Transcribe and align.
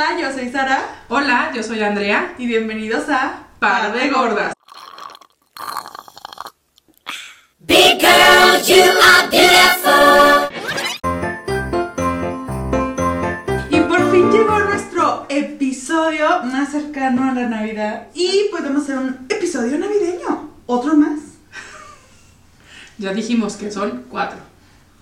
Hola, 0.00 0.18
yo 0.18 0.32
soy 0.32 0.48
Sara 0.48 0.80
Hola, 1.10 1.52
yo 1.54 1.62
soy 1.62 1.82
Andrea. 1.82 2.34
y 2.38 2.46
bienvenidos 2.46 3.10
a 3.10 3.48
Par 3.58 3.92
de 3.92 4.08
gordas. 4.08 4.54
Big 7.58 8.00
girl, 8.00 8.62
you 8.66 8.82
are 8.82 9.28
beautiful. 9.30 10.48
Y 13.68 13.80
por 13.80 14.10
fin 14.10 14.30
llegó 14.32 14.58
nuestro 14.60 15.26
episodio 15.28 16.44
más 16.44 16.70
cercano 16.70 17.30
a 17.30 17.34
la 17.34 17.46
Navidad 17.46 18.06
y 18.14 18.48
podemos 18.50 18.84
hacer 18.84 18.96
un 18.96 19.26
episodio 19.28 19.76
navideño, 19.76 20.48
otro 20.64 20.96
más. 20.96 21.20
Ya 22.96 23.12
dijimos 23.12 23.56
que 23.56 23.70
son 23.70 24.06
cuatro. 24.08 24.49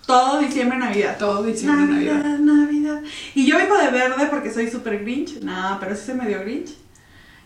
Todo 0.08 0.38
diciembre, 0.38 0.78
Navidad. 0.78 1.18
Todo 1.18 1.42
diciembre, 1.42 1.84
Navidad, 1.84 2.38
Navidad. 2.38 3.02
Y 3.34 3.46
yo 3.46 3.58
vengo 3.58 3.76
de 3.76 3.90
verde 3.90 4.26
porque 4.30 4.50
soy 4.50 4.70
súper 4.70 5.00
grinch. 5.00 5.42
No, 5.42 5.76
pero 5.78 5.94
sí 5.94 6.06
se 6.06 6.14
me 6.14 6.26
dio 6.26 6.40
grinch. 6.40 6.70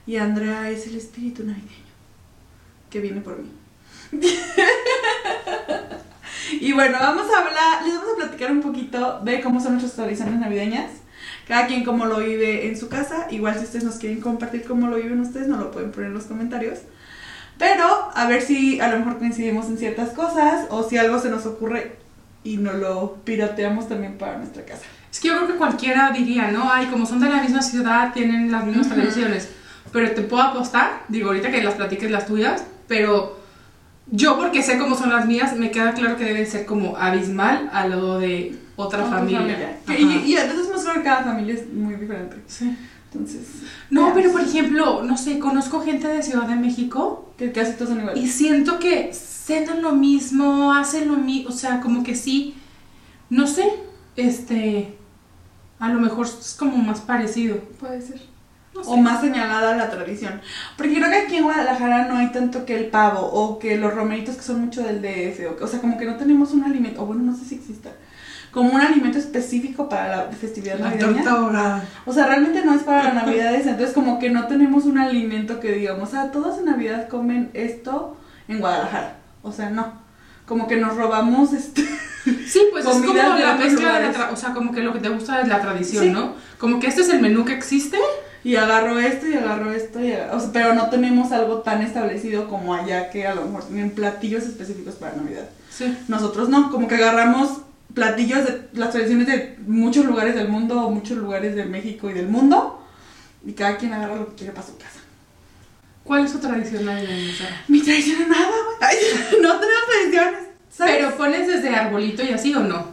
Y 0.07 0.15
Andrea 0.15 0.71
es 0.71 0.87
el 0.87 0.97
espíritu 0.97 1.43
navideño 1.43 1.91
que 2.89 3.01
viene 3.01 3.21
por 3.21 3.37
mí. 3.37 3.51
y 6.61 6.73
bueno, 6.73 6.99
vamos 7.01 7.27
a 7.35 7.39
hablar, 7.41 7.85
les 7.85 7.97
vamos 7.97 8.13
a 8.13 8.17
platicar 8.17 8.53
un 8.53 8.61
poquito 8.61 9.19
de 9.25 9.41
cómo 9.41 9.61
son 9.61 9.73
nuestras 9.73 9.97
tradiciones 9.97 10.39
navideñas. 10.39 10.93
Cada 11.49 11.67
quien 11.67 11.83
cómo 11.83 12.07
lo 12.07 12.21
vive 12.21 12.69
en 12.69 12.79
su 12.79 12.89
casa. 12.89 13.27
Igual 13.33 13.59
si 13.59 13.65
ustedes 13.65 13.83
nos 13.83 13.97
quieren 13.97 14.21
compartir 14.21 14.63
cómo 14.63 14.87
lo 14.87 14.99
viven 14.99 15.19
ustedes, 15.19 15.49
nos 15.49 15.59
lo 15.59 15.73
pueden 15.73 15.91
poner 15.91 16.11
en 16.11 16.15
los 16.15 16.27
comentarios. 16.27 16.79
Pero 17.59 18.13
a 18.15 18.29
ver 18.29 18.41
si 18.41 18.79
a 18.79 18.87
lo 18.87 19.01
mejor 19.01 19.19
coincidimos 19.19 19.67
en 19.67 19.79
ciertas 19.79 20.11
cosas 20.11 20.67
o 20.71 20.89
si 20.89 20.97
algo 20.97 21.19
se 21.19 21.29
nos 21.29 21.45
ocurre 21.45 22.02
y 22.45 22.57
no 22.57 22.73
lo 22.73 23.17
pirateamos 23.25 23.89
también 23.89 24.19
para 24.19 24.39
nuestra 24.39 24.65
casa. 24.65 24.83
Es 25.11 25.21
que 25.21 25.29
yo 25.29 25.37
creo 25.37 25.49
que 25.49 25.55
cualquiera 25.55 26.11
diría, 26.11 26.51
¿no? 26.51 26.71
Ay, 26.73 26.87
como 26.87 27.07
son 27.07 27.21
de 27.21 27.29
la 27.29 27.43
misma 27.43 27.63
ciudad, 27.63 28.13
tienen 28.13 28.51
las 28.51 28.65
mismas 28.65 28.87
Ujú. 28.87 28.95
tradiciones. 28.97 29.49
Pero 29.93 30.11
te 30.13 30.23
puedo 30.23 30.43
apostar, 30.43 31.03
digo 31.09 31.29
ahorita 31.29 31.51
que 31.51 31.63
las 31.63 31.75
platiques 31.75 32.11
las 32.11 32.27
tuyas, 32.27 32.65
pero 32.89 33.39
yo 34.11 34.37
porque 34.39 34.63
sé 34.63 34.79
cómo 34.79 34.97
son 34.97 35.11
las 35.11 35.27
mías, 35.27 35.55
me 35.57 35.71
queda 35.71 35.93
claro 35.93 36.17
que 36.17 36.25
deben 36.25 36.47
ser 36.47 36.65
como 36.67 36.97
abismal 36.97 37.69
a 37.73 37.87
lo 37.87 38.19
de 38.19 38.57
otra 38.77 39.05
Otra 39.05 39.19
familia. 39.19 39.79
Y, 39.89 40.31
y 40.31 40.37
entonces 40.37 40.69
más 40.73 40.83
claro 40.83 41.01
que 41.01 41.05
cada 41.05 41.25
familia 41.25 41.55
es 41.55 41.73
muy 41.73 41.95
diferente. 41.95 42.37
Sí. 42.47 42.75
Entonces, 43.13 43.41
No, 43.91 44.01
veamos. 44.07 44.19
pero 44.19 44.33
por 44.33 44.41
ejemplo, 44.41 45.03
no 45.03 45.19
sé, 45.19 45.39
conozco 45.39 45.83
gente 45.83 46.09
de 46.09 46.23
Ciudad 46.23 46.49
de 46.49 46.57
México 46.57 47.35
que 47.37 47.53
casi 47.53 47.73
todos 47.75 47.91
son 47.91 48.01
iguales. 48.01 48.25
Y 48.25 48.27
siento 48.29 48.79
que 48.79 49.13
cenan 49.45 49.83
lo 49.83 49.93
mismo, 49.93 50.73
hacen 50.73 51.09
lo 51.09 51.17
mismo, 51.17 51.51
o 51.51 51.53
sea, 51.53 51.81
como 51.81 52.03
que 52.05 52.15
sí, 52.15 52.55
no 53.31 53.47
sé, 53.47 53.65
este, 54.17 54.97
a 55.79 55.89
lo 55.89 56.01
mejor 56.01 56.27
es 56.27 56.55
como 56.59 56.77
más 56.77 57.01
parecido. 57.01 57.57
Puede 57.81 58.01
ser. 58.01 58.21
No 58.75 58.83
sé. 58.83 58.91
O 58.91 58.97
más 58.97 59.21
señalada 59.21 59.77
la 59.77 59.91
tradición. 59.91 60.41
Porque 60.79 60.95
creo 60.95 61.11
que 61.11 61.17
aquí 61.17 61.37
en 61.37 61.45
Guadalajara 61.45 62.07
no 62.09 62.17
hay 62.17 62.33
tanto 62.33 62.65
que 62.65 62.75
el 62.79 62.87
pavo 62.87 63.21
o 63.21 63.59
que 63.59 63.77
los 63.77 63.93
romeritos 63.93 64.37
que 64.37 64.43
son 64.43 64.63
mucho 64.65 64.83
del 64.83 65.03
DF. 65.03 65.47
O, 65.51 65.57
que- 65.57 65.65
o 65.65 65.67
sea, 65.67 65.81
como 65.81 65.99
que 65.99 66.07
no 66.07 66.17
tenemos 66.17 66.53
un 66.53 66.65
alimento, 66.65 67.03
o 67.03 67.07
bueno, 67.07 67.23
no 67.23 67.37
sé 67.37 67.45
si 67.45 67.57
exista, 67.57 67.91
como 68.51 68.71
un 68.71 68.81
alimento 68.81 69.19
específico 69.19 69.89
para 69.91 70.09
la 70.17 70.23
festividad 70.33 70.79
navideña. 70.79 71.31
ahogada. 71.31 71.85
O 72.07 72.13
sea, 72.15 72.27
realmente 72.27 72.65
no 72.65 72.73
es 72.75 72.83
para 72.83 73.05
las 73.05 73.15
navidades, 73.27 73.67
entonces 73.67 73.93
como 73.95 74.19
que 74.19 74.31
no 74.31 74.47
tenemos 74.47 74.85
un 74.85 74.99
alimento 74.99 75.61
que 75.61 75.73
digamos, 75.73 76.15
ah, 76.15 76.31
todos 76.33 76.59
en 76.59 76.67
Navidad 76.67 77.09
comen 77.09 77.51
esto 77.55 78.17
en 78.49 78.59
Guadalajara. 78.61 79.17
O 79.43 79.53
sea, 79.53 79.71
no. 79.71 79.93
Como 80.47 80.67
que 80.69 80.77
nos 80.77 80.97
robamos 80.97 81.53
este... 81.53 81.83
Sí, 82.25 82.61
pues 82.71 82.85
es 82.87 82.93
como 82.99 83.15
la 83.15 83.55
mezcla 83.57 83.99
de 83.99 84.07
la, 84.09 84.15
tra- 84.15 84.33
o 84.33 84.37
sea, 84.37 84.53
como 84.55 84.73
que 84.73 84.81
lo 84.83 84.93
que 84.93 85.01
te 85.01 85.09
gusta 85.09 85.41
es 85.41 85.49
la 85.49 85.61
tradición, 85.61 86.05
Sí. 86.05 86.11
¿no? 86.11 86.35
Como 86.59 86.79
que 86.79 86.87
este 86.87 87.01
es 87.03 87.09
el 87.09 87.21
menú 87.21 87.45
que 87.45 87.53
existe. 87.53 87.99
Y 88.45 88.57
agarro 88.57 88.99
esto 88.99 89.27
y 89.29 89.35
agarro 89.35 89.71
esto, 89.73 90.01
y 90.01 90.11
agarro- 90.13 90.37
o 90.37 90.41
sea, 90.41 90.51
pero 90.53 90.75
no 90.75 90.89
tenemos 90.91 91.31
algo 91.33 91.59
tan 91.63 91.81
establecido 91.83 92.49
como 92.49 92.75
allá 92.75 93.11
que 93.11 93.27
a 93.27 93.35
lo 93.37 93.45
mejor 93.45 93.65
tienen 93.65 93.91
platillos 93.91 94.43
específicos 94.45 94.95
para 94.97 95.15
Navidad. 95.17 95.49
Sí. 95.71 95.97
Nosotros 96.09 96.49
no, 96.49 96.71
como 96.71 96.89
que 96.89 96.97
agarramos 96.97 97.61
platillos 97.95 98.45
de 98.45 98.69
las 98.73 98.91
tradiciones 98.91 99.27
de 99.29 99.59
muchos 99.67 100.05
lugares 100.07 100.35
del 100.35 100.49
mundo 100.49 100.81
o 100.85 100.91
muchos 100.91 101.19
lugares 101.19 101.55
de 101.55 101.65
México 101.67 102.11
y 102.11 102.15
del 102.15 102.27
mundo 102.29 102.85
y 103.45 103.53
cada 103.53 103.77
quien 103.77 103.93
agarra 103.93 104.17
lo 104.17 104.29
que 104.31 104.35
quiere 104.37 104.53
para 104.53 104.67
su 104.67 104.77
casa. 104.77 105.01
¿Cuál 106.05 106.25
es 106.25 106.33
su 106.33 106.39
tradición 106.39 106.85
navideña? 106.85 107.65
Mi 107.69 107.81
tradición 107.81 108.23
es 108.23 108.29
nada, 108.29 108.49
güey. 108.49 109.43
No 109.43 109.61
tenemos 109.61 109.87
tradiciones. 109.89 110.53
¿sabes? 110.73 110.97
Pero 110.97 111.17
pones 111.17 111.47
desde 111.47 111.69
arbolito 111.69 112.23
y 112.23 112.31
así 112.31 112.55
o 112.55 112.61
no? 112.61 112.87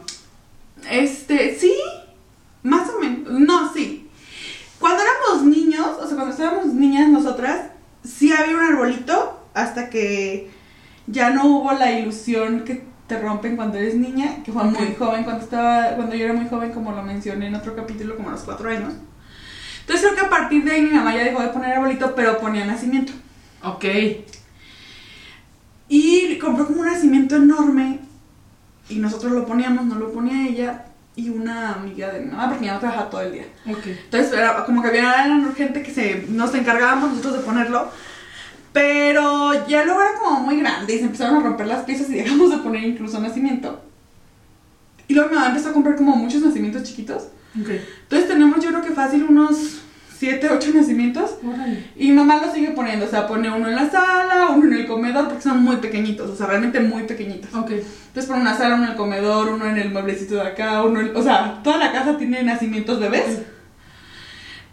Este, 0.88 1.56
sí, 1.58 1.74
más 2.62 2.88
o 2.90 3.00
menos. 3.00 3.32
No, 3.32 3.72
sí. 3.72 4.08
Cuando 4.78 5.02
éramos 5.02 5.44
niños, 5.46 5.86
o 6.00 6.06
sea, 6.06 6.16
cuando 6.16 6.32
estábamos 6.32 6.66
niñas 6.66 7.08
nosotras, 7.08 7.66
sí 8.04 8.32
había 8.32 8.56
un 8.56 8.62
arbolito 8.62 9.40
hasta 9.54 9.90
que 9.90 10.50
ya 11.06 11.30
no 11.30 11.46
hubo 11.46 11.72
la 11.72 11.98
ilusión 11.98 12.64
que 12.64 12.84
te 13.06 13.18
rompen 13.18 13.56
cuando 13.56 13.76
eres 13.78 13.96
niña, 13.96 14.42
que 14.44 14.52
fue 14.52 14.64
muy 14.64 14.94
joven, 14.96 15.24
cuando 15.24 15.42
estaba, 15.42 15.96
cuando 15.96 16.14
yo 16.14 16.26
era 16.26 16.34
muy 16.34 16.48
joven, 16.48 16.70
como 16.72 16.92
lo 16.92 17.02
mencioné 17.02 17.48
en 17.48 17.56
otro 17.56 17.74
capítulo, 17.74 18.16
como 18.16 18.28
a 18.28 18.32
los 18.32 18.42
cuatro 18.42 18.70
años. 18.70 18.94
Entonces 19.90 20.12
creo 20.12 20.20
que 20.20 20.26
a 20.26 20.38
partir 20.38 20.62
de 20.62 20.70
ahí 20.70 20.82
mi 20.82 20.92
mamá 20.92 21.16
ya 21.16 21.24
dejó 21.24 21.42
de 21.42 21.48
poner 21.48 21.72
arbolito, 21.72 22.14
pero 22.14 22.38
ponía 22.38 22.64
nacimiento. 22.64 23.12
Ok. 23.64 23.84
Y 25.88 26.38
compró 26.38 26.64
como 26.68 26.82
un 26.82 26.86
nacimiento 26.86 27.34
enorme 27.34 27.98
y 28.88 28.94
nosotros 28.98 29.32
lo 29.32 29.44
poníamos, 29.44 29.86
no 29.86 29.96
lo 29.96 30.12
ponía 30.12 30.46
ella 30.46 30.84
y 31.16 31.28
una 31.28 31.74
amiga 31.74 32.12
de 32.12 32.20
mi 32.20 32.26
mamá 32.26 32.46
porque 32.46 32.60
mi 32.60 32.66
mamá 32.68 32.78
trabajaba 32.78 33.10
todo 33.10 33.22
el 33.22 33.32
día. 33.32 33.46
Ok. 33.66 33.84
Entonces 34.04 34.32
era 34.32 34.64
como 34.64 34.80
que 34.80 34.88
había 34.90 35.52
gente 35.56 35.82
que 35.82 35.90
se, 35.90 36.24
nos 36.28 36.54
encargábamos 36.54 37.10
nosotros 37.10 37.38
de 37.38 37.40
ponerlo, 37.40 37.90
pero 38.72 39.66
ya 39.66 39.84
luego 39.84 40.00
era 40.02 40.14
como 40.20 40.38
muy 40.42 40.60
grande 40.60 40.94
y 40.94 40.98
se 40.98 41.06
empezaron 41.06 41.38
a 41.38 41.40
romper 41.40 41.66
las 41.66 41.82
piezas 41.82 42.08
y 42.10 42.14
dejamos 42.22 42.52
de 42.52 42.58
poner 42.58 42.84
incluso 42.84 43.18
nacimiento. 43.18 43.82
Y 45.08 45.14
luego 45.14 45.30
mi 45.30 45.34
mamá 45.34 45.48
empezó 45.48 45.70
a 45.70 45.72
comprar 45.72 45.96
como 45.96 46.14
muchos 46.14 46.42
nacimientos 46.42 46.84
chiquitos. 46.84 47.24
Entonces 47.54 48.28
tenemos 48.28 48.60
yo 48.62 48.70
creo 48.70 48.82
que 48.82 48.90
fácil 48.90 49.24
unos 49.24 49.82
7, 50.18 50.48
8 50.52 50.70
nacimientos. 50.74 51.36
Órale. 51.42 51.84
Y 51.96 52.12
mamá 52.12 52.40
lo 52.44 52.52
sigue 52.52 52.72
poniendo, 52.72 53.06
o 53.06 53.08
sea, 53.08 53.26
pone 53.26 53.50
uno 53.50 53.68
en 53.68 53.74
la 53.74 53.88
sala, 53.90 54.50
uno 54.50 54.66
en 54.66 54.74
el 54.74 54.86
comedor, 54.86 55.28
porque 55.28 55.42
son 55.42 55.62
muy 55.62 55.76
pequeñitos, 55.76 56.30
o 56.30 56.36
sea, 56.36 56.46
realmente 56.46 56.78
muy 56.80 57.04
pequeñitos. 57.04 57.52
Ok. 57.54 57.70
Entonces 57.70 58.26
pone 58.26 58.42
una 58.42 58.56
sala, 58.56 58.74
uno 58.74 58.84
en 58.84 58.90
el 58.90 58.96
comedor, 58.96 59.48
uno 59.48 59.64
en 59.66 59.78
el 59.78 59.90
mueblecito 59.90 60.34
de 60.36 60.42
acá, 60.42 60.82
uno 60.82 61.00
en- 61.00 61.16
O 61.16 61.22
sea, 61.22 61.60
toda 61.64 61.78
la 61.78 61.90
casa 61.92 62.18
tiene 62.18 62.42
nacimientos 62.42 63.00
bebés. 63.00 63.40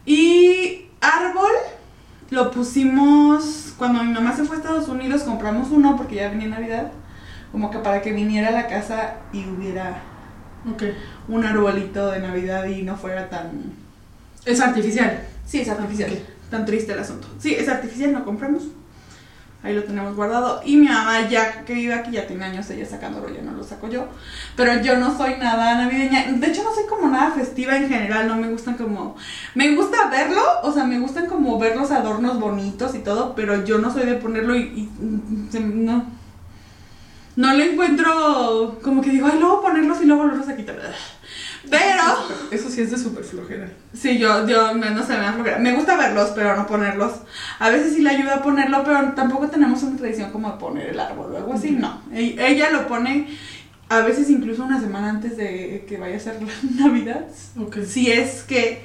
Y 0.06 0.86
árbol 1.02 1.52
lo 2.30 2.52
pusimos 2.52 3.74
cuando 3.78 4.04
mi 4.04 4.12
mamá 4.14 4.36
se 4.36 4.44
fue 4.44 4.58
a 4.58 4.60
Estados 4.60 4.88
Unidos, 4.90 5.24
compramos 5.24 5.70
uno 5.72 5.96
porque 5.96 6.16
ya 6.16 6.30
venía 6.30 6.48
Navidad, 6.48 6.92
como 7.52 7.72
que 7.72 7.80
para 7.80 8.02
que 8.02 8.12
viniera 8.12 8.50
a 8.50 8.52
la 8.52 8.68
casa 8.68 9.16
y 9.32 9.46
hubiera 9.46 10.02
Ok. 10.74 10.84
un 11.30 11.46
arbolito 11.46 12.12
de 12.12 12.20
Navidad 12.20 12.66
y 12.66 12.84
no 12.84 12.96
fuera 12.96 13.30
tan... 13.30 13.52
Es 14.46 14.60
artificial. 14.62 15.22
Sí, 15.46 15.62
es 15.62 15.70
artificial. 15.70 16.12
ok. 16.12 16.18
Tan 16.50 16.66
triste 16.66 16.94
el 16.94 17.00
asunto. 17.00 17.28
Sí, 17.40 17.54
es 17.54 17.68
artificial, 17.68 18.12
lo 18.14 18.24
compramos. 18.24 18.64
Ahí 19.64 19.74
lo 19.76 19.84
tenemos 19.84 20.16
guardado. 20.16 20.62
Y 20.64 20.78
mi 20.78 20.88
mamá, 20.88 21.28
ya 21.28 21.66
que 21.66 21.74
vive 21.74 21.94
aquí, 21.94 22.12
ya 22.12 22.28
tiene 22.28 22.46
años 22.46 22.70
ella 22.70 22.86
sacándolo, 22.86 23.28
ya 23.34 23.42
no 23.42 23.52
lo 23.52 23.64
saco 23.64 23.90
yo. 23.90 24.06
Pero 24.56 24.82
yo 24.82 24.98
no 24.98 25.18
soy 25.18 25.36
nada 25.38 25.76
navideña. 25.76 26.32
De 26.32 26.48
hecho, 26.48 26.64
no 26.64 26.74
soy 26.74 26.86
como 26.88 27.10
nada 27.10 27.32
festiva 27.32 27.76
en 27.76 27.90
general. 27.90 28.28
No 28.28 28.36
me 28.38 28.50
gustan 28.50 28.76
como. 28.76 29.18
Me 29.56 29.76
gusta 29.76 30.10
verlo, 30.10 30.42
o 30.64 30.72
sea, 30.72 30.86
me 30.86 31.00
gustan 31.00 31.26
como 31.26 31.60
ver 31.60 31.76
los 31.76 31.92
adornos 31.92 32.40
bonitos 32.40 32.96
y 32.96 33.00
todo. 33.00 33.34
Pero 33.36 33.66
yo 33.66 33.80
no 33.80 33.92
soy 33.92 34.06
de 34.06 34.14
ponerlo 34.16 34.56
y. 34.56 34.60
y, 34.62 34.90
se- 35.52 35.60
no. 35.60 36.06
No 37.38 37.54
le 37.54 37.72
encuentro. 37.72 38.78
Como 38.82 39.02
que 39.02 39.12
digo, 39.12 39.28
ay, 39.32 39.40
luego 39.40 39.62
ponerlos 39.62 40.02
y 40.02 40.06
luego 40.06 40.24
volverlos 40.24 40.50
a 40.50 40.56
quitar. 40.58 40.76
Pero. 41.70 42.04
Eso 42.52 42.70
sí 42.70 42.82
es 42.82 42.92
de 42.92 42.98
súper 42.98 43.24
flojera. 43.24 43.70
Sí, 43.94 44.18
yo, 44.18 44.48
yo 44.48 44.74
no 44.74 45.06
sé, 45.06 45.14
me 45.14 45.24
da 45.24 45.34
flojera. 45.34 45.60
Me 45.60 45.74
gusta 45.74 45.96
verlos, 45.98 46.32
pero 46.36 46.56
no 46.56 46.66
ponerlos. 46.68 47.14
A 47.60 47.70
veces 47.70 47.94
sí 47.94 48.02
le 48.02 48.10
ayuda 48.10 48.36
a 48.36 48.42
ponerlo, 48.42 48.84
pero 48.84 49.14
tampoco 49.14 49.48
tenemos 49.50 49.84
una 49.84 49.98
tradición 49.98 50.32
como 50.32 50.52
de 50.52 50.58
poner 50.58 50.88
el 50.90 51.00
árbol 51.00 51.34
o 51.34 51.38
algo 51.38 51.54
así, 51.54 51.72
no. 51.72 52.02
E- 52.14 52.36
Ella 52.40 52.72
lo 52.72 52.88
pone 52.88 53.28
a 53.90 54.00
veces 54.02 54.30
incluso 54.30 54.64
una 54.66 54.82
semana 54.82 55.10
antes 55.10 55.38
de 55.38 55.86
que 55.88 55.98
vaya 55.98 56.18
a 56.18 56.20
ser 56.20 56.42
la 56.42 56.52
Navidad. 56.88 57.26
Ok. 57.60 57.78
Si 57.88 58.12
es 58.12 58.44
que 58.44 58.82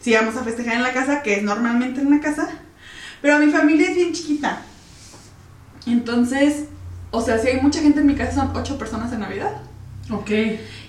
si 0.00 0.12
vamos 0.14 0.36
a 0.36 0.42
festejar 0.44 0.74
en 0.76 0.82
la 0.82 0.92
casa, 0.92 1.22
que 1.22 1.34
es 1.36 1.42
normalmente 1.42 2.00
en 2.00 2.10
la 2.10 2.20
casa. 2.20 2.48
Pero 3.22 3.38
mi 3.38 3.50
familia 3.52 3.88
es 3.90 3.94
bien 3.96 4.12
chiquita. 4.12 4.60
Entonces, 5.86 6.64
o 7.14 7.20
sea, 7.20 7.38
si 7.38 7.48
hay 7.48 7.60
mucha 7.60 7.80
gente 7.80 8.00
en 8.00 8.06
mi 8.06 8.14
casa, 8.14 8.34
son 8.34 8.56
ocho 8.56 8.78
personas 8.78 9.12
en 9.12 9.20
Navidad. 9.20 9.52
Ok. 10.10 10.30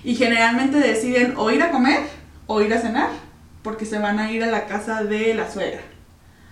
Y 0.04 0.14
generalmente 0.14 0.78
deciden 0.78 1.34
o 1.36 1.50
ir 1.50 1.62
a 1.62 1.70
comer 1.70 2.00
o 2.46 2.60
ir 2.60 2.72
a 2.74 2.80
cenar 2.80 3.10
porque 3.62 3.86
se 3.86 3.98
van 3.98 4.18
a 4.18 4.30
ir 4.30 4.42
a 4.44 4.46
la 4.46 4.66
casa 4.66 5.02
de 5.04 5.34
la 5.34 5.50
suegra. 5.50 5.80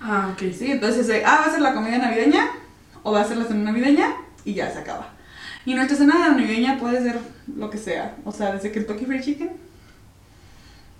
Ah, 0.00 0.30
ok. 0.32 0.52
¿Sí? 0.56 0.70
Entonces, 0.70 1.08
eh, 1.08 1.22
ah, 1.26 1.40
va 1.42 1.46
a 1.46 1.50
ser 1.50 1.60
la 1.60 1.74
comida 1.74 1.98
navideña 1.98 2.50
o 3.02 3.12
va 3.12 3.20
a 3.20 3.24
ser 3.24 3.36
la 3.36 3.44
cena 3.44 3.70
navideña 3.70 4.14
y 4.44 4.54
ya 4.54 4.70
se 4.70 4.78
acaba. 4.78 5.08
Y 5.66 5.74
nuestra 5.74 5.96
cena 5.96 6.28
navideña 6.28 6.78
puede 6.78 7.02
ser 7.02 7.18
lo 7.54 7.70
que 7.70 7.78
sea. 7.78 8.16
O 8.24 8.32
sea, 8.32 8.52
desde 8.52 8.72
Kentucky 8.72 9.06
Fried 9.06 9.22
Chicken 9.22 9.64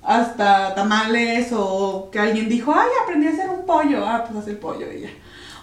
hasta 0.04 0.74
tamales 0.74 1.48
o 1.52 2.10
que 2.12 2.18
alguien 2.18 2.48
dijo, 2.48 2.74
ay, 2.76 2.88
aprendí 3.02 3.26
a 3.26 3.30
hacer 3.30 3.48
un 3.48 3.64
pollo, 3.64 4.06
ah, 4.06 4.24
pues 4.24 4.38
haz 4.38 4.48
el 4.48 4.58
pollo 4.58 4.92
y 4.92 5.00
ya. 5.02 5.08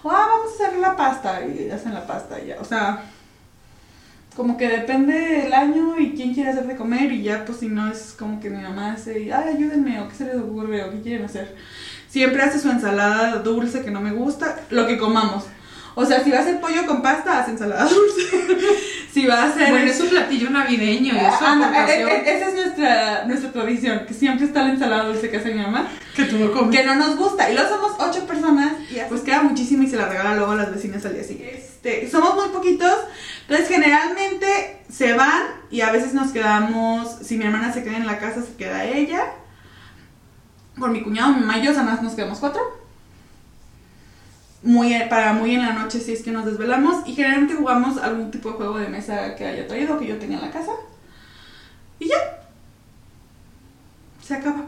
Ah, 0.04 0.28
vamos 0.30 0.52
a 0.52 0.66
hacer 0.66 0.80
la 0.80 0.96
pasta 0.96 1.42
y 1.46 1.70
hacen 1.70 1.94
la 1.94 2.06
pasta 2.08 2.40
y 2.40 2.48
ya. 2.48 2.58
O 2.60 2.66
sea, 2.66 3.04
como 4.36 4.58
que 4.58 4.68
depende 4.68 5.14
del 5.14 5.54
año 5.54 6.00
y 6.00 6.14
quién 6.14 6.34
quiere 6.34 6.50
hacer 6.50 6.66
de 6.66 6.76
comer 6.76 7.12
y 7.12 7.24
ya, 7.24 7.46
pues 7.46 7.60
si 7.60 7.68
no 7.68 7.92
es 7.92 8.16
como 8.18 8.40
que 8.40 8.50
mi 8.50 8.62
mamá 8.62 8.94
hace, 8.94 9.20
y, 9.20 9.32
ay, 9.32 9.56
ayúdenme 9.56 10.00
o 10.00 10.08
qué 10.08 10.16
se 10.16 10.26
les 10.26 10.38
ocurre 10.38 10.84
o 10.84 10.92
qué 10.92 11.02
quieren 11.02 11.26
hacer. 11.26 11.56
Siempre 12.10 12.42
hace 12.42 12.60
su 12.60 12.70
ensalada 12.70 13.38
dulce 13.38 13.84
que 13.84 13.92
no 13.92 14.02
me 14.02 14.12
gusta, 14.12 14.60
lo 14.70 14.88
que 14.88 14.98
comamos. 14.98 15.46
O 15.94 16.06
sea, 16.06 16.24
si 16.24 16.32
va 16.32 16.38
a 16.38 16.42
hacer 16.42 16.62
pollo 16.62 16.86
con 16.86 17.02
pasta, 17.02 17.40
hace 17.40 17.52
ensalada 17.52 17.84
dulce. 17.90 18.38
si 19.12 19.28
va 19.28 19.44
a 19.44 19.46
hacer... 19.50 19.70
Bueno, 19.70 19.92
es 19.92 20.00
un 20.00 20.10
platillo 20.10 20.50
navideño 20.50 21.14
es 21.14 21.22
Ah, 21.22 21.54
aportación 21.54 22.10
eh, 22.10 22.24
eh, 22.26 22.38
esa 22.38 22.48
es 22.48 22.56
nuestra, 22.56 23.26
nuestra 23.26 23.52
tradición, 23.52 24.06
que 24.08 24.14
siempre 24.14 24.46
está 24.46 24.64
la 24.64 24.72
ensalada 24.72 25.06
dulce 25.06 25.30
que 25.30 25.38
hace 25.38 25.54
mi 25.54 25.62
mamá, 25.62 25.90
que 26.26 26.32
tú 26.32 26.38
no 26.38 26.52
comes. 26.52 26.76
que 26.76 26.86
no 26.86 26.96
nos 26.96 27.18
gusta. 27.18 27.50
Y 27.50 27.54
luego 27.54 27.70
somos 27.70 27.94
ocho 28.00 28.26
personas 28.26 28.74
y 28.90 29.00
pues 29.10 29.22
queda 29.22 29.44
muchísimo 29.44 29.84
y 29.84 29.88
se 29.88 29.98
la 29.98 30.08
regala 30.08 30.36
luego 30.36 30.52
a 30.52 30.56
las 30.56 30.72
vecinas 30.72 31.06
al 31.06 31.14
día 31.14 31.24
siguiente. 31.24 31.72
Este, 31.84 32.10
somos 32.10 32.36
muy 32.36 32.50
poquitos, 32.50 32.94
entonces 33.42 33.68
generalmente 33.68 34.84
se 34.90 35.14
van 35.14 35.42
y 35.72 35.82
a 35.82 35.92
veces 35.92 36.14
nos 36.14 36.32
quedamos, 36.32 37.18
si 37.24 37.38
mi 37.38 37.46
hermana 37.46 37.74
se 37.74 37.84
queda 37.84 37.98
en 37.98 38.06
la 38.06 38.20
casa, 38.20 38.42
se 38.42 38.56
queda 38.56 38.86
ella. 38.86 39.34
Con 40.80 40.92
mi 40.92 41.02
cuñado, 41.02 41.34
mi 41.34 41.42
mamá 41.42 41.58
y 41.58 41.64
yo, 41.64 41.72
o 41.72 41.74
sea, 41.74 41.84
nada 41.84 41.96
más 41.96 42.04
nos 42.04 42.14
quedamos 42.14 42.40
cuatro. 42.40 42.62
Muy, 44.64 44.94
para 45.10 45.34
muy 45.34 45.56
en 45.56 45.66
la 45.66 45.74
noche 45.74 46.00
si 46.00 46.14
es 46.14 46.22
que 46.22 46.32
nos 46.32 46.46
desvelamos 46.46 47.08
y 47.08 47.14
generalmente 47.14 47.56
jugamos 47.56 47.98
algún 47.98 48.30
tipo 48.30 48.52
de 48.52 48.58
juego 48.58 48.78
de 48.78 48.88
mesa 48.88 49.36
que 49.36 49.46
haya 49.46 49.68
traído, 49.68 49.98
que 49.98 50.06
yo 50.06 50.20
tenía 50.20 50.38
en 50.38 50.46
la 50.46 50.52
casa. 50.52 50.72
Y 51.98 52.10
ya. 52.10 52.41
Se 54.22 54.36
acaba. 54.36 54.66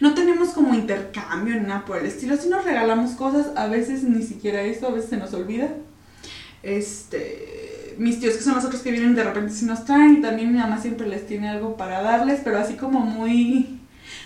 No 0.00 0.14
tenemos 0.14 0.50
como 0.50 0.74
intercambio 0.74 1.54
ni 1.54 1.66
nada 1.66 1.84
por 1.84 1.98
el 1.98 2.06
estilo. 2.06 2.36
Si 2.36 2.48
nos 2.48 2.64
regalamos 2.64 3.12
cosas, 3.12 3.48
a 3.56 3.66
veces 3.66 4.04
ni 4.04 4.22
siquiera 4.22 4.62
eso, 4.62 4.86
a 4.86 4.90
veces 4.90 5.10
se 5.10 5.16
nos 5.16 5.34
olvida. 5.34 5.68
Este. 6.62 7.94
Mis 7.98 8.20
tíos, 8.20 8.36
que 8.36 8.42
son 8.42 8.54
los 8.54 8.64
otros 8.64 8.80
que 8.80 8.90
vienen, 8.90 9.14
de 9.14 9.24
repente 9.24 9.52
sí 9.52 9.64
nos 9.64 9.84
traen. 9.84 10.18
Y 10.18 10.22
también 10.22 10.52
mi 10.52 10.58
mamá 10.58 10.80
siempre 10.80 11.08
les 11.08 11.26
tiene 11.26 11.48
algo 11.48 11.76
para 11.76 12.00
darles, 12.02 12.40
pero 12.44 12.58
así 12.58 12.74
como 12.74 13.00
muy 13.00 13.80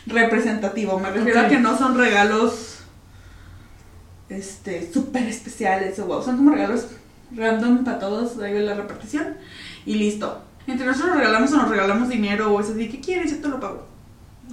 representativo. 0.06 0.98
Me 1.00 1.10
refiero 1.10 1.40
a 1.40 1.48
que 1.48 1.58
no 1.58 1.76
son 1.76 1.96
regalos. 1.96 2.80
Este. 4.28 4.92
súper 4.92 5.26
especiales 5.26 5.98
o 5.98 6.06
wow. 6.06 6.22
Son 6.22 6.36
como 6.36 6.50
regalos 6.50 6.88
random 7.34 7.82
para 7.84 7.98
todos. 7.98 8.38
Ahí 8.38 8.52
ve 8.52 8.60
la 8.60 8.74
repartición. 8.74 9.36
Y 9.86 9.94
listo. 9.94 10.42
Entre 10.66 10.84
nosotros 10.84 11.14
nos 11.14 11.18
regalamos 11.20 11.52
o 11.52 11.56
nos 11.56 11.70
regalamos 11.70 12.08
dinero 12.08 12.52
o 12.52 12.60
es 12.60 12.70
así, 12.70 12.88
¿qué 12.88 13.00
quieres? 13.00 13.30
Yo 13.30 13.38
te 13.38 13.48
lo 13.48 13.60
pago. 13.60 13.95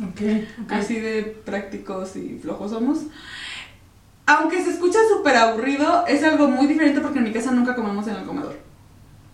Ok, 0.02 0.22
ok. 0.64 0.72
Así 0.72 1.00
de 1.00 1.24
prácticos 1.46 2.16
y 2.16 2.40
flojos 2.42 2.72
somos. 2.72 3.00
Aunque 4.26 4.64
se 4.64 4.72
escucha 4.72 5.00
súper 5.16 5.36
aburrido, 5.36 6.06
es 6.08 6.24
algo 6.24 6.48
muy 6.48 6.66
diferente 6.66 7.02
porque 7.02 7.20
en 7.20 7.26
mi 7.26 7.32
casa 7.34 7.52
nunca 7.52 7.76
comemos 7.76 8.08
en 8.08 8.16
el 8.16 8.24
comedor. 8.24 8.58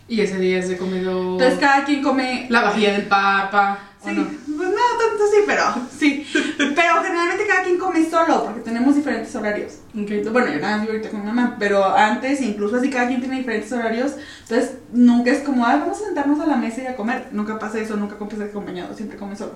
Y 0.07 0.21
ese 0.21 0.39
día 0.39 0.57
es 0.57 0.67
de 0.67 0.77
comedor. 0.77 1.33
Entonces 1.33 1.59
cada 1.59 1.85
quien 1.85 2.01
come... 2.01 2.47
La 2.49 2.63
vajilla 2.63 2.93
del 2.93 3.05
papa. 3.05 3.77
¿o 4.01 4.09
Sí, 4.09 4.15
no? 4.15 4.23
pues 4.23 4.69
no 4.69 4.75
tanto 4.75 5.23
sí, 5.31 5.37
pero 5.45 5.63
sí. 5.95 6.25
Pero 6.57 7.03
generalmente 7.03 7.45
cada 7.47 7.63
quien 7.63 7.77
come 7.77 8.09
solo 8.09 8.45
porque 8.45 8.61
tenemos 8.61 8.95
diferentes 8.95 9.35
horarios. 9.35 9.73
Ok. 9.93 10.31
Bueno, 10.31 10.51
yo 10.51 10.59
nada 10.59 10.77
más 10.77 10.81
vivo 10.81 10.93
ahorita 10.93 11.09
con 11.11 11.19
mi 11.19 11.25
mamá, 11.27 11.57
pero 11.59 11.85
antes, 11.95 12.41
incluso 12.41 12.77
así, 12.77 12.89
cada 12.89 13.07
quien 13.07 13.19
tiene 13.19 13.37
diferentes 13.37 13.71
horarios. 13.71 14.13
Entonces, 14.41 14.77
nunca 14.91 15.29
es 15.29 15.43
como, 15.43 15.63
ay, 15.65 15.79
vamos 15.79 16.01
a 16.01 16.05
sentarnos 16.05 16.39
a 16.39 16.47
la 16.47 16.55
mesa 16.55 16.81
y 16.81 16.87
a 16.87 16.95
comer. 16.95 17.27
Nunca 17.31 17.59
pasa 17.59 17.79
eso, 17.79 17.95
nunca 17.95 18.17
comes 18.17 18.39
acompañado, 18.41 18.95
siempre 18.95 19.17
comes 19.17 19.37
solo. 19.37 19.53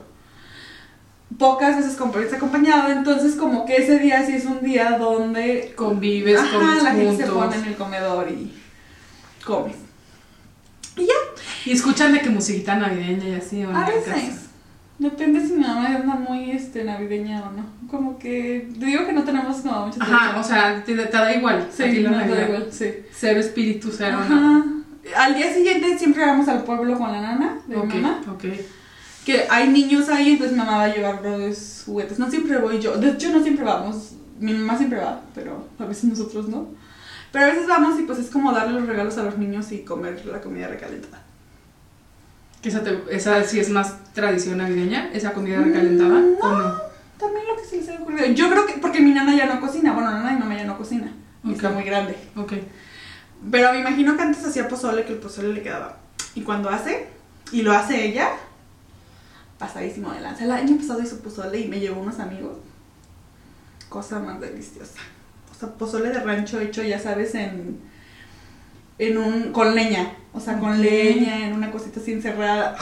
Pocas 1.38 1.78
veces 1.78 1.96
comes 1.96 2.32
acompañado, 2.34 2.92
entonces, 2.92 3.36
como 3.36 3.66
que 3.66 3.78
ese 3.78 3.98
día 4.00 4.26
sí 4.26 4.34
es 4.34 4.46
un 4.46 4.62
día 4.62 4.98
donde 4.98 5.74
Convives, 5.76 6.40
Ajá, 6.40 6.52
comes 6.58 6.84
la 6.84 6.92
gente 6.92 7.08
juntos. 7.08 7.26
se 7.26 7.32
pone 7.32 7.56
en 7.56 7.66
el 7.66 7.76
comedor 7.76 8.30
y 8.30 8.54
comes. 9.46 9.76
Y 10.98 11.06
ya, 11.06 11.14
Y 11.66 11.72
escuchan 11.72 12.14
de 12.14 12.20
que 12.22 12.30
musiquita 12.30 12.76
navideña 12.76 13.28
y 13.30 13.34
así, 13.36 13.62
a 13.64 13.86
veces. 13.86 14.42
Depende 15.00 15.46
si 15.46 15.54
mi 15.54 15.62
mamá 15.62 15.88
anda 15.88 16.16
muy 16.16 16.52
este, 16.52 16.84
navideña 16.84 17.42
o 17.48 17.52
no. 17.52 17.66
Como 17.90 18.20
que, 18.20 18.70
te 18.80 18.86
digo 18.86 19.06
que 19.06 19.14
no 19.14 19.24
tenemos 19.24 19.58
como 19.58 19.88
mucha 19.88 20.02
Ajá, 20.04 20.40
o 20.40 20.44
sea, 20.44 20.84
te, 20.84 20.96
te 20.96 21.18
da 21.18 21.34
igual. 21.34 21.68
Sí, 21.76 22.00
no, 22.04 22.12
da 22.12 22.18
Navidad. 22.20 22.48
igual, 22.48 22.68
sí. 22.72 22.94
Cero 23.12 23.40
espíritu, 23.40 23.92
cero 23.92 24.20
nada. 24.30 24.58
Ajá. 24.60 24.66
Al 25.26 25.36
día 25.36 25.52
siguiente 25.54 25.98
siempre 25.98 26.24
vamos 26.26 26.48
al 26.48 26.64
pueblo 26.64 26.98
con 26.98 27.12
la 27.12 27.22
nana 27.22 27.58
de 27.68 27.76
Ok, 27.76 27.86
mi 27.94 28.00
mamá. 28.02 28.22
ok. 28.32 28.44
Que 29.26 29.46
hay 29.50 29.70
niños 29.70 30.10
ahí, 30.10 30.32
entonces 30.32 30.52
mi 30.54 30.60
mamá 30.64 30.78
va 30.78 30.84
a 30.86 30.94
llevar 30.96 31.22
los 31.24 31.84
juguetes. 31.86 32.20
No 32.20 32.30
siempre 32.30 32.58
voy 32.58 32.80
yo. 32.80 32.98
De 32.98 33.10
hecho, 33.12 33.30
no 33.32 33.42
siempre 33.42 33.64
vamos. 33.64 34.12
Mi 34.40 34.54
mamá 34.54 34.78
siempre 34.78 35.00
va, 35.00 35.22
pero 35.34 35.68
a 35.80 35.86
veces 35.86 36.06
nosotros 36.06 36.50
no. 36.50 36.68
Pero 37.32 37.46
a 37.46 37.48
veces 37.50 37.68
vamos 37.68 38.00
y 38.00 38.04
pues 38.04 38.20
es 38.20 38.30
como 38.30 38.52
darle 38.52 38.80
los 38.80 38.88
regalos 38.88 39.18
a 39.18 39.24
los 39.24 39.38
niños 39.38 39.72
y 39.72 39.80
comer 39.84 40.26
la 40.26 40.42
comida 40.42 40.68
recalentada. 40.68 41.24
Que 42.62 42.70
Esa, 42.70 42.84
te- 42.84 43.02
esa 43.10 43.44
sí 43.44 43.60
es 43.60 43.70
más 43.70 43.96
tradición 44.14 44.58
navideña, 44.58 45.10
esa 45.14 45.34
comida 45.34 45.60
recalentada, 45.60 46.20
Mm, 46.20 46.36
¿o 46.42 46.50
no? 46.60 46.74
También 47.18 47.46
lo 47.48 47.56
que 47.56 47.64
se 47.68 47.78
les 47.78 47.90
ha 47.90 47.94
ocurrido. 48.02 48.26
Yo 48.28 48.50
creo 48.50 48.66
que 48.66 48.74
porque 48.74 49.00
mi 49.00 49.12
nana 49.14 49.36
ya 49.36 49.46
no 49.54 49.60
cocina. 49.62 49.94
Bueno, 49.94 50.12
nana 50.12 50.34
y 50.34 50.38
mamá 50.40 50.56
ya 50.56 50.66
no 50.66 50.78
cocina. 50.78 51.12
y 51.44 51.50
Ok. 51.50 51.56
Está 51.56 51.70
muy 51.70 51.84
grande. 51.84 52.16
Ok. 52.36 52.54
Pero 53.52 53.74
me 53.74 53.80
imagino 53.80 54.16
que 54.16 54.22
antes 54.24 54.46
hacía 54.46 54.68
pozole, 54.68 55.04
que 55.06 55.14
el 55.14 55.20
pozole 55.20 55.54
le 55.54 55.62
quedaba. 55.62 55.98
Y 56.36 56.42
cuando 56.42 56.70
hace, 56.70 57.08
y 57.52 57.62
lo 57.62 57.74
hace 57.74 58.06
ella, 58.06 58.30
pasadísimo 59.64 60.12
de 60.12 60.20
lanza. 60.20 60.44
El 60.44 60.52
año 60.52 60.76
pasado 60.78 61.02
hizo 61.02 61.20
pozole 61.20 61.60
y 61.60 61.68
me 61.68 61.80
llevó 61.80 62.02
unos 62.02 62.20
amigos. 62.20 62.58
Cosa 63.88 64.20
más 64.20 64.42
deliciosa. 64.42 65.00
O 65.52 65.56
sea, 65.58 65.70
pozole 65.70 66.10
de 66.10 66.20
rancho 66.20 66.60
hecho, 66.60 66.84
ya 66.84 67.00
sabes, 67.00 67.34
en, 67.36 67.80
en 69.00 69.18
un, 69.18 69.54
con 69.54 69.74
leña. 69.74 70.14
O 70.34 70.40
sea, 70.40 70.60
con 70.60 70.82
leña, 70.82 71.48
en 71.48 71.54
una 71.54 71.72
cosita 71.72 72.02
así 72.02 72.12
encerrada. 72.12 72.76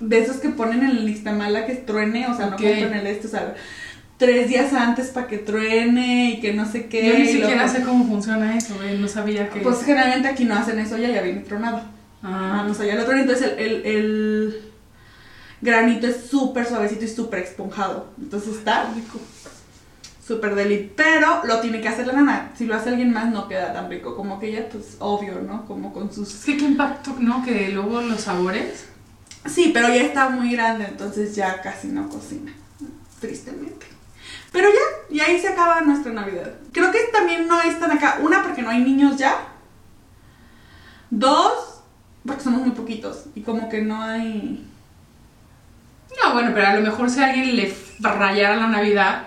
De 0.00 0.18
esos 0.18 0.38
que 0.38 0.48
ponen 0.48 0.82
en 0.82 0.90
el 0.90 1.06
nixtamala 1.06 1.64
que 1.66 1.74
truene, 1.74 2.26
o 2.26 2.36
sea, 2.36 2.46
no 2.46 2.56
compran 2.56 2.94
el 2.94 3.06
este, 3.06 3.28
o 3.28 3.30
sea, 3.30 3.54
tres 4.16 4.48
días 4.48 4.72
antes 4.72 5.08
para 5.08 5.28
que 5.28 5.38
truene 5.38 6.30
y 6.30 6.40
que 6.40 6.54
no 6.54 6.66
sé 6.66 6.86
qué. 6.86 7.06
Yo 7.06 7.18
ni 7.18 7.28
siquiera 7.28 7.68
sé 7.68 7.82
cómo 7.82 8.04
funciona 8.06 8.56
eso, 8.56 8.82
¿eh? 8.82 8.96
no 8.98 9.06
sabía 9.06 9.50
que... 9.50 9.60
pues 9.60 9.84
generalmente 9.84 10.26
aquí 10.26 10.44
no 10.44 10.54
hacen 10.54 10.78
eso, 10.78 10.96
ya 10.96 11.10
ya 11.10 11.20
viene 11.20 11.40
tronado. 11.40 11.82
Ah, 12.22 12.60
ah, 12.60 12.64
no 12.66 12.74
sé, 12.74 12.86
ya 12.86 12.94
lo 12.96 13.12
entonces 13.12 13.52
el, 13.58 13.58
el, 13.58 13.86
el 13.86 14.72
granito 15.66 16.06
es 16.06 16.28
súper 16.30 16.66
suavecito 16.66 17.04
y 17.04 17.08
súper 17.08 17.40
esponjado. 17.40 18.06
Entonces 18.18 18.56
está 18.56 18.90
rico. 18.94 19.20
Súper 20.26 20.54
deli. 20.54 20.90
Pero 20.96 21.44
lo 21.44 21.60
tiene 21.60 21.80
que 21.82 21.88
hacer 21.88 22.06
la 22.06 22.14
nana. 22.14 22.52
Si 22.56 22.64
lo 22.64 22.74
hace 22.74 22.88
alguien 22.88 23.12
más 23.12 23.30
no 23.30 23.48
queda 23.48 23.72
tan 23.72 23.90
rico. 23.90 24.16
Como 24.16 24.40
que 24.40 24.48
ella, 24.48 24.68
pues 24.70 24.96
obvio, 24.98 25.42
¿no? 25.42 25.66
Como 25.66 25.92
con 25.92 26.12
sus... 26.12 26.34
es 26.34 26.44
que 26.44 26.56
qué 26.56 26.64
impacto, 26.64 27.14
¿no? 27.18 27.44
Que 27.44 27.68
luego 27.68 28.00
los 28.00 28.22
sabores... 28.22 28.86
Sí, 29.44 29.70
pero 29.72 29.88
ya 29.88 30.02
está 30.02 30.28
muy 30.28 30.50
grande, 30.50 30.86
entonces 30.86 31.36
ya 31.36 31.60
casi 31.60 31.88
no 31.88 32.08
cocina. 32.08 32.52
Tristemente. 33.20 33.86
Pero 34.50 34.68
ya, 34.68 35.14
y 35.14 35.20
ahí 35.20 35.40
se 35.40 35.48
acaba 35.48 35.82
nuestra 35.82 36.12
Navidad. 36.12 36.54
Creo 36.72 36.90
que 36.90 36.98
también 37.12 37.46
no 37.46 37.60
es 37.60 37.78
tan 37.78 37.92
acá. 37.92 38.18
Una, 38.22 38.42
porque 38.42 38.62
no 38.62 38.70
hay 38.70 38.82
niños 38.82 39.16
ya. 39.16 39.36
Dos, 41.10 41.82
porque 42.26 42.42
somos 42.42 42.62
muy 42.62 42.70
poquitos. 42.70 43.26
Y 43.34 43.42
como 43.42 43.68
que 43.68 43.82
no 43.82 44.02
hay. 44.02 44.65
No, 46.22 46.32
bueno, 46.32 46.50
pero 46.54 46.66
a 46.68 46.74
lo 46.74 46.80
mejor 46.82 47.10
si 47.10 47.20
a 47.20 47.26
alguien 47.28 47.56
le 47.56 47.72
rayara 48.00 48.56
la 48.56 48.66
Navidad, 48.68 49.24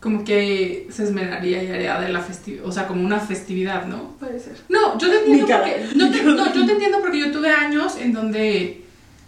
como 0.00 0.24
que 0.24 0.86
se 0.90 1.04
esmeraría 1.04 1.62
y 1.62 1.70
haría 1.70 2.00
de 2.00 2.08
la 2.08 2.20
festividad, 2.20 2.64
o 2.64 2.72
sea, 2.72 2.86
como 2.86 3.04
una 3.04 3.20
festividad, 3.20 3.84
¿no? 3.86 4.16
Puede 4.18 4.40
ser. 4.40 4.56
No, 4.68 4.98
yo 4.98 5.10
te 5.10 5.18
entiendo 5.18 5.46
cara, 5.46 5.64
porque, 5.64 5.94
no, 5.96 6.10
te- 6.10 6.58
yo 6.58 6.66
te 6.66 6.72
entiendo 6.72 7.00
porque 7.00 7.18
yo 7.20 7.30
tuve 7.30 7.50
años 7.50 7.96
en 7.98 8.12
donde 8.12 8.82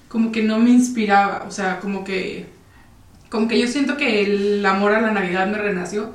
como 0.09 0.33
que 0.33 0.43
no 0.43 0.59
me 0.59 0.71
inspiraba, 0.71 1.45
o 1.47 1.51
sea, 1.51 1.79
como 1.81 2.05
que 2.05 2.47
como 3.31 3.49
que 3.49 3.59
yo 3.59 3.67
siento 3.67 3.97
que 3.97 4.23
el 4.25 4.65
amor 4.67 4.93
a 4.93 5.01
la 5.01 5.11
Navidad 5.11 5.47
me 5.47 5.57
renació 5.57 6.15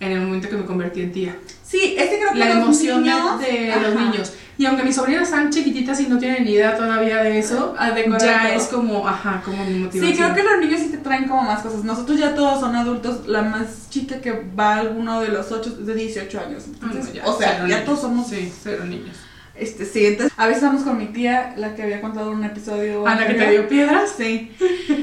en 0.00 0.12
el 0.12 0.20
momento 0.20 0.50
que 0.50 0.56
me 0.56 0.64
convertí 0.66 1.00
en 1.00 1.12
tía. 1.12 1.36
Sí, 1.66 1.94
este 1.98 2.18
creo 2.18 2.32
que 2.32 2.38
La 2.38 2.46
los 2.54 2.56
emoción 2.64 3.04
de- 3.04 3.10
niños- 3.10 3.40
de, 3.40 3.66
los 3.80 3.96
Ajá. 3.96 4.04
niños. 4.04 4.32
Y 4.58 4.66
aunque 4.66 4.82
mis 4.82 4.96
sobrinas 4.96 5.22
están 5.28 5.50
chiquititas 5.50 6.00
y 6.00 6.08
no 6.08 6.18
tienen 6.18 6.44
ni 6.44 6.50
idea 6.50 6.76
todavía 6.76 7.22
de 7.22 7.38
eso, 7.38 7.76
ya 8.20 8.52
es 8.52 8.64
como, 8.64 9.06
ajá, 9.06 9.40
como 9.44 9.64
mi 9.64 9.78
motivación. 9.78 10.12
Sí, 10.12 10.18
creo 10.18 10.34
que 10.34 10.42
los 10.42 10.58
niños 10.60 10.80
sí 10.80 10.88
te 10.88 10.98
traen 10.98 11.28
como 11.28 11.42
más 11.42 11.62
cosas. 11.62 11.84
Nosotros 11.84 12.18
ya 12.18 12.34
todos 12.34 12.58
son 12.58 12.74
adultos. 12.74 13.28
La 13.28 13.42
más 13.42 13.88
chica 13.88 14.20
que 14.20 14.32
va 14.58 14.74
a 14.74 14.80
alguno 14.80 15.20
de 15.20 15.28
los 15.28 15.52
ocho 15.52 15.70
es 15.70 15.86
de 15.86 15.94
18 15.94 16.40
años. 16.40 16.64
No, 16.80 16.88
Entonces, 16.88 17.14
ya, 17.14 17.24
o 17.26 17.38
sea, 17.38 17.58
ya 17.58 17.64
niños. 17.64 17.84
todos 17.84 18.00
somos. 18.00 18.26
Sí, 18.26 18.52
cero 18.62 18.84
niños. 18.84 19.16
Este, 19.54 19.84
sí, 19.84 20.06
entonces 20.06 20.32
a 20.36 20.46
veces 20.46 20.62
vamos 20.62 20.82
con 20.82 20.98
mi 20.98 21.06
tía, 21.06 21.54
la 21.56 21.74
que 21.74 21.82
había 21.82 22.00
contado 22.00 22.30
en 22.30 22.38
un 22.38 22.44
episodio. 22.44 23.06
¿A 23.06 23.16
la 23.16 23.26
que 23.26 23.34
te 23.34 23.50
dio 23.50 23.68
piedras? 23.68 24.14
Sí. 24.16 24.52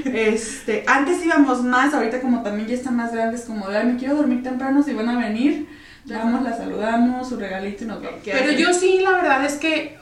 Este, 0.05 0.83
antes 0.87 1.23
íbamos 1.25 1.61
más, 1.63 1.93
ahorita 1.93 2.21
como 2.21 2.41
también 2.41 2.67
ya 2.67 2.75
están 2.75 2.95
más 2.95 3.11
grandes, 3.13 3.41
como 3.41 3.67
de, 3.69 3.77
ay, 3.77 3.85
me 3.87 3.97
quiero 3.97 4.15
dormir 4.15 4.43
temprano, 4.43 4.81
si 4.83 4.93
van 4.93 5.09
a 5.09 5.19
venir, 5.19 5.67
vamos, 6.07 6.43
la 6.43 6.55
saludamos, 6.57 7.29
su 7.29 7.37
regalito 7.37 7.83
y 7.83 7.87
nos 7.87 8.01
vamos. 8.03 8.21
¿Qué 8.23 8.31
Pero 8.31 8.51
yo 8.51 8.73
sí, 8.73 8.99
la 9.01 9.11
verdad 9.11 9.45
es 9.45 9.53
que, 9.55 9.97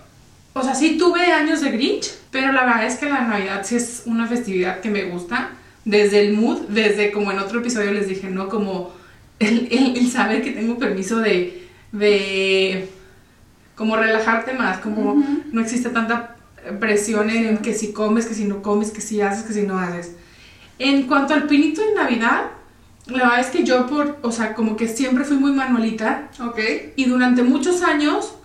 o 0.53 0.61
sea, 0.63 0.75
sí 0.75 0.97
tuve 0.97 1.21
años 1.31 1.61
de 1.61 1.71
Grinch, 1.71 2.11
pero 2.31 2.51
la 2.51 2.65
verdad 2.65 2.85
es 2.85 2.95
que 2.95 3.09
la 3.09 3.21
Navidad 3.21 3.61
sí 3.63 3.75
es 3.75 4.03
una 4.05 4.27
festividad 4.27 4.79
que 4.81 4.89
me 4.89 5.03
gusta 5.05 5.51
desde 5.85 6.21
el 6.27 6.33
mood, 6.33 6.61
desde 6.69 7.11
como 7.11 7.31
en 7.31 7.39
otro 7.39 7.59
episodio 7.59 7.91
les 7.91 8.07
dije, 8.07 8.29
¿no? 8.29 8.49
Como 8.49 8.93
el, 9.39 9.67
el- 9.71 9.97
el 9.97 10.09
saber 10.11 10.41
que 10.41 10.51
tengo 10.51 10.77
permiso 10.77 11.19
de, 11.19 11.67
de 11.91 12.89
como 13.75 13.95
relajarte 13.95 14.53
más, 14.53 14.77
como 14.79 15.13
Ujú. 15.13 15.43
no 15.51 15.61
existe 15.61 15.89
tanta 15.89 16.35
presión 16.79 17.29
en 17.29 17.57
que 17.57 17.73
si 17.73 17.91
comes, 17.91 18.25
que 18.25 18.33
si 18.33 18.45
no 18.45 18.61
comes, 18.61 18.91
que 18.91 19.01
si 19.01 19.19
haces, 19.21 19.43
que 19.43 19.53
si 19.53 19.63
no 19.63 19.77
haces. 19.77 20.15
En 20.79 21.03
cuanto 21.07 21.33
al 21.33 21.43
pinito 21.47 21.81
de 21.81 21.93
Navidad, 21.93 22.43
la 23.07 23.17
verdad 23.23 23.39
es 23.39 23.47
que 23.47 23.63
yo 23.63 23.87
por, 23.87 24.17
o 24.21 24.31
sea, 24.31 24.53
como 24.53 24.75
que 24.75 24.87
siempre 24.87 25.23
fui 25.25 25.37
muy 25.37 25.51
manualita 25.51 26.29
Ok. 26.43 26.59
y 26.95 27.05
durante 27.05 27.43
muchos 27.43 27.81
años, 27.83 28.35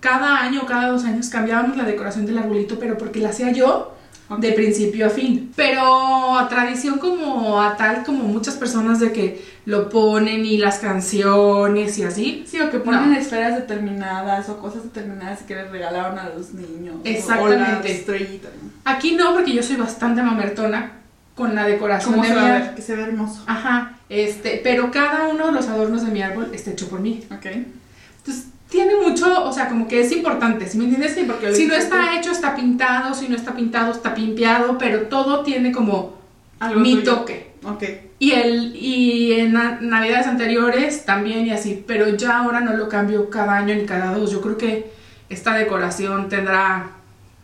cada 0.00 0.38
año 0.40 0.62
o 0.62 0.66
cada 0.66 0.88
dos 0.88 1.04
años 1.04 1.28
cambiábamos 1.28 1.76
la 1.76 1.84
decoración 1.84 2.26
del 2.26 2.38
arbolito, 2.38 2.78
pero 2.78 2.96
porque 2.98 3.20
la 3.20 3.30
hacía 3.30 3.52
yo 3.52 3.94
Ok. 4.30 4.40
de 4.40 4.52
principio 4.52 5.06
a 5.06 5.10
fin. 5.10 5.52
Pero 5.56 6.36
a 6.38 6.48
tradición 6.48 6.98
como 6.98 7.60
a 7.62 7.76
tal, 7.76 8.04
como 8.04 8.24
muchas 8.24 8.56
personas 8.56 9.00
de 9.00 9.12
que 9.12 9.42
lo 9.64 9.88
ponen 9.88 10.44
y 10.44 10.58
las 10.58 10.78
canciones 10.78 11.96
y 11.98 12.02
así. 12.04 12.44
Sí, 12.46 12.60
o 12.60 12.70
que 12.70 12.78
ponen 12.78 13.12
No. 13.12 13.18
esferas 13.18 13.54
determinadas 13.56 14.48
o 14.50 14.58
cosas 14.58 14.82
determinadas 14.84 15.42
que 15.42 15.54
les 15.54 15.70
regalaron 15.70 16.18
a 16.18 16.28
los 16.30 16.52
niños. 16.52 16.96
Exactamente. 17.04 17.78
O 17.80 17.82
la 17.82 17.88
estrellita. 17.88 18.48
Aquí 18.84 19.12
no, 19.12 19.32
porque 19.34 19.52
yo 19.54 19.62
soy 19.62 19.76
bastante 19.76 20.22
mamertona 20.22 20.92
con 21.38 21.54
la 21.54 21.64
decoración 21.66 22.12
¿Cómo 22.14 22.24
de 22.24 22.28
se 22.28 22.34
mi 22.34 22.40
va 22.42 22.46
a 22.48 22.58
ver? 22.58 22.74
Que 22.74 22.82
se 22.82 22.94
ve 22.96 23.02
hermoso. 23.04 23.44
Ajá, 23.46 23.92
este, 24.10 24.60
pero 24.62 24.90
cada 24.90 25.28
uno 25.28 25.46
de 25.46 25.52
los 25.52 25.68
adornos 25.68 26.04
de 26.04 26.10
mi 26.10 26.20
árbol 26.20 26.50
está 26.52 26.72
hecho 26.72 26.88
por 26.88 27.00
mí. 27.00 27.22
Ok. 27.32 27.46
Entonces, 27.46 28.48
tiene 28.68 28.96
mucho, 28.96 29.44
o 29.44 29.52
sea, 29.52 29.68
como 29.68 29.86
que 29.88 30.00
es 30.00 30.12
importante, 30.12 30.68
¿sí 30.68 30.76
me 30.76 30.84
entiendes? 30.84 31.14
Sí, 31.14 31.24
porque 31.26 31.54
si 31.54 31.66
no 31.66 31.74
está 31.74 32.18
hecho, 32.18 32.32
está 32.32 32.54
pintado, 32.54 33.14
si 33.14 33.28
no 33.28 33.36
está 33.36 33.54
pintado, 33.54 33.92
está 33.92 34.12
pimpeado, 34.14 34.76
pero 34.76 35.02
todo 35.02 35.42
tiene 35.44 35.72
como 35.72 36.18
Algo 36.58 36.80
mi 36.80 36.96
tuyo. 36.96 37.14
toque. 37.14 37.52
Ok. 37.64 37.84
Y, 38.18 38.32
el, 38.32 38.74
y 38.76 39.32
en 39.40 39.52
na- 39.52 39.78
navidades 39.80 40.26
anteriores 40.26 41.04
también 41.06 41.46
y 41.46 41.50
así, 41.52 41.82
pero 41.86 42.08
ya 42.16 42.38
ahora 42.38 42.60
no 42.60 42.74
lo 42.74 42.88
cambio 42.88 43.30
cada 43.30 43.54
año 43.56 43.74
ni 43.76 43.86
cada 43.86 44.12
dos. 44.12 44.30
Yo 44.32 44.40
creo 44.40 44.58
que 44.58 44.90
esta 45.30 45.54
decoración 45.54 46.28
tendrá 46.28 46.90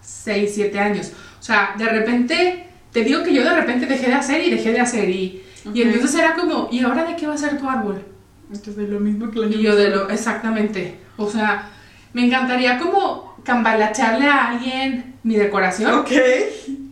6, 0.02 0.50
7 0.54 0.78
años. 0.80 1.12
O 1.40 1.42
sea, 1.42 1.74
de 1.78 1.86
repente, 1.86 2.66
te 2.94 3.02
digo 3.02 3.24
que 3.24 3.34
yo 3.34 3.42
de 3.42 3.52
repente 3.52 3.86
dejé 3.86 4.06
de 4.06 4.14
hacer 4.14 4.46
y 4.46 4.50
dejé 4.52 4.70
de 4.70 4.78
hacer 4.78 5.10
y, 5.10 5.42
y 5.74 5.82
entonces 5.82 6.14
era 6.14 6.34
como, 6.34 6.68
¿y 6.70 6.78
ahora 6.78 7.04
de 7.04 7.16
qué 7.16 7.26
va 7.26 7.34
a 7.34 7.38
ser 7.38 7.58
tu 7.58 7.68
árbol? 7.68 8.00
Entonces 8.48 8.76
de 8.76 8.86
lo 8.86 9.00
mismo 9.00 9.32
que 9.32 9.40
año 9.40 9.58
Y 9.58 9.62
yo 9.62 9.74
de 9.74 9.90
lo, 9.90 10.08
exactamente. 10.10 10.94
O 11.16 11.28
sea, 11.28 11.70
me 12.12 12.24
encantaría 12.24 12.78
como 12.78 13.36
cambalacharle 13.42 14.28
a 14.28 14.50
alguien 14.50 15.16
mi 15.24 15.34
decoración 15.34 15.92
Ok. 15.92 16.12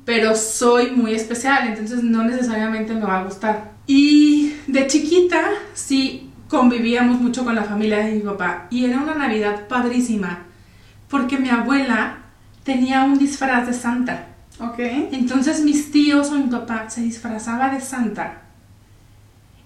pero 0.04 0.34
soy 0.34 0.90
muy 0.90 1.14
especial, 1.14 1.68
entonces 1.68 2.02
no 2.02 2.24
necesariamente 2.24 2.92
me 2.94 3.02
va 3.02 3.20
a 3.20 3.24
gustar. 3.24 3.70
Y 3.86 4.54
de 4.66 4.88
chiquita 4.88 5.40
sí 5.72 6.30
convivíamos 6.48 7.20
mucho 7.20 7.44
con 7.44 7.54
la 7.54 7.62
familia 7.62 7.98
de 7.98 8.10
mi 8.14 8.20
papá 8.22 8.66
y 8.70 8.86
era 8.86 8.98
una 8.98 9.14
Navidad 9.14 9.68
padrísima 9.68 10.46
porque 11.08 11.38
mi 11.38 11.48
abuela 11.48 12.18
tenía 12.64 13.04
un 13.04 13.18
disfraz 13.20 13.68
de 13.68 13.72
Santa. 13.72 14.26
Ok. 14.60 14.78
Entonces 14.78 15.62
mis 15.62 15.90
tíos 15.90 16.30
o 16.30 16.34
mi 16.34 16.50
papá 16.50 16.88
se 16.90 17.02
disfrazaba 17.02 17.70
de 17.70 17.80
Santa. 17.80 18.42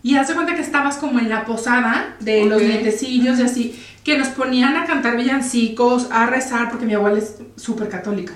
Y 0.03 0.17
hace 0.17 0.35
cuenta 0.35 0.55
que 0.55 0.63
estabas 0.63 0.99
como 0.99 1.19
en 1.19 1.29
la 1.29 1.45
posada 1.45 2.15
de 2.21 2.45
los 2.45 2.63
nietecillos 2.63 3.41
y 3.41 3.43
así, 3.43 3.85
que 4.05 4.17
nos 4.17 4.29
ponían 4.29 4.77
a 4.77 4.87
cantar 4.87 5.17
villancicos, 5.17 6.07
a 6.13 6.27
rezar, 6.27 6.71
porque 6.71 6.87
mi 6.87 6.95
abuela 6.95 7.19
es 7.19 7.39
súper 7.57 7.89
católica. 7.89 8.33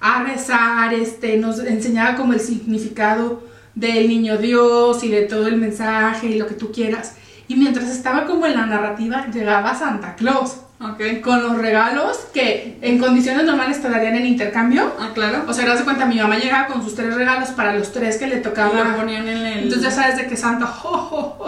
A 0.00 0.22
rezar, 0.24 0.92
este, 0.92 1.38
nos 1.38 1.58
enseñaba 1.60 2.16
como 2.16 2.34
el 2.34 2.40
significado 2.40 3.42
del 3.74 4.08
niño 4.08 4.36
Dios 4.36 5.02
y 5.02 5.08
de 5.08 5.22
todo 5.22 5.46
el 5.46 5.56
mensaje 5.56 6.26
y 6.26 6.38
lo 6.38 6.46
que 6.46 6.54
tú 6.54 6.70
quieras. 6.70 7.14
Y 7.50 7.56
mientras 7.56 7.88
estaba 7.88 8.26
como 8.26 8.46
en 8.46 8.54
la 8.54 8.64
narrativa, 8.64 9.26
llegaba 9.26 9.74
Santa 9.74 10.14
Claus 10.14 10.58
Ok. 10.80 11.20
con 11.20 11.42
los 11.42 11.58
regalos 11.58 12.16
que 12.32 12.78
en 12.80 12.98
condiciones 13.00 13.44
normales 13.44 13.82
te 13.82 13.90
darían 13.90 14.14
en 14.14 14.24
intercambio. 14.26 14.92
Ah, 15.00 15.10
claro. 15.12 15.42
O 15.48 15.52
sea, 15.52 15.66
das 15.66 15.78
de 15.80 15.84
cuenta, 15.84 16.06
mi 16.06 16.14
mamá 16.20 16.36
llegaba 16.38 16.68
con 16.68 16.80
sus 16.84 16.94
tres 16.94 17.12
regalos 17.12 17.48
para 17.48 17.74
los 17.74 17.92
tres 17.92 18.18
que 18.18 18.28
le 18.28 18.36
Y 18.36 18.38
lo 18.38 18.50
tocaba. 18.50 18.94
ponían 18.94 19.26
en 19.28 19.38
el. 19.44 19.58
Entonces 19.64 19.82
ya 19.82 19.90
sabes 19.90 20.16
de 20.18 20.28
que 20.28 20.36
Santa 20.36 20.72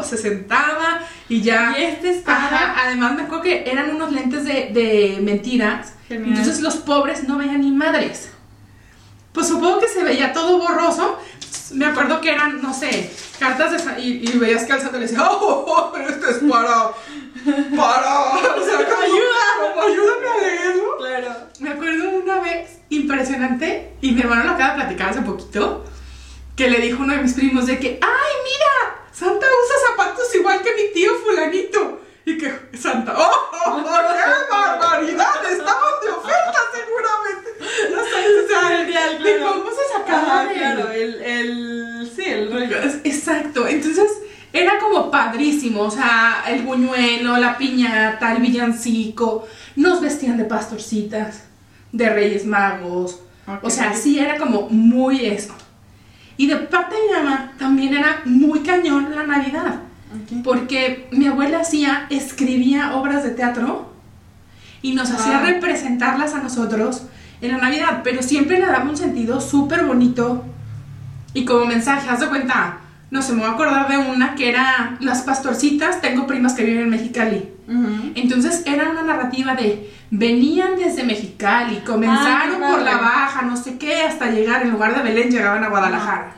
se 0.02 0.16
sentaba 0.18 1.02
y 1.28 1.40
ya. 1.40 1.72
Y 1.78 1.84
este 1.84 2.10
estaba. 2.10 2.46
Ajá, 2.46 2.74
además 2.84 3.14
me 3.14 3.22
acuerdo 3.22 3.44
que 3.44 3.70
eran 3.70 3.94
unos 3.94 4.10
lentes 4.10 4.44
de, 4.44 4.70
de 4.74 5.18
mentiras. 5.22 5.92
Genial. 6.08 6.30
Entonces 6.30 6.60
los 6.62 6.78
pobres 6.78 7.28
no 7.28 7.38
veían 7.38 7.60
ni 7.60 7.70
madres. 7.70 8.30
Pues 9.32 9.46
supongo 9.46 9.78
que 9.78 9.86
se 9.88 10.02
veía 10.02 10.32
todo 10.32 10.58
borroso. 10.58 11.16
Me 11.74 11.86
acuerdo 11.86 12.20
que 12.20 12.32
eran, 12.32 12.60
no 12.60 12.74
sé, 12.74 13.10
cartas 13.42 13.84
de 13.84 14.00
y, 14.00 14.28
y 14.28 14.38
veías 14.38 14.64
que 14.64 14.72
al 14.72 14.80
santo 14.80 14.98
le 14.98 15.06
decía, 15.06 15.28
oh, 15.28 15.38
oh, 15.40 15.92
oh, 15.92 15.96
esto 15.98 16.28
es 16.28 16.36
para, 16.48 16.92
para, 17.76 18.20
o 18.20 18.64
sea, 18.64 18.86
como, 18.88 19.02
Ayuda. 19.02 19.44
como 19.60 19.82
ayúdame 19.82 20.28
a 20.28 20.40
leerlo. 20.40 20.96
Claro. 20.98 21.34
Me 21.58 21.70
acuerdo 21.70 22.10
una 22.10 22.40
vez 22.40 22.78
impresionante, 22.90 23.94
y 24.00 24.12
mi 24.12 24.20
hermano 24.20 24.44
lo 24.44 24.50
acaba 24.52 24.74
de 24.74 24.80
platicar 24.82 25.10
hace 25.10 25.22
poquito, 25.22 25.84
que 26.54 26.70
le 26.70 26.78
dijo 26.80 27.02
uno 27.02 27.14
de 27.14 27.22
mis 27.22 27.34
primos 27.34 27.66
de 27.66 27.78
que, 27.80 27.98
¡ay, 28.00 28.32
mira! 28.44 29.06
Santa 29.12 29.46
usa 29.46 29.76
zapatos 29.90 30.34
igual 30.34 30.62
que 30.62 30.74
mi 30.74 30.92
tío 30.92 31.12
fulanito. 31.24 32.00
Y 32.24 32.38
que 32.38 32.48
Santa, 32.78 33.14
¡oh, 33.18 33.30
oh, 33.66 33.70
oh, 33.70 33.82
qué 33.82 34.52
barbaridad! 34.52 35.50
Estaban 35.50 35.94
de 36.00 36.10
oferta 36.10 36.60
seguramente. 36.72 37.90
No 37.90 37.96
sabes, 37.96 38.10
o 38.44 38.48
sea, 38.48 38.78
Genial, 38.78 39.22
de- 39.22 39.38
claro. 40.54 40.90
El, 40.90 41.14
el. 41.22 42.10
Sí, 42.14 42.22
el 42.26 42.52
rollo. 42.52 42.76
Exacto, 43.04 43.66
entonces 43.66 44.06
era 44.52 44.78
como 44.78 45.10
padrísimo, 45.10 45.82
o 45.82 45.90
sea, 45.90 46.44
el 46.48 46.62
buñuelo, 46.62 47.38
la 47.38 47.56
piñata, 47.56 48.32
el 48.32 48.42
villancico, 48.42 49.46
nos 49.76 50.00
vestían 50.02 50.36
de 50.36 50.44
pastorcitas, 50.44 51.44
de 51.90 52.10
reyes 52.10 52.44
magos, 52.44 53.20
o 53.62 53.70
sea, 53.70 53.94
sí 53.94 54.18
era 54.18 54.36
como 54.36 54.68
muy 54.68 55.24
eso. 55.24 55.54
Y 56.36 56.46
de 56.48 56.56
parte 56.56 56.94
de 56.96 57.00
mi 57.06 57.12
mamá 57.24 57.52
también 57.58 57.94
era 57.94 58.20
muy 58.26 58.60
cañón 58.60 59.14
la 59.14 59.22
Navidad, 59.26 59.80
porque 60.44 61.08
mi 61.12 61.26
abuela 61.28 61.60
hacía, 61.60 62.06
escribía 62.10 62.94
obras 62.96 63.22
de 63.24 63.30
teatro 63.30 63.90
y 64.82 64.92
nos 64.92 65.10
hacía 65.10 65.38
Ah. 65.38 65.46
representarlas 65.46 66.34
a 66.34 66.42
nosotros 66.42 67.04
en 67.42 67.50
la 67.52 67.58
Navidad, 67.58 68.00
pero 68.02 68.22
siempre 68.22 68.58
le 68.58 68.66
daba 68.66 68.84
un 68.88 68.96
sentido 68.96 69.40
súper 69.40 69.84
bonito 69.84 70.44
y 71.34 71.44
como 71.44 71.66
mensaje, 71.66 72.08
haz 72.08 72.20
de 72.20 72.28
cuenta, 72.28 72.78
no 73.10 73.20
sé, 73.20 73.32
me 73.32 73.40
voy 73.40 73.48
a 73.50 73.52
acordar 73.52 73.88
de 73.88 73.98
una 73.98 74.34
que 74.34 74.48
era 74.48 74.96
Las 75.00 75.22
Pastorcitas, 75.22 76.00
tengo 76.00 76.26
primas 76.26 76.54
que 76.54 76.64
viven 76.64 76.84
en 76.84 76.90
Mexicali. 76.90 77.48
Entonces 78.14 78.62
era 78.66 78.90
una 78.90 79.02
narrativa 79.02 79.54
de 79.54 79.90
venían 80.10 80.76
desde 80.76 81.04
Mexicali, 81.04 81.78
comenzaron 81.78 82.62
Ah, 82.62 82.70
por 82.70 82.82
la 82.82 82.98
baja, 82.98 83.42
no 83.42 83.56
sé 83.56 83.78
qué, 83.78 84.02
hasta 84.02 84.30
llegar, 84.30 84.62
en 84.62 84.70
lugar 84.72 84.94
de 84.94 85.02
Belén 85.02 85.30
llegaban 85.30 85.64
a 85.64 85.68
Guadalajara. 85.68 86.32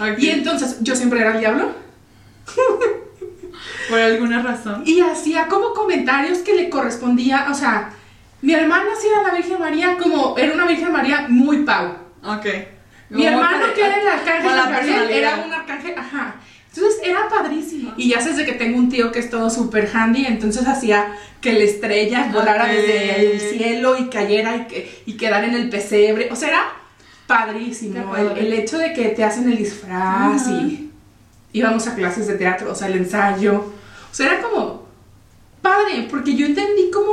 Ok. 0.00 0.18
Y 0.18 0.30
entonces 0.30 0.78
yo 0.80 0.96
siempre 0.96 1.20
era 1.20 1.32
el 1.34 1.38
diablo 1.40 1.70
Por 3.88 3.98
alguna 4.00 4.42
razón. 4.42 4.82
y 4.86 5.00
hacía 5.00 5.46
como 5.48 5.72
comentarios 5.74 6.38
que 6.38 6.54
le 6.54 6.70
correspondía, 6.70 7.46
o 7.50 7.54
sea, 7.54 7.90
mi 8.42 8.54
hermana 8.54 8.90
sí 9.00 9.06
era 9.08 9.22
la 9.28 9.34
Virgen 9.34 9.58
María 9.58 9.96
como 9.98 10.36
era 10.38 10.54
una 10.54 10.66
Virgen 10.66 10.92
María 10.92 11.26
muy 11.28 11.58
pau. 11.64 11.94
Ok. 12.24 12.46
Mi 13.10 13.26
hermano 13.26 13.66
que 13.74 13.84
era 13.84 14.00
el 14.00 14.06
arcángel 14.08 14.56
la 14.56 14.70
Gabriel 14.70 15.10
era 15.10 15.36
un 15.44 15.52
arcángel, 15.52 15.94
ajá. 15.98 16.36
Entonces 16.72 17.00
era 17.02 17.28
padrísimo. 17.28 17.92
Y 17.96 18.10
ya 18.10 18.20
sé 18.20 18.32
de 18.34 18.46
que 18.46 18.52
tengo 18.52 18.78
un 18.78 18.88
tío 18.88 19.10
que 19.10 19.18
es 19.18 19.28
todo 19.28 19.50
súper 19.50 19.90
handy, 19.92 20.24
entonces 20.26 20.66
hacía 20.68 21.16
que 21.40 21.52
la 21.52 21.64
estrella 21.64 22.28
volara 22.32 22.64
Ok. 22.66 22.70
desde 22.70 23.32
el 23.32 23.40
cielo 23.40 23.96
y 23.98 24.08
cayera 24.08 24.56
y, 24.56 24.66
que, 24.66 25.02
y 25.06 25.16
quedara 25.16 25.46
en 25.46 25.54
el 25.54 25.68
pesebre. 25.68 26.28
O 26.30 26.36
sea, 26.36 26.48
era 26.48 26.62
padrísimo. 27.26 28.16
El, 28.16 28.38
el 28.38 28.52
hecho 28.52 28.78
de 28.78 28.92
que 28.92 29.08
te 29.08 29.24
hacen 29.24 29.50
el 29.50 29.56
disfraz 29.58 30.42
Ajá. 30.46 30.50
y 30.52 30.90
íbamos 31.52 31.86
a 31.88 31.94
clases 31.96 32.28
de 32.28 32.34
teatro, 32.34 32.70
o 32.70 32.74
sea, 32.76 32.86
el 32.86 32.94
ensayo. 32.98 33.56
O 34.10 34.14
sea, 34.14 34.26
era 34.26 34.40
como 34.40 34.79
padre, 35.62 36.06
porque 36.10 36.34
yo 36.36 36.46
entendí 36.46 36.90
como 36.92 37.12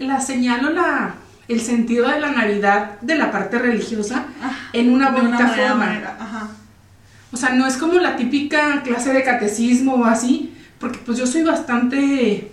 la 0.00 0.20
señal 0.20 0.64
o 0.66 0.70
la, 0.70 1.14
el 1.48 1.60
sentido 1.60 2.08
de 2.08 2.20
la 2.20 2.30
Navidad 2.32 3.00
de 3.00 3.16
la 3.16 3.30
parte 3.30 3.58
religiosa 3.58 4.26
en 4.72 4.92
una 4.92 5.10
bonita 5.10 5.38
manera- 5.44 5.68
forma. 5.68 5.84
manera, 5.86 6.16
Ajá. 6.20 6.48
O 7.32 7.36
sea, 7.36 7.50
no 7.50 7.66
es 7.66 7.76
como 7.76 7.94
la 7.94 8.16
típica 8.16 8.82
clase 8.82 9.12
de 9.12 9.22
catecismo 9.22 9.94
o 9.96 10.04
así, 10.04 10.54
porque 10.78 10.98
pues 11.04 11.18
yo 11.18 11.26
soy 11.26 11.42
bastante 11.42 12.50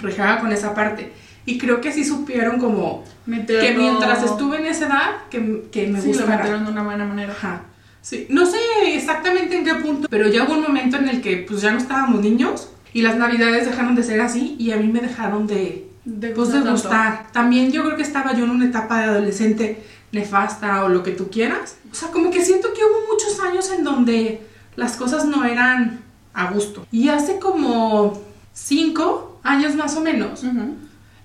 rejada 0.00 0.38
con 0.40 0.52
esa 0.52 0.74
parte. 0.74 1.12
Y 1.44 1.58
creo 1.58 1.80
que 1.80 1.90
sí 1.92 2.04
supieron 2.04 2.58
como 2.60 3.04
Meterlo- 3.26 3.60
que 3.60 3.74
mientras 3.74 4.22
estuve 4.22 4.58
en 4.58 4.66
esa 4.66 4.86
edad, 4.86 5.10
que, 5.30 5.64
que 5.72 5.88
me 5.88 6.00
sí, 6.00 6.12
lo 6.12 6.18
gustara. 6.18 6.36
metieron 6.36 6.64
de 6.64 6.70
una 6.70 6.82
buena 6.84 7.04
manera. 7.04 7.32
Ajá. 7.32 7.62
Sí, 8.00 8.26
no 8.30 8.46
sé 8.46 8.58
exactamente 8.94 9.56
en 9.56 9.64
qué 9.64 9.74
punto, 9.76 10.08
pero 10.10 10.28
ya 10.28 10.44
hubo 10.44 10.54
un 10.54 10.62
momento 10.62 10.96
en 10.96 11.08
el 11.08 11.20
que 11.20 11.38
pues 11.38 11.60
ya 11.60 11.70
no 11.72 11.78
estábamos 11.78 12.20
niños 12.20 12.68
y 12.92 13.02
las 13.02 13.16
navidades 13.16 13.66
dejaron 13.66 13.94
de 13.94 14.02
ser 14.02 14.20
así 14.20 14.56
y 14.58 14.72
a 14.72 14.76
mí 14.76 14.88
me 14.88 15.00
dejaron 15.00 15.46
de, 15.46 15.88
De 16.04 16.28
pues 16.30 16.52
de 16.52 16.60
gustar. 16.60 17.32
También 17.32 17.72
yo 17.72 17.84
creo 17.84 17.96
que 17.96 18.02
estaba 18.02 18.34
yo 18.34 18.44
en 18.44 18.50
una 18.50 18.66
etapa 18.66 18.98
de 18.98 19.04
adolescente 19.04 19.82
nefasta 20.12 20.84
o 20.84 20.88
lo 20.88 21.02
que 21.02 21.12
tú 21.12 21.30
quieras. 21.30 21.76
O 21.90 21.94
sea, 21.94 22.08
como 22.08 22.30
que 22.30 22.44
siento 22.44 22.72
que 22.74 22.80
hubo 22.84 23.12
muchos 23.12 23.40
años 23.40 23.70
en 23.70 23.84
donde 23.84 24.42
las 24.76 24.96
cosas 24.96 25.24
no 25.24 25.44
eran 25.44 26.00
a 26.34 26.50
gusto. 26.50 26.86
Y 26.90 27.08
hace 27.08 27.38
como 27.38 28.20
cinco 28.52 29.40
años 29.42 29.74
más 29.74 29.96
o 29.96 30.00
menos, 30.00 30.42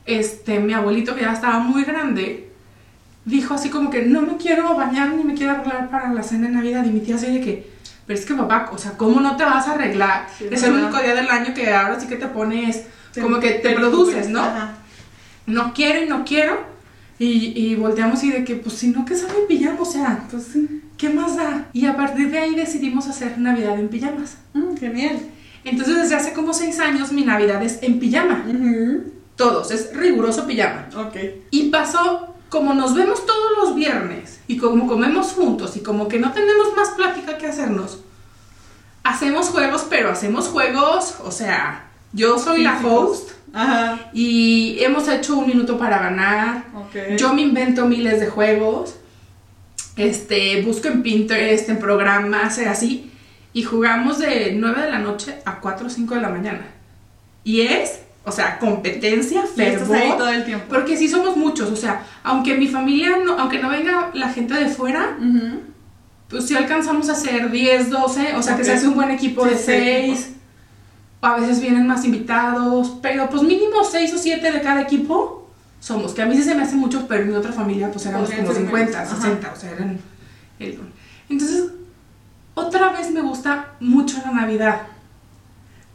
este, 0.06 0.60
mi 0.60 0.74
abuelito 0.74 1.16
que 1.16 1.22
ya 1.22 1.34
estaba 1.34 1.60
muy 1.60 1.84
grande, 1.84 2.50
dijo 3.26 3.54
así 3.54 3.70
como 3.70 3.90
que 3.90 4.04
no 4.04 4.22
me 4.22 4.38
quiero 4.38 4.76
bañar 4.76 5.14
ni 5.14 5.24
me 5.24 5.34
quiero 5.34 5.54
arreglar 5.54 5.90
para 5.90 6.14
la 6.14 6.24
cena 6.24 6.48
de 6.48 6.54
Navidad. 6.54 6.86
Y 6.86 6.92
mi 6.92 7.02
tía 7.02 7.16
así 7.16 7.28
de 7.28 7.42
que, 7.42 7.77
pero 8.08 8.18
es 8.20 8.26
que 8.26 8.34
papá, 8.34 8.70
o 8.74 8.78
sea, 8.78 8.92
¿cómo 8.98 9.20
no 9.22 9.36
te 9.38 9.44
vas 9.44 9.68
a 9.68 9.74
arreglar? 9.74 10.28
Sí, 10.38 10.46
es 10.50 10.64
el 10.64 10.72
¿verdad? 10.74 10.88
único 10.90 11.04
día 11.04 11.14
del 11.14 11.30
año 11.30 11.54
que 11.54 11.72
ahora 11.72 12.00
sí 12.00 12.08
que 12.08 12.16
te 12.16 12.28
pones, 12.28 12.86
como 13.22 13.40
que 13.40 13.52
te 13.52 13.72
produces, 13.72 14.30
¿no? 14.30 14.40
Ajá. 14.42 14.76
No 15.46 15.74
quiero 15.74 16.04
y 16.04 16.08
no 16.10 16.24
quiero. 16.26 16.58
Y, 17.20 17.54
y 17.56 17.76
volteamos 17.76 18.24
y 18.24 18.30
de 18.32 18.44
que, 18.44 18.56
pues 18.56 18.76
si 18.76 18.90
no, 18.90 19.04
que 19.04 19.16
salga 19.16 19.36
en 19.40 19.48
pijama, 19.48 19.82
o 19.82 19.86
sea, 19.86 20.24
Pues. 20.30 20.50
¿qué 20.98 21.10
más 21.10 21.36
da? 21.36 21.68
Y 21.74 21.86
a 21.88 21.98
partir 21.98 22.30
de 22.32 22.38
ahí 22.38 22.54
decidimos 22.56 23.08
hacer 23.08 23.38
Navidad 23.40 23.80
en 23.80 23.90
pijamas. 23.90 24.38
Mm, 24.54 24.76
genial. 24.78 25.20
Entonces 25.64 25.96
desde 25.96 26.16
hace 26.16 26.34
como 26.34 26.54
seis 26.54 26.80
años 26.80 27.12
mi 27.12 27.26
Navidad 27.26 27.62
es 27.64 27.80
en 27.82 28.00
pijama. 28.00 28.46
Todos, 29.36 29.72
es 29.72 29.96
riguroso 29.96 30.46
pijama. 30.48 30.88
Ok. 30.96 31.16
Y 31.52 31.70
pasó, 31.70 32.36
como 32.50 32.74
nos 32.74 32.96
vemos 32.96 33.26
todos 33.26 33.52
los 33.58 33.76
viernes 33.76 34.40
y 34.48 34.58
como 34.58 34.88
comemos 34.88 35.34
juntos 35.34 35.76
y 35.76 35.82
como 35.82 36.08
que 36.08 36.20
no 36.20 36.32
tenemos 36.32 36.76
más 36.76 36.90
plática 36.90 37.38
que 37.38 37.48
hacernos, 37.48 38.00
hacemos 39.04 39.50
juegos, 39.50 39.86
pero 39.90 40.10
hacemos 40.10 40.48
juegos, 40.48 41.16
o 41.24 41.32
sea, 41.32 41.88
yo 42.14 42.40
soy 42.40 42.64
la 42.64 42.80
host 42.84 43.32
Ajá. 43.54 44.10
y 44.14 44.78
hemos 44.80 45.08
hecho 45.08 45.38
un 45.38 45.48
minuto 45.48 45.78
para 45.78 46.00
ganar. 46.00 46.66
Yo 47.18 47.34
me 47.34 47.42
invento 47.42 47.86
miles 47.86 48.20
de 48.20 48.28
juegos, 48.28 48.96
este, 49.96 50.62
busco 50.62 50.88
en 50.88 51.04
Pinterest, 51.04 51.70
en 51.70 51.80
programas, 51.80 52.58
eh, 52.60 52.68
así, 52.68 53.12
y 53.54 53.64
jugamos 53.64 54.20
de 54.20 54.54
9 54.54 54.84
de 54.84 54.92
la 54.92 55.00
noche 55.00 55.40
a 55.46 55.60
4 55.60 55.88
o 55.88 55.90
5 55.90 56.16
de 56.16 56.22
la 56.22 56.30
mañana. 56.30 56.68
Y 57.44 57.62
es, 57.62 58.00
o 58.28 58.32
sea, 58.32 58.60
competencia, 58.60 59.42
ahí 59.42 59.48
fervor. 59.56 60.18
todo 60.18 60.30
el 60.30 60.44
tiempo. 60.44 60.66
Porque 60.68 60.98
sí 60.98 61.08
somos 61.08 61.38
muchos, 61.38 61.72
o 61.72 61.78
sea, 61.78 62.04
aunque 62.24 62.56
mi 62.56 62.68
familia, 62.68 63.20
no, 63.26 63.40
aunque 63.40 63.60
no 63.60 63.70
venga 63.70 64.12
la 64.14 64.30
gente 64.30 64.54
de 64.54 64.68
fuera, 64.68 65.18
pues 66.28 66.46
sí 66.46 66.54
alcanzamos 66.54 67.08
a 67.08 67.16
ser 67.16 67.50
10, 67.50 67.90
12, 67.90 68.36
o 68.36 68.44
sea 68.44 68.58
que 68.58 68.66
se 68.66 68.74
hace 68.74 68.86
un 68.88 68.96
buen 68.96 69.12
equipo 69.12 69.46
Sí, 69.46 69.50
de 69.52 69.58
sí, 69.58 69.64
6. 69.66 70.30
A 71.22 71.36
veces 71.40 71.62
vienen 71.62 71.88
más 71.88 72.04
invitados, 72.04 72.98
pero 73.02 73.30
pues 73.30 73.44
mínimo 73.44 73.84
6 73.90 74.14
o 74.14 74.18
7 74.18 74.52
de 74.52 74.62
cada 74.62 74.82
equipo 74.82 75.50
somos, 75.80 76.14
que 76.14 76.22
a 76.22 76.26
mí 76.26 76.36
sí 76.36 76.44
se 76.44 76.54
me 76.54 76.64
hace 76.64 76.76
mucho, 76.76 77.08
pero 77.08 77.24
en 77.24 77.30
mi 77.30 77.36
otra 77.36 77.54
familia 77.54 77.90
pues 77.92 78.06
éramos 78.08 78.30
como 78.30 78.48
ser 78.48 78.58
50, 78.58 78.74
menos, 78.74 78.96
ajá. 79.14 79.22
60, 79.22 79.54
o 79.54 79.56
sea, 79.56 79.72
eran 79.72 80.00
el 80.60 80.80
Entonces, 81.30 81.72
otra 82.56 82.90
vez 82.92 83.10
me 83.12 83.22
gusta 83.22 83.70
mucho 83.80 84.18
la 84.26 84.32
Navidad. 84.32 84.82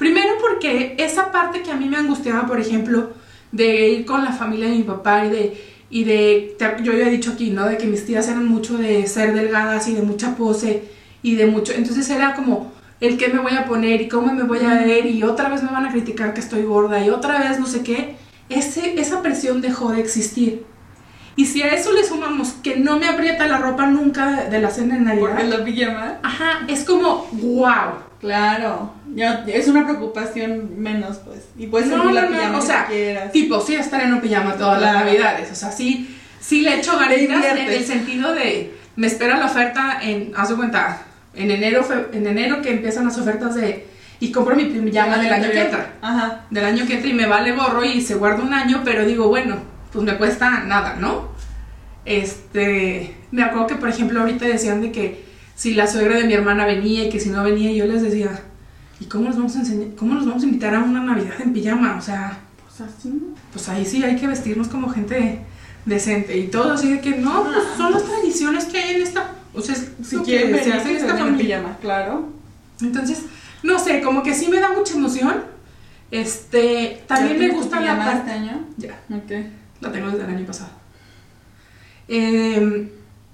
Primero 0.03 0.31
porque 0.41 0.97
esa 0.99 1.31
parte 1.31 1.63
que 1.63 1.71
a 1.71 1.77
mí 1.77 1.89
me 1.89 1.97
angustiaba, 1.97 2.45
por 2.45 2.59
ejemplo, 2.59 3.13
de 3.53 3.89
ir 3.91 4.05
con 4.05 4.25
la 4.25 4.33
familia 4.33 4.67
de 4.67 4.75
mi 4.75 4.83
papá 4.83 5.25
y 5.25 5.31
de, 5.31 5.65
y 5.91 6.03
de 6.03 6.57
yo 6.83 6.93
ya 6.93 7.07
he 7.07 7.11
dicho 7.11 7.31
aquí, 7.31 7.51
¿no? 7.51 7.67
De 7.67 7.79
que 7.79 7.87
mis 7.87 8.05
tías 8.05 8.27
eran 8.27 8.49
mucho 8.49 8.77
de 8.77 9.07
ser 9.07 9.33
delgadas 9.33 9.87
y 9.87 9.95
de 9.95 10.03
mucha 10.03 10.35
pose 10.35 10.89
y 11.23 11.37
de 11.37 11.47
mucho, 11.47 11.73
entonces 11.73 12.11
era 12.11 12.35
como 12.35 12.73
el 12.99 13.17
qué 13.17 13.29
me 13.29 13.39
voy 13.39 13.53
a 13.53 13.65
poner 13.65 14.01
y 14.01 14.09
cómo 14.09 14.33
me 14.35 14.43
voy 14.43 14.59
a 14.65 14.75
ver 14.75 15.07
y 15.07 15.23
otra 15.23 15.49
vez 15.49 15.63
me 15.63 15.71
van 15.71 15.87
a 15.87 15.93
criticar 15.93 16.35
que 16.35 16.41
estoy 16.41 16.63
gorda 16.63 16.99
y 16.99 17.09
otra 17.09 17.39
vez 17.39 17.61
no 17.61 17.67
sé 17.67 17.85
qué, 17.85 18.17
Ese, 18.49 19.01
esa 19.01 19.23
presión 19.23 19.61
dejó 19.61 19.93
de 19.93 20.01
existir. 20.01 20.65
Y 21.37 21.47
si 21.47 21.63
a 21.63 21.69
eso 21.69 21.93
le 21.93 22.03
sumamos 22.03 22.55
que 22.65 22.77
no 22.77 22.99
me 22.99 23.07
aprieta 23.07 23.47
la 23.47 23.59
ropa 23.59 23.87
nunca 23.87 24.47
de 24.51 24.61
la 24.61 24.71
cena 24.71 24.97
de 24.97 25.03
Navidad, 25.03 25.29
Porque 25.29 25.45
la 25.45 25.65
pijama. 25.65 26.19
ajá, 26.25 26.65
es 26.67 26.83
como 26.83 27.29
wow. 27.35 28.11
Claro. 28.23 28.95
Ya, 29.15 29.45
es 29.49 29.67
una 29.69 29.85
preocupación 29.85 30.81
menos, 30.81 31.19
pues. 31.19 31.41
Y 31.59 31.67
puedes 31.67 31.89
No, 31.89 32.11
la 32.13 32.23
no, 32.23 32.31
no, 32.31 32.37
pijama 32.37 32.59
o 32.59 32.61
que 32.61 32.67
sea, 32.67 32.87
tú 32.87 32.93
quieras. 32.93 33.33
Tipo, 33.33 33.61
sí, 33.61 33.75
estar 33.75 34.01
en 34.01 34.15
un 34.15 34.21
pijama 34.21 34.55
todas 34.55 34.81
las 34.81 34.95
navidades. 34.95 35.51
O 35.51 35.55
sea, 35.57 35.71
sí, 35.73 36.17
sí 36.41 36.63
le 36.63 36.77
echo 36.79 36.97
ganitas 36.99 37.45
en 37.45 37.59
el 37.69 37.85
sentido 37.85 38.33
de. 38.33 38.75
Me 38.97 39.09
espera 39.09 39.37
la 39.39 39.47
oferta 39.47 39.99
en. 40.01 40.33
Haz 40.37 40.51
de 40.51 40.55
cuenta, 40.55 41.03
en 41.35 41.51
enero, 41.51 41.83
fe- 41.83 42.07
en 42.17 42.27
enero 42.27 42.63
que 42.63 42.71
empiezan 42.71 43.05
las 43.07 43.19
ofertas 43.19 43.57
de. 43.57 43.89
Y 44.21 44.31
compro 44.31 44.55
mi 44.55 44.67
pijama 44.67 45.19
del 45.19 45.33
año 45.33 45.51
que 45.51 45.61
entra. 45.61 45.95
Ajá. 46.01 46.43
Del 46.49 46.65
año 46.65 46.87
que 46.87 46.95
entra 46.95 47.11
y 47.11 47.15
me 47.15 47.27
vale 47.27 47.51
gorro 47.53 47.85
y 47.85 48.01
se 48.01 48.15
guarda 48.15 48.45
un 48.45 48.55
año, 48.55 48.83
pero 48.85 49.05
digo, 49.05 49.27
bueno, 49.27 49.57
pues 49.93 50.05
me 50.05 50.17
cuesta 50.17 50.61
nada, 50.65 50.95
¿no? 51.01 51.29
Este. 52.05 53.15
Me 53.33 53.43
acuerdo 53.43 53.67
que, 53.67 53.75
por 53.77 53.89
ejemplo, 53.89 54.21
ahorita 54.21 54.45
decían 54.45 54.81
de 54.81 54.93
que 54.93 55.32
si 55.55 55.75
la 55.75 55.87
suegra 55.87 56.17
de 56.17 56.25
mi 56.25 56.33
hermana 56.35 56.67
venía 56.67 57.05
y 57.05 57.09
que 57.11 57.21
si 57.21 57.31
no 57.31 57.43
venía, 57.45 57.73
yo 57.73 57.87
les 57.87 58.03
decía. 58.03 58.41
¿Y 59.01 59.07
cómo 59.07 59.25
nos 59.27 59.37
vamos 59.37 59.57
a 59.57 59.61
enseñar? 59.61 59.89
¿Cómo 59.97 60.15
nos 60.15 60.27
vamos 60.27 60.43
a 60.43 60.47
invitar 60.47 60.75
a 60.75 60.81
una 60.83 61.03
Navidad 61.03 61.35
en 61.41 61.53
pijama? 61.53 61.97
O 61.99 62.01
sea, 62.03 62.39
Pues 62.65 62.81
así, 62.89 63.09
¿no? 63.09 63.35
pues 63.53 63.69
ahí 63.69 63.85
sí 63.85 64.03
hay 64.05 64.17
que 64.17 64.27
vestirnos 64.29 64.69
como 64.69 64.89
gente 64.89 65.41
decente 65.85 66.37
y 66.39 66.47
todo 66.49 66.73
así 66.75 66.93
de 66.93 67.01
que 67.01 67.11
no, 67.19 67.43
pues 67.45 67.57
son 67.77 67.91
las 67.93 68.05
tradiciones 68.05 68.65
que 68.67 68.79
hay 68.79 68.95
en 68.97 69.03
esta, 69.03 69.33
o 69.53 69.61
sea, 69.61 69.75
Si 69.75 70.17
quieres 70.19 70.47
se 70.47 70.53
venir, 70.71 70.73
hace 70.75 70.91
en 70.93 70.97
se 71.01 71.01
esta 71.01 71.13
ven 71.15 71.23
en 71.27 71.31
familia. 71.33 71.57
pijama, 71.59 71.77
claro. 71.81 72.29
Entonces, 72.81 73.23
no 73.65 73.79
sé, 73.79 74.01
como 74.03 74.23
que 74.23 74.35
sí 74.35 74.47
me 74.49 74.61
da 74.61 74.73
mucha 74.73 74.95
emoción. 74.95 75.43
Este, 76.13 77.03
también 77.09 77.39
¿Ya 77.39 77.43
me 77.47 77.51
tu 77.51 77.57
gusta 77.57 77.81
la 77.81 77.97
parte, 77.99 78.19
este 78.19 78.31
año? 78.33 78.65
ya, 78.77 79.01
Ok. 79.11 79.33
la 79.81 79.91
tengo 79.93 80.11
desde 80.11 80.25
el 80.25 80.31
año 80.37 80.47
pasado. 80.47 80.71
Em, 82.09 82.89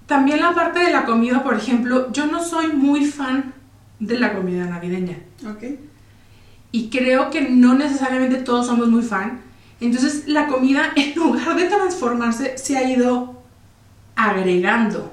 también 0.08 0.40
la 0.40 0.54
parte 0.54 0.80
de 0.80 0.90
la 0.90 1.04
comida, 1.04 1.44
por 1.44 1.54
ejemplo, 1.54 2.10
yo 2.12 2.26
no 2.26 2.42
soy 2.42 2.68
muy 2.68 3.04
fan 3.04 3.52
de 4.00 4.18
la 4.18 4.32
comida 4.32 4.64
navideña. 4.64 5.18
Ok. 5.46 5.64
Y 6.72 6.88
creo 6.88 7.28
que 7.28 7.42
no 7.42 7.74
necesariamente 7.74 8.38
todos 8.38 8.66
somos 8.66 8.88
muy 8.88 9.02
fan. 9.02 9.42
Entonces 9.82 10.26
la 10.26 10.46
comida, 10.46 10.92
en 10.96 11.14
lugar 11.14 11.54
de 11.54 11.66
transformarse, 11.66 12.56
se 12.56 12.78
ha 12.78 12.90
ido 12.90 13.42
agregando. 14.16 15.12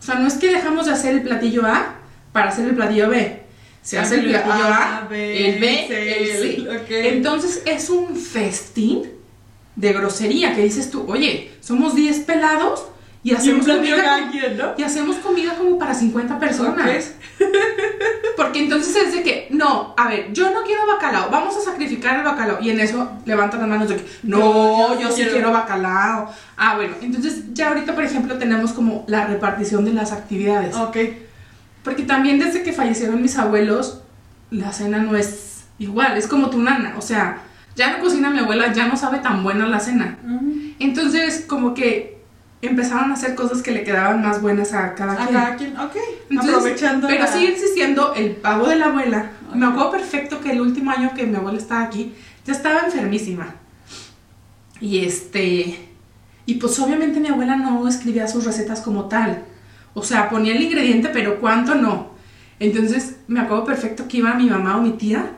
O 0.00 0.02
sea, 0.02 0.14
no 0.14 0.26
es 0.26 0.34
que 0.34 0.52
dejamos 0.52 0.86
de 0.86 0.92
hacer 0.92 1.14
el 1.14 1.22
platillo 1.22 1.66
A 1.66 1.96
para 2.32 2.48
hacer 2.48 2.66
el 2.66 2.74
platillo 2.74 3.10
B. 3.10 3.42
Se 3.82 3.98
hace 3.98 4.20
el 4.20 4.28
platillo 4.30 4.64
A, 4.64 5.06
B, 5.08 5.50
el 5.50 5.60
B, 5.60 5.84
C, 5.86 6.18
el 6.18 6.86
C. 6.86 7.08
Entonces 7.10 7.62
es 7.66 7.90
un 7.90 8.16
festín 8.16 9.02
de 9.76 9.92
grosería 9.92 10.54
que 10.54 10.64
dices 10.64 10.90
tú, 10.90 11.04
oye, 11.08 11.52
somos 11.60 11.94
10 11.94 12.20
pelados 12.20 12.86
y 13.22 13.34
hacemos 13.34 13.66
comida 13.66 13.96
cada 13.96 14.30
quien, 14.30 14.56
¿no? 14.56 14.74
y 14.76 14.82
hacemos 14.82 15.16
comida 15.16 15.54
como 15.56 15.78
para 15.78 15.92
50 15.94 16.38
personas. 16.38 17.14
Porque 18.36 18.60
entonces 18.60 18.94
es 18.94 19.12
de 19.12 19.22
que, 19.22 19.48
no, 19.50 19.94
a 19.96 20.08
ver, 20.08 20.32
yo 20.32 20.50
no 20.52 20.62
quiero 20.62 20.86
bacalao, 20.86 21.28
vamos 21.30 21.56
a 21.56 21.60
sacrificar 21.60 22.18
el 22.18 22.24
bacalao. 22.24 22.58
Y 22.60 22.70
en 22.70 22.78
eso 22.80 23.10
levantan 23.24 23.60
las 23.60 23.68
manos 23.68 23.88
de 23.88 23.96
que, 23.96 24.04
no, 24.22 24.38
No, 24.38 24.94
yo, 24.94 25.00
yo 25.00 25.08
sí 25.10 25.16
quiero. 25.16 25.32
quiero 25.32 25.52
bacalao. 25.52 26.32
Ah, 26.56 26.76
bueno, 26.76 26.94
entonces 27.00 27.52
ya 27.52 27.68
ahorita, 27.68 27.94
por 27.94 28.04
ejemplo, 28.04 28.38
tenemos 28.38 28.72
como 28.72 29.04
la 29.08 29.26
repartición 29.26 29.84
de 29.84 29.92
las 29.92 30.12
actividades. 30.12 30.76
Ok. 30.76 30.96
Porque 31.82 32.04
también 32.04 32.38
desde 32.38 32.62
que 32.62 32.72
fallecieron 32.72 33.20
mis 33.20 33.36
abuelos, 33.38 34.02
la 34.50 34.72
cena 34.72 34.98
no 34.98 35.16
es 35.16 35.64
igual, 35.78 36.16
es 36.16 36.28
como 36.28 36.50
tu 36.50 36.58
nana. 36.60 36.94
O 36.96 37.02
sea, 37.02 37.42
ya 37.74 37.96
no 37.96 38.02
cocina 38.02 38.30
mi 38.30 38.38
abuela, 38.38 38.72
ya 38.72 38.86
no 38.86 38.96
sabe 38.96 39.18
tan 39.18 39.42
buena 39.42 39.66
la 39.66 39.80
cena. 39.80 40.18
Entonces, 40.78 41.44
como 41.46 41.74
que 41.74 42.17
empezaron 42.62 43.10
a 43.10 43.14
hacer 43.14 43.34
cosas 43.34 43.62
que 43.62 43.70
le 43.70 43.84
quedaban 43.84 44.20
más 44.22 44.42
buenas 44.42 44.72
a 44.72 44.94
cada 44.94 45.12
A 45.12 45.16
quien. 45.26 45.32
cada 45.40 45.56
quien, 45.56 45.76
ok. 45.78 45.96
Entonces, 46.30 46.54
Aprovechando. 46.54 47.06
Pero 47.08 47.20
la- 47.24 47.32
sigue 47.32 47.52
existiendo 47.52 48.14
el 48.14 48.32
pavo 48.32 48.66
de 48.68 48.76
la 48.76 48.86
abuela. 48.86 49.30
Me 49.54 49.66
acuerdo 49.66 49.92
perfecto 49.92 50.40
que 50.40 50.50
el 50.52 50.60
último 50.60 50.90
año 50.90 51.12
que 51.14 51.26
mi 51.26 51.36
abuela 51.36 51.58
estaba 51.58 51.82
aquí, 51.84 52.12
ya 52.44 52.52
estaba 52.52 52.80
enfermísima. 52.86 53.54
Y 54.80 55.04
este. 55.04 55.88
Y 56.46 56.54
pues 56.54 56.78
obviamente 56.78 57.20
mi 57.20 57.28
abuela 57.28 57.56
no 57.56 57.86
escribía 57.88 58.26
sus 58.28 58.44
recetas 58.44 58.80
como 58.80 59.04
tal. 59.06 59.42
O 59.94 60.02
sea, 60.02 60.30
ponía 60.30 60.54
el 60.54 60.62
ingrediente, 60.62 61.08
pero 61.12 61.40
cuánto 61.40 61.74
no. 61.74 62.12
Entonces 62.60 63.16
me 63.28 63.40
acuerdo 63.40 63.64
perfecto 63.64 64.08
que 64.08 64.18
iba 64.18 64.34
mi 64.34 64.46
mamá 64.48 64.76
o 64.76 64.82
mi 64.82 64.92
tía. 64.92 65.32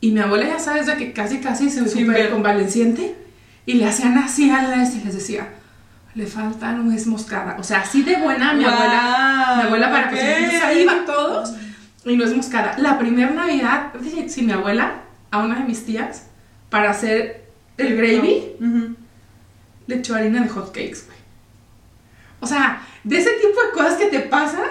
Y 0.00 0.10
mi 0.12 0.20
abuela 0.20 0.46
ya 0.48 0.58
sabes 0.58 0.86
de 0.86 0.96
que 0.96 1.12
casi 1.12 1.38
casi 1.38 1.70
se 1.70 1.86
super 1.88 2.30
convaleciente. 2.30 3.14
Y 3.66 3.74
le 3.74 3.84
hacían 3.86 4.16
así 4.18 4.50
a 4.50 4.62
la 4.62 4.82
este 4.82 4.98
y 4.98 5.04
les 5.04 5.14
decía, 5.14 5.48
le 6.14 6.26
falta 6.26 6.72
nuez 6.72 7.06
moscada. 7.06 7.56
O 7.58 7.62
sea, 7.62 7.80
así 7.80 8.02
de 8.02 8.16
buena 8.16 8.52
mi 8.52 8.64
abuela. 8.64 9.54
Mi 9.58 9.62
abuela 9.64 9.90
para 9.90 10.04
ok. 10.06 10.10
cocinar. 10.10 10.36
Entonces 10.38 10.62
ahí 10.62 10.80
iban 10.82 11.06
todos 11.06 11.52
y 12.04 12.16
no 12.16 12.24
es 12.24 12.34
moscada. 12.36 12.76
La 12.78 12.98
primera 12.98 13.30
Navidad, 13.30 13.92
dije, 14.00 14.28
sí, 14.28 14.42
mi 14.42 14.52
abuela, 14.52 15.02
a 15.30 15.38
una 15.38 15.56
de 15.56 15.64
mis 15.64 15.84
tías, 15.86 16.26
para 16.68 16.90
hacer 16.90 17.44
el 17.76 17.96
gravy, 17.96 18.56
le 19.86 19.96
echó 19.96 20.14
harina 20.14 20.42
de 20.42 20.48
hot 20.48 20.68
cakes, 20.72 21.04
güey. 21.06 21.18
O 22.40 22.46
sea, 22.46 22.82
de 23.04 23.18
ese 23.18 23.30
tipo 23.32 23.60
de 23.62 23.70
cosas 23.72 23.94
que 23.94 24.06
te 24.06 24.20
pasa, 24.20 24.62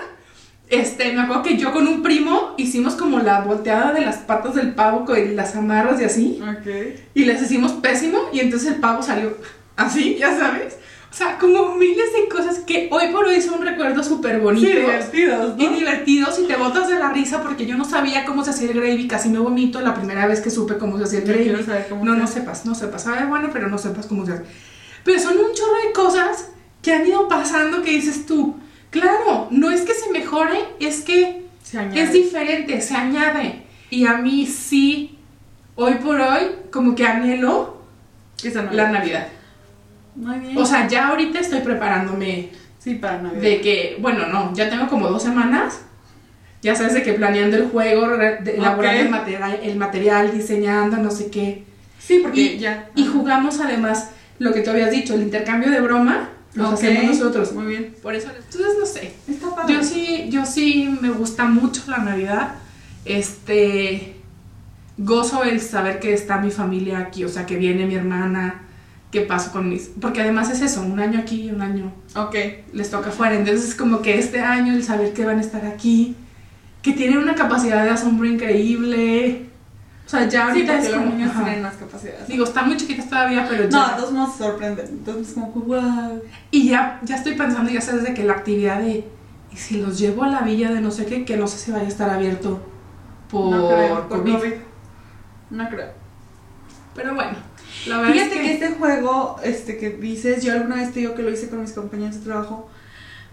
este, 0.70 1.12
me 1.14 1.22
acuerdo 1.22 1.44
que 1.44 1.58
yo 1.58 1.72
con 1.72 1.88
un 1.88 2.02
primo 2.04 2.54
hicimos 2.58 2.96
como 2.96 3.20
la 3.20 3.42
volteada 3.42 3.92
de 3.94 4.02
las 4.02 4.18
patas 4.18 4.56
del 4.56 4.74
pavo 4.74 5.06
con 5.06 5.36
las 5.36 5.56
amarras 5.56 6.02
y 6.02 6.04
así, 6.06 6.42
Ok. 6.42 6.68
y 7.14 7.26
les 7.26 7.42
hicimos 7.42 7.74
pésimo, 7.74 8.20
y 8.34 8.40
entonces 8.40 8.74
el 8.74 8.80
pavo 8.80 9.02
salió 9.04 9.38
así, 9.76 10.16
ya 10.20 10.38
sabes. 10.38 10.78
O 11.12 11.16
sea, 11.20 11.38
como 11.40 11.76
miles 11.76 12.14
de 12.14 12.30
cosas 12.30 12.60
que 12.60 12.88
hoy 12.92 13.08
por 13.12 13.26
hoy 13.26 13.42
son 13.42 13.62
recuerdos 13.64 14.06
súper 14.08 14.36
Sí, 14.36 14.42
bonitos. 14.42 14.72
divertidos, 14.72 15.56
Y 15.58 15.66
¿no? 15.66 15.74
divertidos 15.74 16.40
y 16.40 16.44
te 16.48 16.56
botas 16.56 16.88
de 16.88 17.00
la 17.00 17.12
risa 17.12 17.42
porque 17.42 17.66
yo 17.66 17.76
no 17.78 17.84
sabía 17.84 18.26
cómo 18.26 18.44
se 18.46 18.52
hacía 18.52 18.70
el 18.70 18.80
gravy, 18.80 19.08
casi 19.08 19.28
me 19.30 19.40
vomito 19.40 19.82
la 19.82 19.96
primera 19.96 20.28
vez 20.28 20.40
que 20.40 20.52
supe 20.52 20.78
cómo 20.78 20.98
se 21.00 21.06
hacía 21.06 21.20
el 21.20 21.26
gravy. 21.26 21.64
saber 21.64 21.88
cómo 21.90 22.06
no, 22.06 22.16
no 22.16 22.28
sepas, 22.28 22.66
no 22.66 22.76
sepas. 22.76 23.04
Sabe 23.04 23.26
bueno, 23.26 23.50
pero 23.52 23.68
no 23.70 23.78
sepas 23.80 24.06
cómo 24.06 24.26
se 24.26 24.34
hace. 24.34 24.44
Pero 25.04 25.20
son 25.20 25.34
un 25.34 25.52
chorro 25.54 25.88
de 25.88 25.94
cosas 25.94 26.50
que 26.84 26.94
han 26.94 27.06
ido 27.08 27.28
pasando 27.28 27.82
que 27.82 27.92
dices 27.92 28.26
tú, 28.28 28.56
claro, 28.92 29.48
no 29.50 29.72
es 29.72 29.82
que 29.82 29.94
se 29.96 30.12
mejore, 30.12 30.60
es 30.80 31.02
que 31.02 31.46
Se 31.64 31.80
es 31.96 32.14
diferente, 32.14 32.80
se 32.82 32.96
añade. 32.96 33.64
Y 33.90 34.06
a 34.06 34.14
mí 34.18 34.46
sí, 34.46 35.18
hoy 35.76 35.96
por 35.96 36.22
hoy, 36.22 36.44
como 36.72 36.94
que 36.94 37.04
anhelo 37.06 37.82
Esa 38.44 38.62
no 38.62 38.72
la 38.74 38.92
Navidad. 38.92 39.28
Muy 40.16 40.40
bien. 40.40 40.58
O 40.58 40.66
sea, 40.66 40.88
ya 40.88 41.08
ahorita 41.10 41.40
estoy 41.40 41.60
preparándome 41.62 42.50
sí, 42.80 42.96
para 42.96 43.22
Navidad. 43.22 43.42
de 43.42 43.62
que, 43.62 43.98
bueno, 44.00 44.28
no, 44.28 44.54
ya 44.54 44.70
tengo 44.70 44.88
como 44.88 45.08
dos 45.08 45.24
semanas. 45.24 45.82
Ya 46.62 46.76
sabes 46.76 46.94
de 46.94 47.04
que 47.04 47.14
planeando 47.14 47.56
el 47.56 47.70
juego, 47.70 48.06
elaborando 48.06 49.02
el, 49.02 49.10
material, 49.10 49.60
el 49.64 49.78
material, 49.78 50.32
diseñando, 50.34 50.98
no 50.98 51.10
sé 51.10 51.30
qué. 51.32 51.64
Sí, 52.00 52.20
porque 52.22 52.42
Y, 52.42 52.60
ya. 52.60 52.90
y 52.96 53.06
jugamos 53.06 53.60
además 53.62 54.10
lo 54.40 54.54
que 54.54 54.62
tú 54.62 54.72
habías 54.72 54.92
dicho, 54.92 55.14
el 55.14 55.22
intercambio 55.22 55.72
de 55.72 55.80
broma, 55.80 56.30
lo 56.56 56.68
Ok, 56.68 56.74
hacemos 56.74 57.06
nosotros. 57.06 57.54
Muy 57.54 57.66
bien. 57.68 57.96
Por 58.02 58.14
eso, 58.16 58.30
entonces 58.30 58.74
no 58.78 58.86
sé. 58.86 59.14
Está 59.30 59.56
padre. 59.56 59.74
Yo 59.74 59.84
sí, 59.84 60.28
yo 60.30 60.46
sí 60.46 60.98
me 61.00 61.12
gusta 61.12 61.46
mucho 61.46 61.84
la 61.88 62.00
Navidad. 62.00 62.56
Este 63.06 64.16
gozo 64.98 65.44
el 65.44 65.62
saber 65.62 66.00
que 66.00 66.14
está 66.14 66.40
mi 66.40 66.52
familia 66.52 67.00
aquí, 67.00 67.24
o 67.24 67.30
sea, 67.30 67.46
que 67.46 67.56
viene 67.56 67.86
mi 67.86 67.96
hermana, 67.96 68.64
que 69.12 69.22
paso 69.22 69.52
con 69.52 69.70
mis, 69.70 69.90
porque 70.00 70.22
además 70.22 70.52
es 70.52 70.62
eso, 70.62 70.82
un 70.84 71.00
año 71.00 71.20
aquí 71.20 71.44
y 71.44 71.52
un 71.52 71.62
año 71.62 71.92
Ok. 72.16 72.36
les 72.74 72.92
toca 72.92 73.10
fuera. 73.12 73.36
Entonces, 73.36 73.74
como 73.76 74.02
que 74.02 74.20
este 74.20 74.40
año 74.42 74.74
el 74.74 74.84
saber 74.84 75.14
que 75.14 75.26
van 75.26 75.40
a 75.40 75.42
estar 75.42 75.66
aquí, 75.66 76.16
que 76.84 76.94
tienen 76.94 77.18
una 77.18 77.34
capacidad 77.36 77.84
de 77.84 77.90
asombro 77.90 78.28
increíble. 78.28 79.46
O 80.06 80.10
sea, 80.10 80.22
ya 80.28 80.30
Sí, 80.30 80.38
ahorita 80.38 80.74
porque 80.74 80.86
es 80.88 80.92
los 80.94 81.02
como. 81.04 81.14
niños 81.16 81.32
ajá. 81.32 81.44
tienen 81.44 81.62
más 81.64 81.76
capacidades. 81.76 82.28
Digo, 82.28 82.44
están 82.44 82.68
muy 82.68 82.78
chiquitas 82.78 83.10
todavía, 83.10 83.46
pero 83.50 83.64
No, 83.66 83.70
ya. 83.70 83.94
a 83.94 83.96
todos 83.98 84.12
modos 84.12 84.36
se 84.36 84.44
sorprenden. 84.44 84.88
Entonces, 84.88 85.34
como 85.34 85.48
wow. 85.52 86.22
Y 86.52 86.70
ya, 86.70 87.00
ya 87.04 87.16
estoy 87.16 87.34
pensando, 87.36 87.70
ya 87.72 87.82
sabes, 87.82 88.04
de 88.04 88.14
que 88.14 88.24
la 88.24 88.34
actividad 88.34 88.80
de. 88.82 89.08
Y 89.52 89.56
si 89.58 89.82
los 89.82 89.98
llevo 90.00 90.24
a 90.24 90.30
la 90.30 90.42
villa 90.42 90.72
de 90.72 90.82
no 90.82 90.92
sé 90.92 91.06
qué, 91.06 91.26
que 91.26 91.36
no 91.38 91.48
sé 91.48 91.58
si 91.58 91.72
vaya 91.72 91.86
a 91.86 91.88
estar 91.88 92.10
abierto 92.10 92.60
por, 93.30 93.56
no 93.56 93.68
creo, 93.68 94.08
por 94.08 94.20
COVID. 94.20 94.34
COVID. 94.38 94.54
No 95.52 95.70
creo. 95.70 95.90
Pero 96.96 97.16
bueno, 97.16 97.34
la 97.88 98.02
Fíjate 98.12 98.36
es 98.36 98.42
que... 98.42 98.54
este 98.54 98.70
juego 98.72 99.38
este 99.44 99.78
que 99.78 99.90
dices, 99.92 100.44
yo 100.44 100.54
alguna 100.54 100.76
vez 100.78 100.92
te 100.94 101.00
digo 101.00 101.16
que 101.16 101.22
lo 101.24 101.30
hice 101.32 101.50
con 101.50 101.62
mis 101.62 101.72
compañeros 101.74 102.16
de 102.20 102.26
trabajo, 102.26 102.70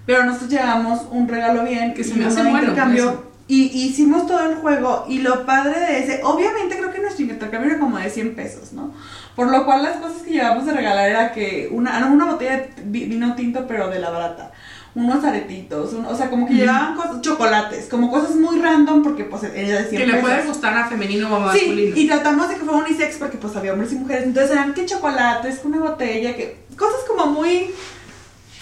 pero 0.07 0.25
nosotros 0.25 0.51
llevamos 0.51 1.03
un 1.11 1.27
regalo 1.29 1.65
bien 1.65 1.95
Que 1.95 2.05
se 2.05 2.15
me 2.15 2.27
hace 2.27 2.41
un 2.41 2.51
bueno, 2.51 2.69
intercambio 2.69 3.25
y 3.49 3.63
hicimos 3.87 4.27
todo 4.27 4.51
el 4.51 4.57
juego 4.57 5.05
y 5.09 5.21
lo 5.21 5.47
padre 5.47 5.79
de 5.79 5.99
ese, 6.01 6.21
obviamente 6.25 6.77
creo 6.77 6.93
que 6.93 6.99
nuestro 7.01 7.25
intercambio 7.25 7.71
era 7.71 7.79
como 7.79 7.97
de 7.97 8.11
100 8.11 8.35
pesos, 8.35 8.73
¿no? 8.73 8.93
Por 9.37 9.51
lo 9.53 9.65
cual 9.65 9.85
las 9.85 9.99
cosas 9.99 10.23
que 10.23 10.33
llevamos 10.33 10.67
de 10.67 10.73
regalar 10.73 11.09
era 11.09 11.33
que 11.33 11.69
una, 11.71 12.05
una 12.07 12.25
botella 12.25 12.57
de 12.57 12.71
vi- 12.87 13.05
vino 13.05 13.37
tinto 13.37 13.67
pero 13.69 13.89
de 13.89 14.01
la 14.01 14.11
barata. 14.11 14.51
Unos 14.97 15.23
aretitos, 15.23 15.93
un- 15.93 16.07
o 16.07 16.17
sea, 16.17 16.31
como 16.31 16.47
que 16.47 16.55
llevaban 16.55 16.97
cosas, 16.97 17.21
chocolates, 17.21 17.85
como 17.87 18.11
cosas 18.11 18.35
muy 18.35 18.59
random 18.61 19.03
porque 19.03 19.25
pues 19.25 19.43
era 19.45 19.83
de 19.83 19.89
100 19.91 19.91
que 20.01 20.07
le 20.07 20.13
pesos. 20.15 20.21
puede 20.23 20.47
gustar 20.47 20.77
a 20.77 20.89
femenino 20.89 21.29
o 21.33 21.37
a 21.37 21.53
Sí, 21.53 21.59
masculino. 21.67 21.97
y 21.97 22.07
tratamos 22.07 22.49
de 22.49 22.55
que 22.57 22.61
fuera 22.65 22.79
unisex 22.85 23.17
porque 23.19 23.37
pues 23.37 23.55
había 23.57 23.75
hombres 23.75 23.93
y 23.93 23.97
mujeres. 23.97 24.25
Entonces 24.25 24.53
eran 24.53 24.73
que 24.73 24.87
chocolates, 24.87 25.59
que 25.59 25.69
una 25.69 25.81
botella, 25.81 26.35
que 26.35 26.57
cosas 26.79 27.01
como 27.07 27.27
muy 27.27 27.71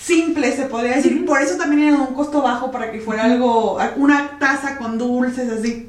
simples 0.02 0.56
se 0.56 0.64
podría 0.64 0.96
decir. 0.96 1.24
Por 1.24 1.40
eso 1.40 1.56
también 1.56 1.88
era 1.88 1.98
un 1.98 2.14
costo 2.14 2.42
bajo 2.42 2.70
para 2.70 2.90
que 2.90 3.00
fuera 3.00 3.24
algo, 3.24 3.78
una 3.96 4.36
taza 4.40 4.76
con 4.76 4.98
dulces 4.98 5.50
así. 5.50 5.88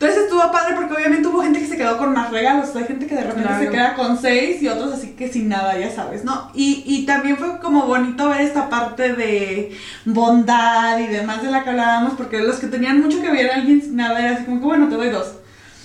Entonces 0.00 0.24
estuvo 0.24 0.50
padre 0.50 0.76
porque 0.76 0.94
obviamente 0.94 1.28
hubo 1.28 1.42
gente 1.42 1.58
que 1.60 1.66
se 1.66 1.76
quedó 1.76 1.98
con 1.98 2.14
más 2.14 2.30
regalos. 2.30 2.74
Hay 2.74 2.84
gente 2.84 3.06
que 3.06 3.14
de 3.16 3.20
repente 3.22 3.42
Claro. 3.46 3.62
se 3.64 3.70
queda 3.70 3.94
con 3.96 4.18
seis 4.18 4.62
y 4.62 4.68
otros 4.68 4.94
así 4.94 5.08
que 5.08 5.30
sin 5.30 5.50
nada, 5.50 5.78
ya 5.78 5.94
sabes, 5.94 6.24
¿no? 6.24 6.50
Y, 6.54 6.82
y 6.86 7.04
también 7.04 7.36
fue 7.36 7.58
como 7.60 7.86
bonito 7.86 8.30
ver 8.30 8.40
esta 8.40 8.70
parte 8.70 9.12
de 9.12 9.76
bondad 10.06 10.98
y 10.98 11.06
demás 11.06 11.42
de 11.42 11.50
la 11.50 11.62
que 11.64 11.68
hablábamos 11.70 12.14
porque 12.14 12.38
los 12.40 12.56
que 12.56 12.68
tenían 12.68 13.02
mucho 13.02 13.20
que 13.20 13.30
ver 13.30 13.50
a 13.50 13.56
alguien 13.56 13.82
sin 13.82 13.96
nada 13.96 14.18
era 14.20 14.36
así 14.36 14.44
como 14.46 14.60
que 14.60 14.66
bueno, 14.66 14.88
te 14.88 14.94
doy 14.94 15.10
dos. 15.10 15.32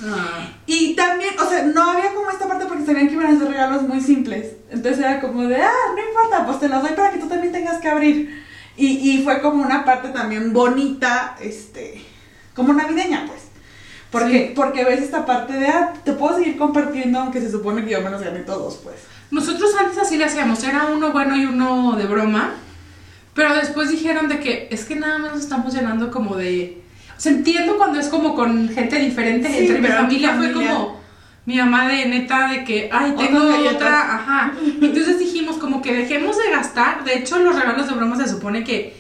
Ah. 0.02 0.48
Y 0.66 0.96
también, 0.96 1.32
o 1.38 1.50
sea, 1.50 1.64
no 1.64 1.92
había 1.92 2.14
como 2.14 2.30
esta 2.30 2.48
parte 2.48 2.68
porque 2.68 2.86
sabían 2.86 3.08
que 3.10 3.16
iban 3.16 3.36
a 3.36 3.38
ser 3.38 3.50
regalos 3.50 3.82
muy 3.82 4.00
simples. 4.00 4.54
Entonces 4.72 5.00
era 5.00 5.20
como 5.20 5.44
de, 5.44 5.58
ah, 5.62 5.72
no 5.94 6.08
importa, 6.08 6.46
pues 6.46 6.62
te 6.62 6.70
los 6.70 6.82
doy 6.82 6.92
para 6.94 7.12
que 7.12 7.20
tú 7.20 7.28
también 7.28 7.52
tengas 7.52 7.82
que 7.82 7.90
abrir. 7.90 8.44
Y, 8.78 8.88
y 9.12 9.24
fue 9.26 9.42
como 9.42 9.62
una 9.62 9.84
parte 9.84 10.08
también 10.10 10.54
bonita, 10.54 11.36
este, 11.42 12.02
como 12.54 12.72
navideña, 12.72 13.26
pues. 13.28 13.45
Porque, 14.20 14.48
Sí. 14.48 14.54
porque 14.56 14.86
ves 14.86 15.02
esta 15.02 15.26
parte 15.26 15.54
de, 15.54 15.68
ah, 15.68 15.94
te 16.06 16.14
puedo 16.14 16.38
seguir 16.38 16.58
compartiendo 16.58 17.20
aunque 17.20 17.42
se 17.42 17.52
supone 17.52 17.84
que 17.84 17.92
yo 17.92 18.02
me 18.02 18.10
los 18.10 18.22
gané 18.22 18.40
todos, 18.40 18.80
pues. 18.82 18.96
Nosotros 19.30 19.72
antes 19.78 19.98
así 19.98 20.16
le 20.16 20.24
hacíamos, 20.24 20.64
era 20.64 20.86
uno 20.86 21.12
bueno 21.12 21.36
y 21.36 21.44
uno 21.46 21.98
de 21.98 22.06
broma, 22.06 22.54
pero 23.34 23.54
después 23.56 23.90
dijeron 23.90 24.30
de 24.30 24.40
que 24.40 24.70
es 24.72 24.86
que 24.86 24.96
nada 24.96 25.18
más 25.18 25.34
nos 25.34 25.42
estamos 25.42 25.74
llenando 25.74 26.12
como 26.12 26.38
de... 26.38 26.82
O 27.18 27.20
sea, 27.20 27.34
entiendo 27.34 27.76
cuando 27.78 28.00
es 28.00 28.08
como 28.08 28.36
con 28.36 28.70
gente 28.70 28.98
diferente, 29.00 29.50
Sí, 29.50 29.58
entre 29.60 29.82
mi 29.82 29.88
familia, 29.88 30.36
fue 30.38 30.54
como 30.54 31.02
mi 31.46 31.58
mamá 31.58 31.88
de 31.90 32.06
neta 32.06 32.48
de 32.48 32.64
que, 32.64 32.90
ay, 32.94 33.14
tengo 33.18 33.40
otra, 33.70 34.16
ajá. 34.16 34.54
Entonces 34.82 35.20
dijimos 35.20 35.58
como 35.58 35.82
que 35.82 35.94
dejemos 35.94 36.38
de 36.38 36.52
gastar, 36.52 37.04
de 37.04 37.18
hecho 37.18 37.38
los 37.40 37.54
regalos 37.56 37.88
de 37.88 37.94
broma 37.96 38.16
se 38.16 38.30
supone 38.30 38.64
que, 38.64 38.96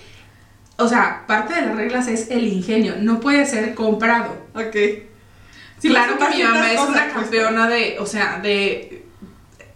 o 0.78 0.88
sea, 0.88 1.24
parte 1.28 1.54
de 1.56 1.62
las 1.62 1.76
reglas 1.76 2.08
es 2.08 2.30
el 2.32 2.48
ingenio, 2.48 2.96
no 3.00 3.20
puede 3.20 3.46
ser 3.46 3.74
comprado. 3.74 4.36
Ok. 4.54 4.76
claro 5.82 6.16
pues, 6.18 6.30
que 6.32 6.38
mi 6.38 6.44
mamá 6.44 6.72
es 6.72 6.80
una 6.82 7.04
pues, 7.04 7.14
campeona 7.14 7.68
de, 7.68 7.98
o 8.00 8.06
sea, 8.06 8.40
de 8.42 9.04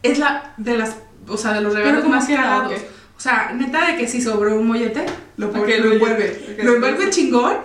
es 0.03 0.17
la 0.19 0.53
de 0.57 0.77
las, 0.77 0.95
o 1.27 1.38
sea, 1.38 1.53
de 1.53 1.62
los 1.62 1.73
regalos 1.73 2.03
¿cómo 2.03 2.15
más 2.15 2.27
cagados. 2.27 2.73
O 3.17 3.19
sea, 3.21 3.51
neta 3.53 3.85
de 3.88 3.97
que 3.97 4.07
si 4.07 4.21
sobró 4.21 4.55
un 4.55 4.67
mollete, 4.67 5.05
Lo 5.38 5.47
en 5.53 5.83
lo 5.83 5.91
envuelve. 5.93 6.57
Lo 6.63 6.75
envuelve 6.75 7.09
chingón, 7.09 7.57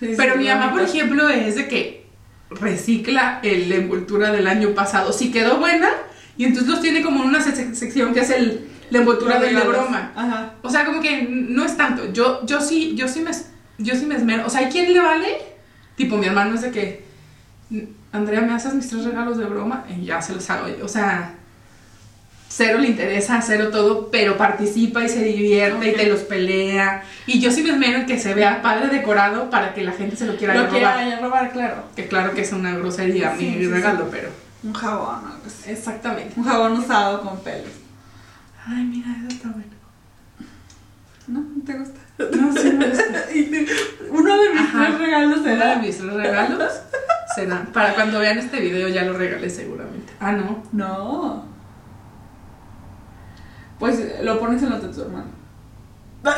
Sí, 0.00 0.06
sí, 0.06 0.14
pero 0.16 0.36
mi 0.36 0.46
mamá, 0.48 0.72
por 0.72 0.82
ejemplo, 0.82 1.28
es 1.28 1.54
de 1.56 1.66
que 1.68 2.06
recicla 2.50 3.40
el- 3.42 3.68
la 3.68 3.76
envoltura 3.76 4.30
del 4.30 4.46
año 4.46 4.70
pasado. 4.74 5.12
Si 5.12 5.30
quedó 5.32 5.58
buena, 5.58 5.90
y 6.36 6.44
entonces 6.44 6.68
los 6.70 6.80
tiene 6.80 7.02
como 7.02 7.22
en 7.22 7.28
una 7.30 7.40
se- 7.40 7.74
sección 7.74 8.12
que 8.14 8.20
es 8.20 8.30
el, 8.30 8.68
la 8.94 9.00
envoltura 9.00 9.38
de 9.38 9.46
regalos. 9.48 9.68
broma. 9.68 10.12
Ajá. 10.16 10.52
O 10.62 10.70
sea, 10.70 10.84
como 10.86 11.00
que 11.02 11.22
no 11.28 11.64
es 11.64 11.76
tanto. 11.76 12.12
Yo, 12.12 12.44
yo 12.46 12.60
sí, 12.60 12.94
yo 12.96 13.08
sí 13.08 13.20
me, 13.20 13.30
yo 13.78 13.94
sí 13.94 14.06
me 14.06 14.14
esmero. 14.16 14.46
O 14.46 14.50
sea, 14.50 14.60
¿hay 14.60 14.66
quien 14.72 14.92
le 14.92 15.00
vale? 15.00 15.36
Tipo, 15.96 16.16
mi 16.16 16.26
hermano 16.26 16.54
es 16.54 16.62
de 16.62 16.70
que, 16.70 17.04
Andrea, 18.12 18.40
¿me 18.40 18.52
haces 18.52 18.74
mis 18.74 18.88
tres 18.88 19.04
regalos 19.04 19.36
de 19.38 19.44
broma? 19.44 19.84
Y 19.88 20.04
ya 20.06 20.20
se 20.22 20.34
los 20.34 20.48
hago 20.50 20.68
yo. 20.68 20.84
O 20.84 20.88
sea, 20.88 21.34
cero 22.48 22.78
le 22.78 22.88
interesa, 22.88 23.40
cero 23.42 23.70
todo, 23.70 24.10
pero 24.10 24.36
participa 24.36 25.02
y 25.04 25.08
se 25.08 25.24
divierte 25.24 25.88
y 25.90 25.94
te 25.94 26.06
los 26.06 26.20
pelea. 26.20 27.02
Y 27.26 27.40
yo 27.40 27.50
sí 27.50 27.62
me 27.62 27.70
esmero 27.70 27.98
en 27.98 28.06
que 28.06 28.18
se 28.18 28.34
vea 28.34 28.62
padre 28.62 28.88
decorado 28.88 29.50
para 29.50 29.74
que 29.74 29.82
la 29.82 29.92
gente 29.92 30.14
se 30.16 30.26
lo 30.26 30.36
quiera 30.36 30.54
Lo 30.54 30.66
robar. 30.66 30.96
quiera 31.02 31.18
robar, 31.20 31.52
claro. 31.52 31.76
Que 31.96 32.06
claro 32.06 32.32
que 32.32 32.42
es 32.42 32.52
una 32.52 32.76
grosería 32.76 33.34
Sí, 33.36 33.44
mi 33.46 33.52
sí, 33.54 33.58
sí. 33.60 33.66
regalo, 33.68 34.08
pero... 34.10 34.28
Un 34.62 34.72
jabón, 34.72 35.16
algo 35.26 35.42
así. 35.46 35.70
Exactamente. 35.70 36.32
Un 36.36 36.44
jabón 36.44 36.72
usado 36.72 37.20
con 37.22 37.38
pelos. 37.40 37.68
Ay, 38.66 38.84
mira, 38.84 39.08
eso 39.18 39.28
está 39.28 39.48
bueno. 39.50 39.74
¿No? 41.26 41.40
¿No 41.40 41.64
te 41.64 41.72
gusta? 41.78 42.00
No, 42.18 42.52
sí 42.60 42.70
me 42.72 42.88
gusta. 42.88 43.04
Te- 43.32 43.66
Uno 44.10 44.36
de 44.38 44.50
mis 44.50 44.60
Ajá. 44.60 44.86
tres 44.86 44.98
regalos 44.98 45.38
Uno 45.40 45.66
de 45.66 45.76
mis 45.76 45.98
tres 45.98 46.12
regalos 46.12 46.72
será. 47.34 47.66
Para 47.72 47.94
cuando 47.94 48.20
vean 48.20 48.38
este 48.38 48.60
video 48.60 48.88
ya 48.88 49.02
lo 49.04 49.14
regalé 49.14 49.48
seguramente. 49.50 50.12
Ah, 50.20 50.32
no. 50.32 50.62
No. 50.72 51.44
Pues 53.78 54.00
lo 54.22 54.38
pones 54.38 54.62
en 54.62 54.70
los 54.70 54.82
de 54.82 54.88
tu 54.88 55.02
hermano. 55.02 55.26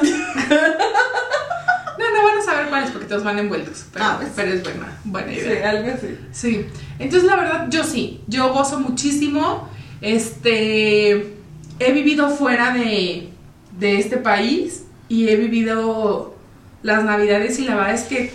No, 1.99 2.11
no 2.12 2.23
van 2.25 2.39
a 2.39 2.43
saber 2.43 2.69
cuáles 2.69 2.91
porque 2.91 3.07
todos 3.07 3.25
van 3.25 3.39
envueltos. 3.39 3.87
Pero, 3.91 4.05
Ah, 4.05 4.17
pues. 4.21 4.31
pero 4.37 4.53
es 4.53 4.62
buena, 4.62 4.99
buena 5.05 5.33
Sí, 5.33 5.39
idea. 5.39 5.71
algo 5.71 5.91
así. 5.95 6.19
Sí. 6.31 6.67
Entonces, 6.99 7.27
la 7.27 7.37
verdad, 7.37 7.67
yo 7.71 7.85
sí. 7.85 8.23
Yo 8.27 8.53
gozo 8.53 8.79
muchísimo. 8.81 9.67
Este. 10.03 11.36
He 11.79 11.93
vivido 11.93 12.31
fuera 12.31 12.73
de, 12.73 13.31
de 13.79 13.99
este 13.99 14.17
país 14.17 14.85
y 15.09 15.29
he 15.29 15.37
vivido 15.37 16.35
las 16.83 17.05
navidades 17.05 17.59
y 17.59 17.65
la 17.65 17.75
verdad 17.75 17.95
es 17.95 18.05
que 18.05 18.33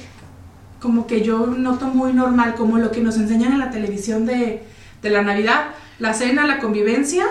como 0.79 1.05
que 1.07 1.21
yo 1.21 1.45
noto 1.45 1.87
muy 1.87 2.11
normal 2.13 2.55
como 2.55 2.77
lo 2.77 2.91
que 2.91 3.01
nos 3.01 3.17
enseñan 3.17 3.53
en 3.53 3.59
la 3.59 3.69
televisión 3.69 4.25
de, 4.25 4.63
de 5.01 5.09
la 5.09 5.21
Navidad, 5.21 5.67
la 5.99 6.13
cena, 6.13 6.47
la 6.47 6.59
convivencia 6.59 7.25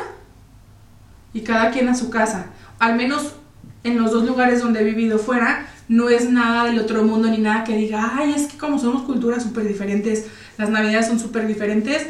y 1.34 1.40
cada 1.40 1.70
quien 1.70 1.88
a 1.88 1.94
su 1.94 2.10
casa. 2.10 2.46
Al 2.78 2.96
menos 2.96 3.34
en 3.82 4.00
los 4.00 4.12
dos 4.12 4.24
lugares 4.24 4.62
donde 4.62 4.80
he 4.80 4.84
vivido 4.84 5.18
fuera, 5.18 5.66
no 5.88 6.08
es 6.08 6.30
nada 6.30 6.66
del 6.66 6.78
otro 6.78 7.02
mundo 7.02 7.28
ni 7.28 7.38
nada 7.38 7.64
que 7.64 7.76
diga, 7.76 8.12
ay, 8.16 8.32
es 8.36 8.46
que 8.46 8.56
como 8.56 8.78
somos 8.78 9.02
culturas 9.02 9.42
súper 9.42 9.66
diferentes, 9.66 10.26
las 10.56 10.70
navidades 10.70 11.08
son 11.08 11.18
súper 11.18 11.46
diferentes, 11.46 12.06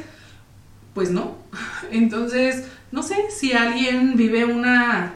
pues 0.93 1.11
no. 1.11 1.37
Entonces, 1.91 2.65
no 2.93 3.03
sé, 3.03 3.17
si 3.31 3.53
alguien 3.53 4.17
vive 4.17 4.45
una... 4.45 5.15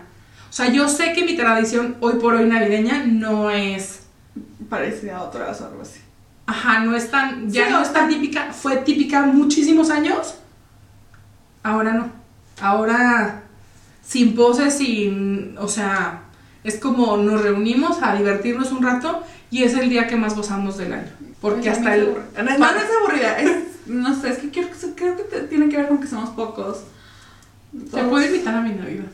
O 0.49 0.53
sea, 0.53 0.71
yo 0.71 0.89
sé 0.89 1.13
que 1.13 1.25
mi 1.25 1.37
tradición 1.37 1.97
hoy 2.01 2.15
por 2.15 2.35
hoy 2.35 2.45
navideña 2.49 3.05
no 3.07 3.51
es... 3.51 4.03
Parecía 4.69 5.21
otras 5.23 5.61
o 5.61 5.67
algo 5.67 5.83
así. 5.83 6.01
Ajá, 6.47 6.81
no 6.81 6.95
es 6.95 7.11
tan... 7.11 7.51
Ya 7.51 7.67
Sí, 7.67 7.73
no 7.73 7.83
es 7.83 7.93
tan 7.93 8.09
típica. 8.09 8.53
Fue 8.53 8.77
típica 8.77 9.23
muchísimos 9.23 9.91
años. 9.91 10.35
Ahora 11.63 11.93
no. 11.95 12.11
Ahora 12.61 13.43
sin 14.05 14.35
poses, 14.37 14.75
sin... 14.79 15.57
O 15.59 15.67
sea, 15.69 16.23
es 16.63 16.79
como 16.79 17.17
nos 17.17 17.43
reunimos 17.43 18.03
a 18.03 18.15
divertirnos 18.15 18.71
un 18.73 18.83
rato 18.83 19.23
y 19.51 19.63
es 19.65 19.75
el 19.75 19.89
día 19.89 20.07
que 20.07 20.17
más 20.17 20.37
gozamos 20.37 20.77
del 20.77 20.93
año. 20.93 21.09
Porque 21.41 21.69
Ay, 21.71 21.75
a 21.75 21.79
hasta 21.79 21.95
el... 21.95 22.15
No, 22.37 22.43
no, 22.45 22.67
es 22.79 22.85
aburrida, 23.03 23.39
es, 23.41 23.57
no 23.87 24.15
sé, 24.21 24.31
es 24.31 24.39
que 24.39 24.51
creo, 24.51 24.69
que- 24.71 24.95
creo 24.95 25.17
que 25.17 25.23
te- 25.25 25.41
tiene 25.43 25.69
que 25.69 25.77
ver 25.79 25.89
con 25.89 25.99
que 25.99 26.07
somos 26.07 26.31
pocos. 26.31 26.85
Te 27.93 28.03
puedo 28.05 28.25
invitar 28.25 28.55
a 28.55 28.61
mi 28.61 28.71
Navidad. 28.71 29.05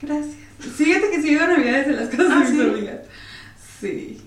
Gracias. 0.00 0.36
Fíjate 0.58 1.10
que 1.10 1.22
sí 1.22 1.28
he 1.28 1.32
ido 1.32 1.44
a 1.44 1.48
Navidades 1.48 1.88
en 1.88 1.96
las 1.96 2.08
casas 2.08 2.26
Ah, 2.30 2.40
de 2.40 2.50
mis 2.50 2.82
¿sí? 2.82 2.88
Sí. 3.80 4.20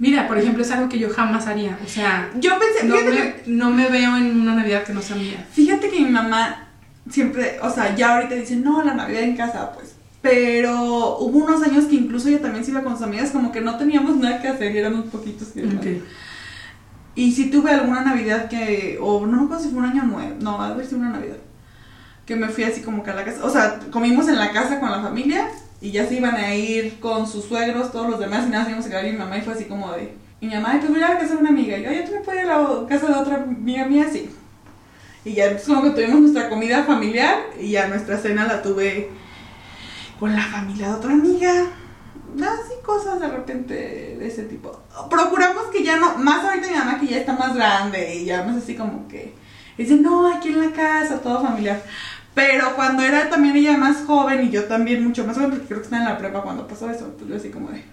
Mira, 0.00 0.28
por 0.28 0.38
ejemplo, 0.38 0.62
es 0.62 0.70
algo 0.70 0.88
que 0.88 0.98
yo 0.98 1.10
jamás 1.10 1.46
haría. 1.46 1.76
O 1.84 1.88
sea, 1.88 2.30
Yo 2.38 2.52
pensé, 2.58 2.86
no 2.86 2.96
fíjate, 2.96 3.42
me, 3.46 3.56
no 3.56 3.70
me 3.70 3.88
veo 3.88 4.16
en 4.16 4.40
una 4.40 4.54
Navidad 4.54 4.84
que 4.84 4.92
no 4.92 5.02
sea 5.02 5.16
mía. 5.16 5.44
que, 5.48 5.62
fíjate 5.62 5.90
que 5.90 6.00
mi 6.00 6.10
mamá 6.10 6.68
siempre, 7.10 7.58
o 7.62 7.70
sea, 7.70 7.96
ya 7.96 8.16
ahorita 8.16 8.34
dice, 8.36 8.56
no, 8.56 8.84
la 8.84 8.94
Navidad 8.94 9.22
en 9.22 9.36
casa, 9.36 9.72
pues. 9.72 9.96
Pero 10.22 11.18
hubo 11.18 11.38
unos 11.44 11.62
años 11.62 11.86
que 11.86 11.96
incluso 11.96 12.28
ella 12.28 12.40
también 12.40 12.64
se 12.64 12.70
iba 12.72 12.82
con 12.82 12.94
sus 12.94 13.02
amigas, 13.02 13.30
como 13.30 13.50
que 13.50 13.60
no 13.60 13.76
teníamos 13.76 14.16
nada 14.16 14.40
que 14.42 14.48
hacer 14.48 14.74
y 14.74 14.78
éramos 14.78 15.06
poquitos. 15.06 15.48
que 15.48 15.64
Ok. 15.64 16.02
Y 17.14 17.32
sí 17.32 17.50
tuve 17.50 17.72
alguna 17.72 18.02
Navidad 18.02 18.48
que, 18.48 18.98
o 19.00 19.26
no 19.26 19.36
me 19.38 19.44
acuerdo 19.44 19.64
si 19.64 19.70
fue 19.70 19.78
un 19.80 19.84
año 19.86 20.04
nuevo, 20.04 20.36
no, 20.40 20.62
a 20.62 20.74
ver 20.74 20.86
si 20.86 20.94
una 20.94 21.10
Navidad. 21.10 21.36
Que 22.28 22.36
me 22.36 22.48
fui 22.50 22.64
así 22.64 22.82
como 22.82 23.02
que 23.02 23.10
a 23.10 23.14
la 23.14 23.24
casa, 23.24 23.42
o 23.42 23.48
sea, 23.48 23.80
comimos 23.90 24.28
en 24.28 24.36
la 24.36 24.52
casa 24.52 24.78
con 24.80 24.90
la 24.90 25.00
familia 25.00 25.48
y 25.80 25.92
ya 25.92 26.06
se 26.06 26.16
iban 26.16 26.36
a 26.36 26.54
ir 26.54 27.00
con 27.00 27.26
sus 27.26 27.46
suegros, 27.46 27.90
todos 27.90 28.10
los 28.10 28.20
demás, 28.20 28.44
y 28.46 28.50
nada, 28.50 28.68
íbamos 28.68 28.84
a 28.84 28.90
quedar 28.90 29.06
y 29.06 29.12
mi 29.12 29.16
mamá 29.18 29.38
y 29.38 29.40
fue 29.40 29.54
así 29.54 29.64
como 29.64 29.90
de, 29.92 30.12
mi 30.42 30.48
mamá, 30.48 30.72
"Ay, 30.72 30.78
pues 30.80 30.90
voy 30.92 31.02
a 31.02 31.08
la 31.14 31.18
casa 31.18 31.32
de 31.32 31.40
una 31.40 31.48
amiga, 31.48 31.78
y 31.78 31.84
yo, 31.84 32.04
¿tú 32.04 32.12
me 32.12 32.20
puedes 32.20 32.44
ir 32.44 32.50
a 32.50 32.58
la 32.60 32.86
casa 32.86 33.06
de 33.06 33.14
otra 33.14 33.36
amiga 33.36 33.86
mía? 33.86 34.06
Sí. 34.12 34.28
Y 35.24 35.32
ya, 35.32 35.50
pues 35.50 35.64
como 35.64 35.82
que 35.82 35.90
tuvimos 35.90 36.20
nuestra 36.20 36.50
comida 36.50 36.84
familiar 36.84 37.38
y 37.58 37.70
ya 37.70 37.88
nuestra 37.88 38.18
cena 38.18 38.46
la 38.46 38.60
tuve 38.60 39.08
con 40.20 40.36
la 40.36 40.42
familia 40.42 40.88
de 40.88 40.94
otra 40.94 41.12
amiga. 41.12 41.50
Así 42.36 42.74
cosas 42.84 43.20
de 43.20 43.28
repente 43.28 44.16
de 44.18 44.26
ese 44.26 44.42
tipo. 44.42 44.82
Procuramos 45.08 45.64
que 45.72 45.82
ya 45.82 45.96
no, 45.96 46.18
más 46.18 46.44
ahorita 46.44 46.68
mi 46.68 46.74
mamá 46.74 47.00
que 47.00 47.06
ya 47.06 47.16
está 47.16 47.32
más 47.32 47.54
grande 47.54 48.16
y 48.16 48.26
ya 48.26 48.42
más 48.42 48.56
así 48.58 48.74
como 48.74 49.08
que 49.08 49.34
dice, 49.78 49.96
no, 49.96 50.26
aquí 50.32 50.48
en 50.48 50.60
la 50.60 50.72
casa, 50.72 51.20
todo 51.20 51.40
familiar. 51.40 51.82
Pero 52.34 52.76
cuando 52.76 53.02
era 53.02 53.28
también 53.28 53.56
ella 53.56 53.76
más 53.76 54.04
joven 54.06 54.46
y 54.46 54.50
yo 54.50 54.64
también 54.64 55.02
mucho 55.02 55.26
más 55.26 55.36
joven, 55.36 55.50
porque 55.50 55.66
creo 55.66 55.78
que 55.80 55.84
estaba 55.84 56.02
en 56.02 56.08
la 56.08 56.18
prepa 56.18 56.42
cuando 56.42 56.68
pasó 56.68 56.88
eso, 56.90 57.14
pues 57.16 57.28
yo 57.28 57.36
así 57.36 57.50
como 57.50 57.70
de, 57.70 57.84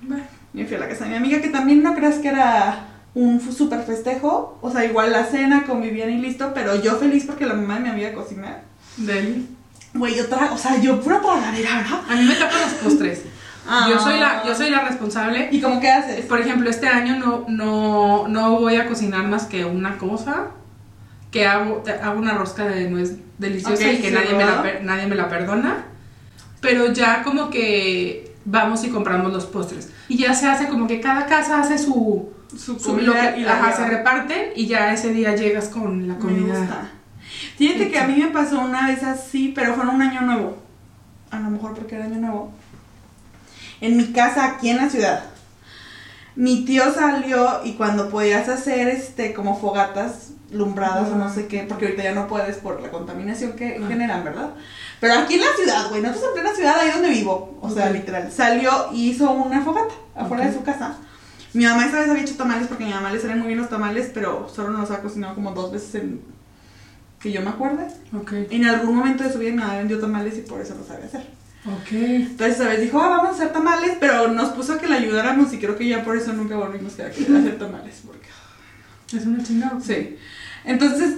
Bueno, 0.00 0.24
me 0.52 0.64
fui 0.64 0.76
a 0.76 0.80
la 0.80 0.88
casa 0.88 1.04
de 1.04 1.10
mi 1.10 1.16
amiga, 1.16 1.40
que 1.40 1.48
también 1.48 1.82
no 1.82 1.94
creas 1.94 2.16
que 2.16 2.28
era 2.28 2.86
un 3.14 3.40
super 3.40 3.82
festejo. 3.82 4.58
O 4.60 4.70
sea, 4.70 4.84
igual 4.84 5.12
la 5.12 5.24
cena, 5.24 5.64
convivían 5.64 6.10
y 6.10 6.18
listo, 6.18 6.52
pero 6.54 6.80
yo 6.80 6.96
feliz 6.96 7.24
porque 7.24 7.46
la 7.46 7.54
mamá 7.54 7.74
de 7.76 7.80
mi 7.80 7.88
amiga 7.90 8.12
cocina. 8.12 8.62
Deli. 8.96 9.48
Güey, 9.94 10.14
yo 10.14 10.28
tra 10.28 10.52
o 10.52 10.58
sea, 10.58 10.80
yo 10.80 11.00
pura 11.00 11.20
tragadera, 11.20 11.76
¿verdad? 11.78 12.00
A 12.08 12.16
mí 12.16 12.24
me 12.24 12.34
tapan 12.34 12.60
los 12.60 12.72
postres. 12.74 13.22
Ah. 13.68 13.86
Yo 13.90 13.98
soy 13.98 14.18
la, 14.18 14.44
yo 14.44 14.54
soy 14.54 14.70
la 14.70 14.80
responsable. 14.82 15.48
¿Y 15.50 15.60
cómo 15.60 15.80
qué 15.80 15.90
haces? 15.90 16.24
Por 16.26 16.40
ejemplo, 16.40 16.70
este 16.70 16.88
año 16.88 17.18
no, 17.18 17.44
no, 17.48 18.28
no 18.28 18.58
voy 18.58 18.76
a 18.76 18.86
cocinar 18.86 19.26
más 19.26 19.44
que 19.44 19.64
una 19.64 19.98
cosa. 19.98 20.50
Que 21.30 21.46
hago, 21.46 21.82
hago 22.02 22.18
una 22.18 22.34
rosca 22.34 22.64
de 22.66 22.90
nuez 22.90 23.16
deliciosa 23.38 23.90
y 23.92 23.98
que 24.00 24.08
sí, 24.08 24.14
nadie, 24.14 24.34
me 24.34 24.44
la, 24.44 24.80
nadie 24.82 25.06
me 25.06 25.14
la 25.16 25.28
perdona. 25.28 25.84
Pero 26.60 26.92
ya 26.92 27.22
como 27.22 27.50
que 27.50 28.34
vamos 28.44 28.84
y 28.84 28.90
compramos 28.90 29.32
los 29.32 29.46
postres. 29.46 29.90
Y 30.08 30.18
ya 30.18 30.34
se 30.34 30.46
hace 30.48 30.68
como 30.68 30.86
que 30.86 31.00
cada 31.00 31.26
casa 31.26 31.60
hace 31.60 31.78
su, 31.78 32.30
Su 32.50 32.78
su- 32.78 32.90
comida 32.90 33.06
lo 33.06 33.12
que- 33.34 33.40
y 33.40 33.44
la 33.44 33.52
ajá, 33.54 33.72
se 33.76 33.86
reparten 33.88 34.42
y 34.56 34.66
ya 34.66 34.92
ese 34.92 35.12
día 35.12 35.34
llegas 35.36 35.68
con 35.68 36.08
la 36.08 36.16
comida. 36.16 36.88
Fíjate 37.56 37.90
que 37.90 37.98
a 37.98 38.06
mí 38.08 38.16
me 38.16 38.26
pasó 38.28 38.58
una 38.60 38.88
vez 38.88 39.02
así, 39.04 39.52
pero 39.54 39.74
fue 39.74 39.84
en 39.84 39.90
un 39.90 40.02
año 40.02 40.22
nuevo. 40.22 40.58
A 41.30 41.38
lo 41.38 41.48
mejor 41.50 41.74
porque 41.74 41.94
era 41.94 42.06
año 42.06 42.18
nuevo. 42.18 42.52
En 43.80 43.96
mi 43.96 44.06
casa, 44.12 44.44
aquí 44.46 44.68
en 44.70 44.78
la 44.78 44.90
ciudad. 44.90 45.22
Mi 46.36 46.64
tío 46.64 46.92
salió 46.94 47.60
y 47.64 47.72
cuando 47.74 48.08
podías 48.08 48.48
hacer 48.48 48.88
este 48.88 49.34
como 49.34 49.58
fogatas 49.58 50.30
lumbradas 50.52 51.08
o 51.10 51.16
no 51.16 51.32
sé 51.32 51.46
qué, 51.46 51.64
porque 51.68 51.86
ahorita 51.86 52.02
ya 52.02 52.12
no 52.14 52.26
puedes 52.26 52.56
por 52.56 52.80
la 52.82 52.90
contaminación 52.90 53.52
que 53.52 53.78
Ah. 53.80 53.86
generan, 53.86 54.24
¿verdad? 54.24 54.50
Pero 55.00 55.14
aquí 55.14 55.34
en 55.34 55.40
la 55.40 55.46
ciudad, 55.56 55.88
güey, 55.88 56.02
nosotros 56.02 56.30
en 56.30 56.40
plena 56.42 56.54
ciudad, 56.56 56.74
ahí 56.80 56.90
donde 56.90 57.08
vivo, 57.10 57.58
o 57.62 57.70
sea, 57.70 57.90
literal, 57.90 58.30
salió 58.32 58.70
y 58.92 59.10
hizo 59.10 59.30
una 59.30 59.62
fogata 59.62 59.94
afuera 60.14 60.46
de 60.46 60.52
su 60.54 60.62
casa. 60.62 60.96
Mi 61.52 61.64
mamá 61.64 61.84
esta 61.86 62.00
vez 62.00 62.10
había 62.10 62.22
hecho 62.22 62.36
tamales 62.36 62.68
porque 62.68 62.84
a 62.84 62.86
mi 62.88 62.92
mamá 62.94 63.10
le 63.12 63.20
salen 63.20 63.38
muy 63.38 63.48
bien 63.48 63.58
los 63.60 63.68
tamales, 63.68 64.10
pero 64.14 64.48
solo 64.54 64.70
nos 64.70 64.90
ha 64.90 65.00
cocinado 65.00 65.34
como 65.34 65.52
dos 65.52 65.72
veces 65.72 65.94
en 65.96 66.20
que 67.20 67.32
yo 67.32 67.42
me 67.42 67.50
acuerde. 67.50 67.86
Ok. 68.16 68.32
En 68.50 68.64
algún 68.66 68.96
momento 68.96 69.24
de 69.24 69.32
su 69.32 69.38
vida 69.38 69.50
mi 69.50 69.58
mamá 69.58 69.76
vendió 69.76 69.98
tamales 70.00 70.36
y 70.38 70.42
por 70.42 70.60
eso 70.60 70.74
lo 70.76 70.84
sabía 70.84 71.06
hacer. 71.06 71.26
Ok. 71.66 71.92
Entonces 71.92 72.56
esa 72.56 72.68
vez 72.68 72.80
dijo, 72.80 73.00
ah, 73.00 73.08
vamos 73.08 73.28
a 73.28 73.34
hacer 73.34 73.52
tamales, 73.52 73.96
pero 74.00 74.28
nos 74.28 74.50
puso 74.50 74.78
que 74.78 74.86
la 74.86 74.96
ayudáramos 74.96 75.52
y 75.52 75.58
creo 75.58 75.76
que 75.76 75.86
ya 75.86 76.02
por 76.02 76.16
eso 76.16 76.32
nunca 76.32 76.56
volvimos 76.56 76.98
a 76.98 77.06
hacer 77.06 77.58
tamales. 77.58 78.02
Porque... 78.06 78.28
Es 79.14 79.26
una 79.26 79.42
chingada. 79.42 79.78
Sí. 79.80 80.16
Entonces, 80.64 81.16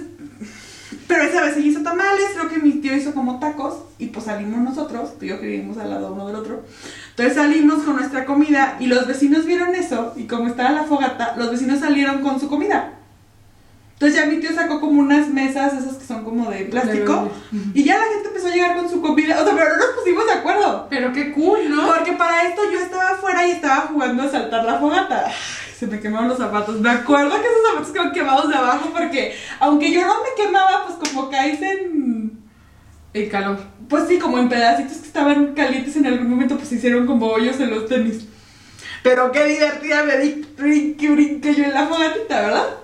pero 1.07 1.23
esa 1.23 1.41
vez 1.41 1.57
ella 1.57 1.67
hizo 1.67 1.81
tamales, 1.81 2.31
creo 2.33 2.49
que 2.49 2.59
mi 2.59 2.73
tío 2.73 2.95
hizo 2.95 3.13
como 3.13 3.39
tacos 3.39 3.83
y 3.97 4.07
pues 4.07 4.25
salimos 4.25 4.61
nosotros, 4.61 5.17
tú 5.17 5.25
y 5.25 5.29
yo 5.29 5.39
que 5.39 5.47
vivimos 5.47 5.77
al 5.77 5.89
lado 5.89 6.13
uno 6.13 6.27
del 6.27 6.35
otro. 6.35 6.63
Entonces 7.11 7.35
salimos 7.35 7.83
con 7.83 7.95
nuestra 7.95 8.25
comida 8.25 8.77
y 8.79 8.87
los 8.87 9.07
vecinos 9.07 9.45
vieron 9.45 9.75
eso 9.75 10.13
y 10.15 10.25
como 10.25 10.47
estaba 10.47 10.71
la 10.71 10.83
fogata, 10.83 11.35
los 11.37 11.51
vecinos 11.51 11.79
salieron 11.79 12.21
con 12.21 12.39
su 12.39 12.47
comida. 12.47 12.99
Entonces 14.03 14.21
ya 14.21 14.29
mi 14.29 14.41
tío 14.41 14.53
sacó 14.53 14.81
como 14.81 14.99
unas 14.99 15.29
mesas, 15.29 15.71
esas 15.71 15.95
que 15.95 16.05
son 16.05 16.25
como 16.25 16.51
de 16.51 16.65
plástico, 16.65 17.31
y 17.73 17.85
ya 17.85 17.97
la 17.97 18.03
gente 18.03 18.27
empezó 18.27 18.47
a 18.47 18.51
llegar 18.51 18.75
con 18.75 18.89
su 18.89 19.01
comida, 19.01 19.41
o 19.41 19.45
sea, 19.45 19.55
pero 19.55 19.69
no 19.69 19.77
nos 19.77 19.95
pusimos 19.95 20.25
de 20.25 20.33
acuerdo. 20.33 20.87
Pero 20.89 21.13
qué 21.13 21.31
cool, 21.31 21.69
¿no? 21.69 21.87
Porque 21.87 22.11
para 22.11 22.49
esto 22.49 22.63
yo 22.69 22.79
estaba 22.79 23.11
afuera 23.11 23.47
y 23.47 23.51
estaba 23.51 23.87
jugando 23.87 24.23
a 24.23 24.29
saltar 24.29 24.65
la 24.65 24.77
fogata. 24.77 25.31
Se 25.79 25.87
me 25.87 26.01
quemaron 26.01 26.27
los 26.27 26.37
zapatos. 26.37 26.81
Me 26.81 26.89
acuerdo 26.89 27.29
que 27.29 27.47
esos 27.47 27.61
zapatos 27.69 27.91
quedaron 27.93 28.11
quemados 28.11 28.49
de 28.49 28.55
abajo 28.55 28.89
porque 28.91 29.37
aunque 29.61 29.89
yo 29.89 30.01
no 30.05 30.15
me 30.15 30.43
quemaba, 30.43 30.85
pues 30.85 31.09
como 31.09 31.29
caes 31.29 31.61
en... 31.61 32.43
El 33.13 33.29
calor. 33.29 33.57
Pues 33.87 34.09
sí, 34.09 34.19
como 34.19 34.37
en 34.37 34.49
pedacitos 34.49 34.97
que 34.97 35.07
estaban 35.07 35.53
calientes 35.53 35.95
en 35.95 36.07
algún 36.07 36.29
momento, 36.29 36.57
pues 36.57 36.73
hicieron 36.73 37.07
como 37.07 37.27
hoyos 37.27 37.57
en 37.61 37.69
los 37.69 37.87
tenis. 37.87 38.25
Pero 39.01 39.31
qué 39.31 39.45
divertida 39.45 40.03
me 40.03 40.17
di 40.17 40.45
brinque, 40.57 41.09
brinque 41.09 41.55
yo 41.55 41.63
en 41.63 41.73
la 41.73 41.87
fogatita, 41.87 42.41
¿verdad? 42.41 42.82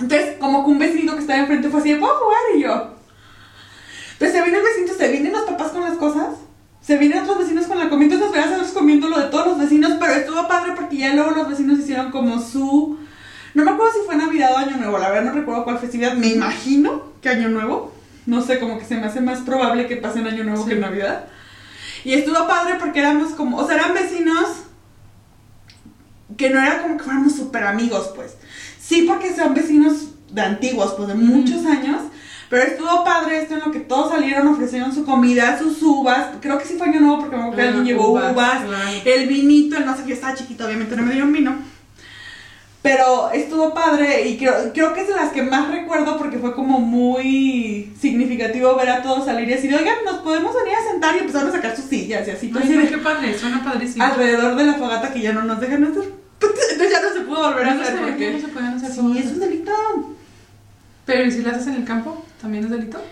Entonces, 0.00 0.36
como 0.38 0.64
que 0.64 0.70
un 0.70 0.78
vecino 0.78 1.14
que 1.14 1.20
estaba 1.20 1.40
enfrente 1.40 1.68
fue 1.68 1.80
así, 1.80 1.94
¿puedo 1.94 2.14
jugar? 2.14 2.40
Y 2.56 2.62
yo... 2.62 2.94
Entonces 4.12 4.36
se 4.36 4.42
viene 4.42 4.58
el 4.58 4.64
vecino, 4.64 4.92
se 4.98 5.12
vienen 5.12 5.32
los 5.32 5.42
papás 5.42 5.68
con 5.68 5.82
las 5.82 5.96
cosas, 5.96 6.38
se 6.80 6.98
vienen 6.98 7.20
otros 7.22 7.38
vecinos 7.38 7.66
con 7.66 7.78
la 7.78 7.88
comida, 7.88 8.14
entonces 8.14 8.42
a 8.42 8.46
nosotros 8.46 8.72
comiendo 8.72 9.08
lo 9.08 9.18
de 9.20 9.26
todos 9.26 9.46
los 9.46 9.58
vecinos, 9.58 9.92
pero 10.00 10.12
estuvo 10.12 10.48
padre 10.48 10.72
porque 10.74 10.96
ya 10.96 11.14
luego 11.14 11.30
los 11.30 11.48
vecinos 11.48 11.78
hicieron 11.78 12.10
como 12.10 12.40
su... 12.40 12.98
No 13.54 13.64
me 13.64 13.70
acuerdo 13.70 13.92
si 13.92 14.06
fue 14.06 14.16
Navidad 14.16 14.54
o 14.54 14.58
Año 14.58 14.76
Nuevo, 14.76 14.98
la 14.98 15.10
verdad 15.10 15.32
no 15.32 15.38
recuerdo 15.38 15.62
cuál 15.64 15.78
festividad, 15.78 16.14
me 16.14 16.28
imagino 16.28 17.02
que 17.22 17.28
Año 17.28 17.48
Nuevo, 17.48 17.92
no 18.26 18.42
sé, 18.42 18.58
como 18.58 18.78
que 18.78 18.84
se 18.84 18.96
me 18.96 19.06
hace 19.06 19.20
más 19.20 19.40
probable 19.40 19.86
que 19.86 19.96
pase 19.96 20.18
en 20.18 20.26
Año 20.26 20.42
Nuevo 20.42 20.62
Sí. 20.62 20.70
que 20.70 20.74
en 20.74 20.80
Navidad. 20.80 21.24
Y 22.04 22.14
estuvo 22.14 22.46
padre 22.48 22.74
porque 22.80 23.00
éramos 23.00 23.34
como, 23.34 23.58
o 23.58 23.66
sea, 23.66 23.76
eran 23.76 23.94
vecinos 23.94 24.48
que 26.36 26.50
no 26.50 26.60
era 26.60 26.82
como 26.82 26.96
que 26.96 27.04
fuéramos 27.04 27.34
súper 27.34 27.64
amigos, 27.64 28.10
pues. 28.14 28.34
Sí, 28.80 29.04
porque 29.06 29.34
son 29.34 29.54
vecinos 29.54 30.08
de 30.30 30.42
antiguos, 30.42 30.94
pues 30.96 31.08
de 31.08 31.14
muchos 31.14 31.64
años. 31.66 32.02
Pero 32.48 32.62
estuvo 32.62 33.04
padre 33.04 33.42
esto 33.42 33.54
en 33.54 33.60
lo 33.60 33.70
que 33.70 33.80
todos 33.80 34.10
salieron, 34.10 34.48
ofrecieron 34.48 34.94
su 34.94 35.04
comida, 35.04 35.58
sus 35.58 35.82
uvas. 35.82 36.28
Creo 36.40 36.58
que 36.58 36.64
sí 36.64 36.74
fue 36.78 36.88
año 36.88 37.00
nuevo 37.00 37.20
porque 37.20 37.36
me 37.36 37.42
acuerdo 37.42 37.56
que 37.56 37.68
alguien 37.68 37.84
llevó 37.84 38.12
uvas, 38.12 38.32
uvas, 38.32 38.64
claro. 38.64 38.90
el 39.04 39.28
vinito, 39.28 39.76
el 39.76 39.84
no 39.84 39.94
sé 39.94 40.04
yo 40.06 40.14
estaba 40.14 40.34
chiquito, 40.34 40.64
obviamente 40.64 40.96
no 40.96 41.02
me 41.02 41.12
dieron 41.12 41.32
vino. 41.32 41.56
Pero 42.80 43.30
estuvo 43.32 43.74
padre 43.74 44.28
y 44.28 44.38
creo, 44.38 44.72
creo 44.72 44.94
que 44.94 45.00
es 45.02 45.08
de 45.08 45.14
las 45.16 45.32
que 45.32 45.42
más 45.42 45.70
recuerdo 45.70 46.16
porque 46.16 46.38
fue 46.38 46.54
como 46.54 46.78
muy 46.78 47.92
significativo 48.00 48.76
ver 48.76 48.88
a 48.88 49.02
todos 49.02 49.24
salir 49.24 49.48
y 49.48 49.54
así 49.54 49.66
de, 49.68 49.74
oigan, 49.76 49.96
nos 50.04 50.18
podemos 50.18 50.54
venir 50.54 50.74
a 50.76 50.90
sentar 50.90 51.16
y 51.16 51.18
empezaron 51.18 51.48
a 51.48 51.52
sacar 51.52 51.74
sus 51.74 51.86
sillas 51.86 52.26
y 52.28 52.30
así. 52.30 52.52
Ay, 52.60 52.68
no, 52.70 52.88
qué 52.88 52.98
padre, 52.98 53.36
suena 53.36 53.64
padrísimo. 53.64 54.04
alrededor 54.04 54.54
de 54.54 54.64
la 54.64 54.74
fogata 54.74 55.12
que 55.12 55.20
ya 55.20 55.32
no 55.32 55.42
nos 55.42 55.60
dejan 55.60 55.84
hacer. 55.84 56.04
Entonces 56.40 56.90
ya 56.90 57.02
no 57.02 57.12
se 57.12 57.20
pudo 57.22 57.50
volver 57.50 57.66
a 57.66 57.74
no 57.74 57.82
hacer 57.82 57.94
no 57.96 58.06
porque... 58.06 58.40
se 58.40 58.48
podían 58.48 58.74
hacer 58.76 58.90
Sí, 58.92 59.00
fogatas. 59.00 59.24
es 59.24 59.32
un 59.32 59.40
delito. 59.40 59.72
Pero 61.04 61.24
¿y 61.24 61.32
si 61.32 61.42
las 61.42 61.54
haces 61.56 61.66
en 61.68 61.74
el 61.74 61.84
campo? 61.84 62.24
¿También 62.40 62.64
es 62.64 62.70
delito? 62.70 63.02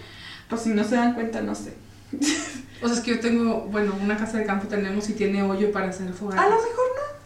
Pues 0.48 0.62
si 0.62 0.68
no 0.70 0.84
se 0.84 0.94
dan 0.94 1.14
cuenta, 1.14 1.40
no 1.40 1.54
sé. 1.54 1.74
O 2.82 2.88
sea, 2.88 2.98
es 2.98 3.02
que 3.02 3.12
yo 3.12 3.20
tengo, 3.20 3.62
bueno, 3.70 3.94
una 4.02 4.18
casa 4.18 4.36
de 4.36 4.44
campo 4.44 4.68
tenemos 4.68 5.08
y 5.08 5.14
tiene 5.14 5.42
hoyo 5.42 5.72
para 5.72 5.88
hacer 5.88 6.12
fogatas. 6.12 6.44
A 6.44 6.48
lo 6.50 6.56
mejor 6.56 6.68
no. 6.94 7.25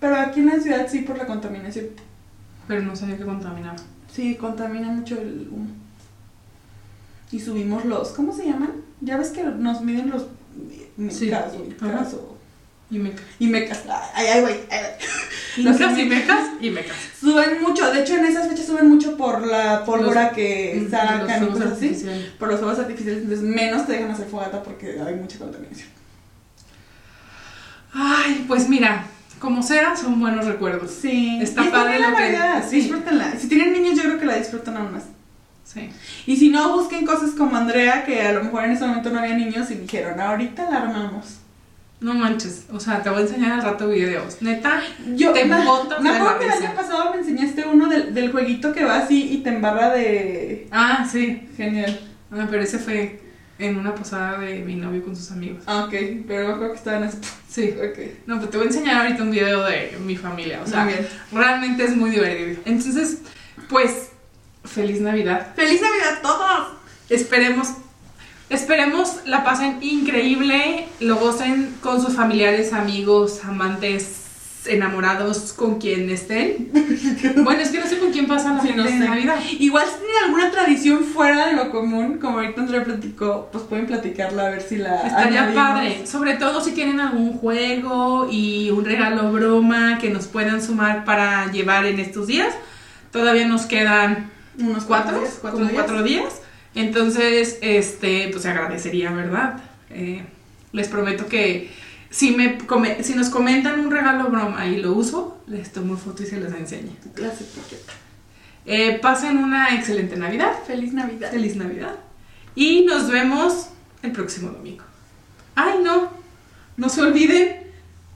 Pero 0.00 0.16
aquí 0.16 0.40
en 0.40 0.46
la 0.46 0.60
ciudad 0.60 0.86
sí 0.88 1.00
por 1.00 1.18
la 1.18 1.26
contaminación. 1.26 1.86
Pero 2.66 2.82
no 2.82 2.94
sabía 2.94 3.16
que 3.16 3.24
contaminaba. 3.24 3.76
Sí, 4.12 4.36
contamina 4.36 4.88
mucho 4.88 5.18
el 5.20 5.48
humo. 5.50 5.68
Y 7.32 7.40
subimos 7.40 7.84
los, 7.84 8.10
¿cómo 8.10 8.32
se 8.34 8.46
llaman? 8.46 8.72
Ya 9.00 9.16
ves 9.16 9.30
que 9.30 9.42
nos 9.44 9.80
miden 9.82 10.10
los 10.10 10.26
mecas 10.96 11.18
Sí. 11.18 11.30
o 11.30 11.64
mecas 11.64 12.08
Ajá. 12.08 12.16
o- 12.16 12.38
Y 12.90 12.98
mecas. 12.98 13.22
y 13.38 13.46
mecas. 13.48 13.82
Ay, 14.14 14.26
ay, 14.26 14.40
güey. 14.40 14.56
Los 15.58 15.80
y 15.98 16.04
mecas. 16.04 16.46
y 16.60 16.70
mecas. 16.70 16.96
Suben 17.20 17.60
mucho, 17.62 17.90
de 17.92 18.00
hecho 18.02 18.14
en 18.16 18.24
esas 18.26 18.48
fechas 18.48 18.66
suben 18.66 18.88
mucho 18.88 19.16
por 19.16 19.46
la 19.46 19.84
pólvora 19.84 20.30
que 20.30 20.82
Mm, 20.86 20.90
sacan 20.90 21.44
y 21.44 21.48
cosas 21.48 21.72
así. 21.72 22.06
Por 22.38 22.48
los 22.48 22.60
fuegos 22.60 22.78
artificiales, 22.78 23.22
entonces 23.24 23.44
menos 23.44 23.86
te 23.86 23.92
dejan 23.92 24.10
hacer 24.10 24.26
fogata 24.28 24.62
porque 24.62 25.00
hay 25.00 25.14
mucha 25.16 25.38
contaminación. 25.38 25.88
Ay, 27.92 28.44
pues 28.46 28.68
mira, 28.68 29.06
como 29.38 29.62
sea, 29.62 29.96
son 29.96 30.20
buenos 30.20 30.46
recuerdos. 30.46 30.90
Sí, 30.90 31.38
Está 31.42 31.64
y 31.64 31.68
padre 31.68 31.98
la 32.00 32.10
lo 32.10 32.16
que- 32.16 32.68
sí. 32.68 32.76
disfrútenla. 32.76 33.32
Si 33.38 33.48
tienen 33.48 33.72
niños, 33.72 33.96
yo 33.96 34.02
creo 34.04 34.18
que 34.18 34.26
la 34.26 34.36
disfrutan 34.36 34.76
aún 34.76 34.92
más. 34.92 35.04
Sí. 35.64 35.90
Y 36.26 36.36
si 36.36 36.48
no, 36.48 36.72
busquen 36.76 37.04
cosas 37.04 37.30
como 37.32 37.56
Andrea, 37.56 38.04
que 38.04 38.22
a 38.22 38.32
lo 38.32 38.44
mejor 38.44 38.64
en 38.64 38.70
ese 38.72 38.86
momento 38.86 39.10
no 39.10 39.18
había 39.18 39.34
niños 39.36 39.70
y 39.70 39.74
dijeron, 39.74 40.18
ahorita 40.20 40.70
la 40.70 40.78
armamos. 40.82 41.36
No 42.00 42.14
manches, 42.14 42.66
o 42.72 42.78
sea, 42.78 43.02
te 43.02 43.10
voy 43.10 43.18
a 43.18 43.22
enseñar 43.22 43.52
al 43.52 43.62
rato 43.62 43.88
videos. 43.88 44.40
Neta, 44.40 44.80
Yo 45.16 45.32
Te 45.32 45.44
me, 45.44 45.64
botas 45.64 46.00
me 46.00 46.10
acuerdo 46.10 46.38
que 46.38 46.44
el 46.46 46.52
año 46.52 46.74
pasado 46.76 47.12
me 47.12 47.18
enseñaste 47.18 47.66
uno 47.66 47.88
del, 47.88 48.14
del 48.14 48.30
jueguito 48.30 48.72
que 48.72 48.84
va 48.84 48.98
así 48.98 49.32
y 49.32 49.38
te 49.38 49.50
embarra 49.50 49.90
de... 49.90 50.68
ah, 50.70 51.06
sí. 51.10 51.48
Genial. 51.56 51.98
Ah, 52.30 52.46
pero 52.48 52.62
ese 52.62 52.78
fue 52.78 53.20
en 53.58 53.76
una 53.76 53.94
posada 53.94 54.38
de 54.38 54.60
mi 54.60 54.76
novio 54.76 55.02
con 55.04 55.16
sus 55.16 55.30
amigos. 55.32 55.62
Ah, 55.66 55.84
ok, 55.84 55.94
pero 56.26 56.46
me 56.48 56.52
acuerdo 56.54 56.72
que 56.72 56.78
estaban 56.78 57.02
así. 57.04 57.18
Sí. 57.48 57.74
Ok. 57.76 57.98
No, 58.26 58.38
pues 58.38 58.50
te 58.50 58.56
voy 58.56 58.66
a 58.66 58.70
enseñar 58.70 59.02
ahorita 59.02 59.22
un 59.22 59.30
video 59.30 59.64
de 59.64 59.98
mi 60.04 60.16
familia. 60.16 60.60
O 60.62 60.66
sea, 60.66 60.84
Muy 60.84 60.92
bien. 60.92 61.08
realmente 61.32 61.84
es 61.84 61.96
muy 61.96 62.10
divertido. 62.10 62.60
Entonces, 62.64 63.18
pues, 63.68 64.10
feliz 64.64 65.00
Navidad. 65.00 65.54
¡Feliz 65.56 65.80
Navidad 65.80 66.18
a 66.18 66.22
todos! 66.22 66.68
Esperemos, 67.08 67.68
esperemos 68.50 69.16
la 69.24 69.42
pasen 69.44 69.78
increíble, 69.82 70.86
lo 71.00 71.16
gocen 71.16 71.74
con 71.80 72.02
sus 72.02 72.14
familiares, 72.14 72.72
amigos, 72.72 73.40
amantes, 73.44 74.17
enamorados, 74.68 75.52
con 75.52 75.78
quien 75.78 76.08
estén. 76.10 76.70
Bueno, 77.44 77.60
es 77.60 77.70
que 77.70 77.78
no 77.80 77.86
sé 77.86 77.98
con 77.98 78.10
quién 78.12 78.26
pasa 78.26 78.54
la 78.54 78.60
Sí, 78.62 78.72
no 78.76 78.84
sé. 78.84 78.98
Navidad. 78.98 79.36
Igual 79.58 79.84
si 79.86 79.92
tienen 80.00 80.24
alguna 80.24 80.50
tradición 80.50 81.04
fuera 81.04 81.46
de 81.48 81.54
lo 81.54 81.70
común, 81.70 82.18
como 82.18 82.38
ahorita 82.38 82.60
Andrea 82.62 82.84
platicó, 82.84 83.48
pues 83.52 83.64
pueden 83.64 83.86
platicarla 83.86 84.46
a 84.46 84.50
ver 84.50 84.62
si 84.62 84.76
la 84.76 85.06
Estaría 85.06 85.44
añadimos. 85.44 85.54
padre, 85.64 86.06
sobre 86.06 86.34
todo 86.34 86.60
si 86.62 86.72
tienen 86.72 87.00
algún 87.00 87.34
juego 87.38 88.28
y 88.30 88.70
un 88.70 88.84
regalo 88.84 89.32
broma 89.32 89.98
que 89.98 90.10
nos 90.10 90.26
puedan 90.26 90.62
sumar 90.62 91.04
para 91.04 91.50
llevar 91.52 91.86
en 91.86 91.98
estos 92.00 92.26
días. 92.26 92.54
Todavía 93.12 93.46
nos 93.48 93.66
quedan 93.66 94.30
Unos 94.58 94.84
cuatro, 94.84 95.18
días, 95.20 95.38
cuatro 95.40 95.58
como 95.60 95.70
días. 95.70 95.82
cuatro 95.84 96.02
días. 96.02 96.42
Entonces, 96.74 97.58
este, 97.62 98.28
pues 98.30 98.42
se 98.42 98.50
agradecería, 98.50 99.10
¿verdad? 99.10 99.60
Eh, 99.90 100.22
les 100.72 100.88
prometo 100.88 101.26
que 101.26 101.70
si, 102.10 102.32
me 102.36 102.58
come- 102.58 103.02
si 103.02 103.14
nos 103.14 103.28
comentan 103.28 103.80
un 103.80 103.90
regalo 103.90 104.28
broma 104.30 104.66
y 104.66 104.76
lo 104.80 104.92
uso, 104.92 105.38
les 105.46 105.72
tomo 105.72 105.96
foto 105.96 106.22
y 106.22 106.26
se 106.26 106.40
los 106.40 106.52
enseño. 106.52 106.90
Etiquetas. 107.00 107.38
Eh, 108.66 108.98
pasen 109.00 109.38
una 109.38 109.74
excelente 109.74 110.16
Navidad. 110.16 110.52
Feliz 110.66 110.92
Navidad. 110.92 111.30
Feliz 111.30 111.56
Navidad. 111.56 111.94
Y 112.54 112.84
nos 112.84 113.08
vemos 113.10 113.68
el 114.02 114.12
próximo 114.12 114.50
domingo. 114.50 114.84
Ay, 115.54 115.78
no. 115.82 116.10
No 116.76 116.88
se 116.88 117.00
olviden 117.02 117.62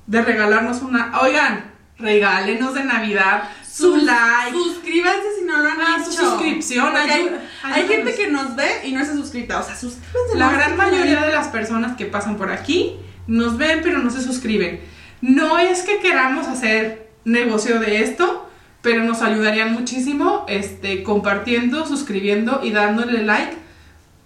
de 0.07 0.23
regalarnos 0.23 0.83
una. 0.83 1.19
Oigan, 1.21 1.71
regálenos 1.99 2.75
de 2.75 2.85
Navidad 2.85 3.49
su 3.69 3.97
like. 3.97 4.53
Suscríbanse 4.57 5.27
si 5.39 5.45
no 5.47 5.59
lo 5.63 5.69
han 5.71 5.81
Ah, 5.81 5.97
hecho. 6.01 6.13
su 6.13 6.19
suscripción, 6.19 6.95
hay, 6.95 7.11
ayuda- 7.11 7.41
hay 7.63 7.89
gente 7.89 8.15
que 8.15 8.29
nos 8.31 8.55
ve 8.55 8.69
y 8.87 8.93
no 8.93 9.01
está 9.01 9.15
suscrita. 9.15 9.59
O 9.61 9.65
sea, 9.65 9.75
suscríbanse. 9.75 10.37
La 10.37 10.53
gran 10.53 10.77
mayoría 10.77 11.23
de 11.25 11.33
las 11.33 11.49
personas 11.49 11.97
que 11.97 12.05
pasan 12.07 12.37
por 12.37 12.51
aquí 12.53 12.97
nos 13.27 13.57
ven 13.59 13.81
pero 13.83 13.99
no 13.99 14.11
se 14.11 14.23
suscriben. 14.23 14.81
No 15.21 15.59
es 15.59 15.83
que 15.83 16.01
queramos 16.01 16.47
hacer 16.49 17.11
negocio 17.25 17.79
de 17.79 18.03
esto, 18.03 18.49
pero 18.83 19.05
nos 19.05 19.23
ayudarían 19.23 19.73
muchísimo 19.73 20.45
este, 20.49 21.03
compartiendo, 21.03 21.87
suscribiendo 21.87 22.61
y 22.63 22.73
dándole 22.73 23.23
like 23.23 23.57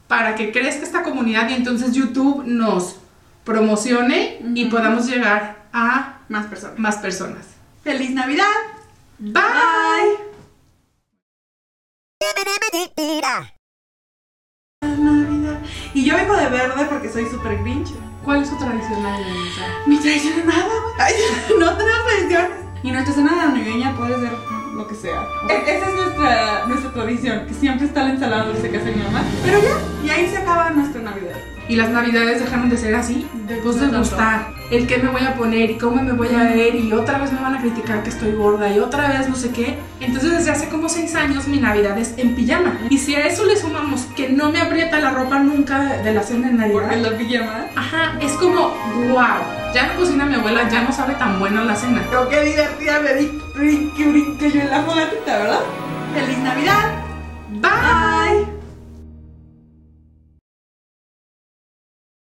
para 0.09 0.35
que 0.35 0.53
crezca 0.53 0.85
esta 0.85 1.03
comunidad 1.03 1.49
y 1.51 1.55
entonces 1.55 1.93
YouTube 1.93 2.45
nos 2.47 2.97
promocione 3.45 4.41
y 4.55 4.67
podamos 4.67 5.07
llegar 5.07 5.67
a 5.73 6.21
Más 6.29 6.47
personas. 6.47 6.79
más 6.79 6.97
personas. 6.97 7.47
Feliz 7.85 8.11
Navidad. 8.11 8.47
Bye. 9.19 10.27
Y 15.97 16.05
yo 16.05 16.15
vengo 16.15 16.37
de 16.37 16.49
verde 16.51 16.85
porque 16.91 17.09
soy 17.09 17.25
súper 17.27 17.57
grinch. 17.63 17.89
¿Cuál 18.23 18.43
es 18.43 18.49
su 18.51 18.59
tradición 18.59 19.03
navideña? 19.03 19.67
Mi 19.87 19.97
tradición 19.99 20.35
es 20.41 20.45
nada, 20.45 20.67
güey. 20.67 21.15
No 21.59 21.75
tenemos 21.77 22.05
tradiciones. 22.07 22.51
Y 22.83 22.91
nuestra 22.93 23.15
cena 23.15 23.47
navideña 23.47 23.97
puede 23.97 24.15
ser 24.21 24.33
lo 24.75 24.87
que 24.87 24.95
sea. 24.95 25.27
E- 25.49 25.77
Esa 25.77 25.87
es 25.89 25.95
nuestra, 25.95 26.67
nuestra 26.67 26.93
tradición, 26.93 27.47
que 27.47 27.55
siempre 27.55 27.87
está 27.87 28.03
la 28.05 28.11
ensalada 28.11 28.45
dulce 28.45 28.69
que 28.69 28.77
hace 28.77 28.93
mi 28.93 29.03
mamá. 29.03 29.23
Pero 29.43 29.59
ya, 29.63 29.79
y 30.05 30.11
ahí 30.11 30.29
se 30.29 30.37
acaba 30.37 30.69
nuestra 30.71 31.01
Navidad. 31.01 31.37
Y 31.69 31.77
las 31.77 31.91
navidades 31.91 32.41
dejaron 32.41 32.71
de 32.71 32.77
ser 32.77 32.95
así, 32.95 33.27
De 33.49 33.57
pues 33.57 33.81
de 33.81 33.89
gustar. 33.89 34.55
El 34.71 34.87
qué 34.87 34.99
me 34.99 35.09
voy 35.09 35.23
a 35.23 35.35
poner 35.35 35.71
y 35.71 35.79
cómo 35.79 36.03
me 36.03 36.13
voy 36.13 36.29
a 36.29 36.43
ver 36.45 36.75
y 36.75 36.93
otra 36.93 37.19
vez 37.19 37.33
me 37.33 37.41
van 37.41 37.55
a 37.55 37.61
criticar 37.61 38.03
que 38.03 38.11
estoy 38.11 38.33
gorda 38.33 38.73
y 38.73 38.79
otra 38.81 39.09
vez 39.09 39.29
no 39.29 39.37
sé 39.37 39.51
qué. 39.51 39.79
Entonces 40.01 40.31
desde 40.33 40.51
hace 40.51 40.69
como 40.69 40.89
seis 40.89 41.15
años 41.15 41.47
mi 41.47 41.59
navidad 41.59 41.97
es 41.99 42.15
en 42.17 42.35
pijama. 42.35 42.79
Y 42.91 42.99
si 42.99 43.15
a 43.15 43.27
eso 43.27 43.45
le 43.45 43.57
sumamos 43.57 44.03
que 44.17 44.29
no 44.29 44.51
me 44.51 44.61
aprieta 44.61 44.99
la 44.99 45.11
ropa 45.11 45.39
nunca 45.39 45.81
de 46.03 46.13
la 46.13 46.23
cena 46.23 46.49
en 46.49 46.59
Porque 46.73 46.87
navidad. 46.87 47.11
la 47.13 47.19
pijama. 47.19 47.67
Ajá, 47.77 48.19
es 48.21 48.33
como, 48.33 48.75
wow, 49.09 49.73
ya 49.75 49.89
no 49.89 50.01
cocina 50.01 50.25
mi 50.25 50.35
abuela, 50.35 50.69
ya 50.69 50.83
no 50.83 50.93
sabe 50.93 51.15
tan 51.15 51.39
buena 51.39 51.65
la 51.65 51.77
cena. 51.77 52.03
Pero 52.11 52.29
qué 52.29 52.43
divertida 52.43 53.01
me 53.01 53.15
di 53.15 53.41
brinque, 53.55 54.09
brinque 54.09 54.51
yo 54.51 54.61
en 54.63 54.71
la 54.71 54.83
fogatita, 54.83 55.39
¿verdad? 55.39 55.61
¡Feliz 56.15 56.39
Navidad! 56.39 57.07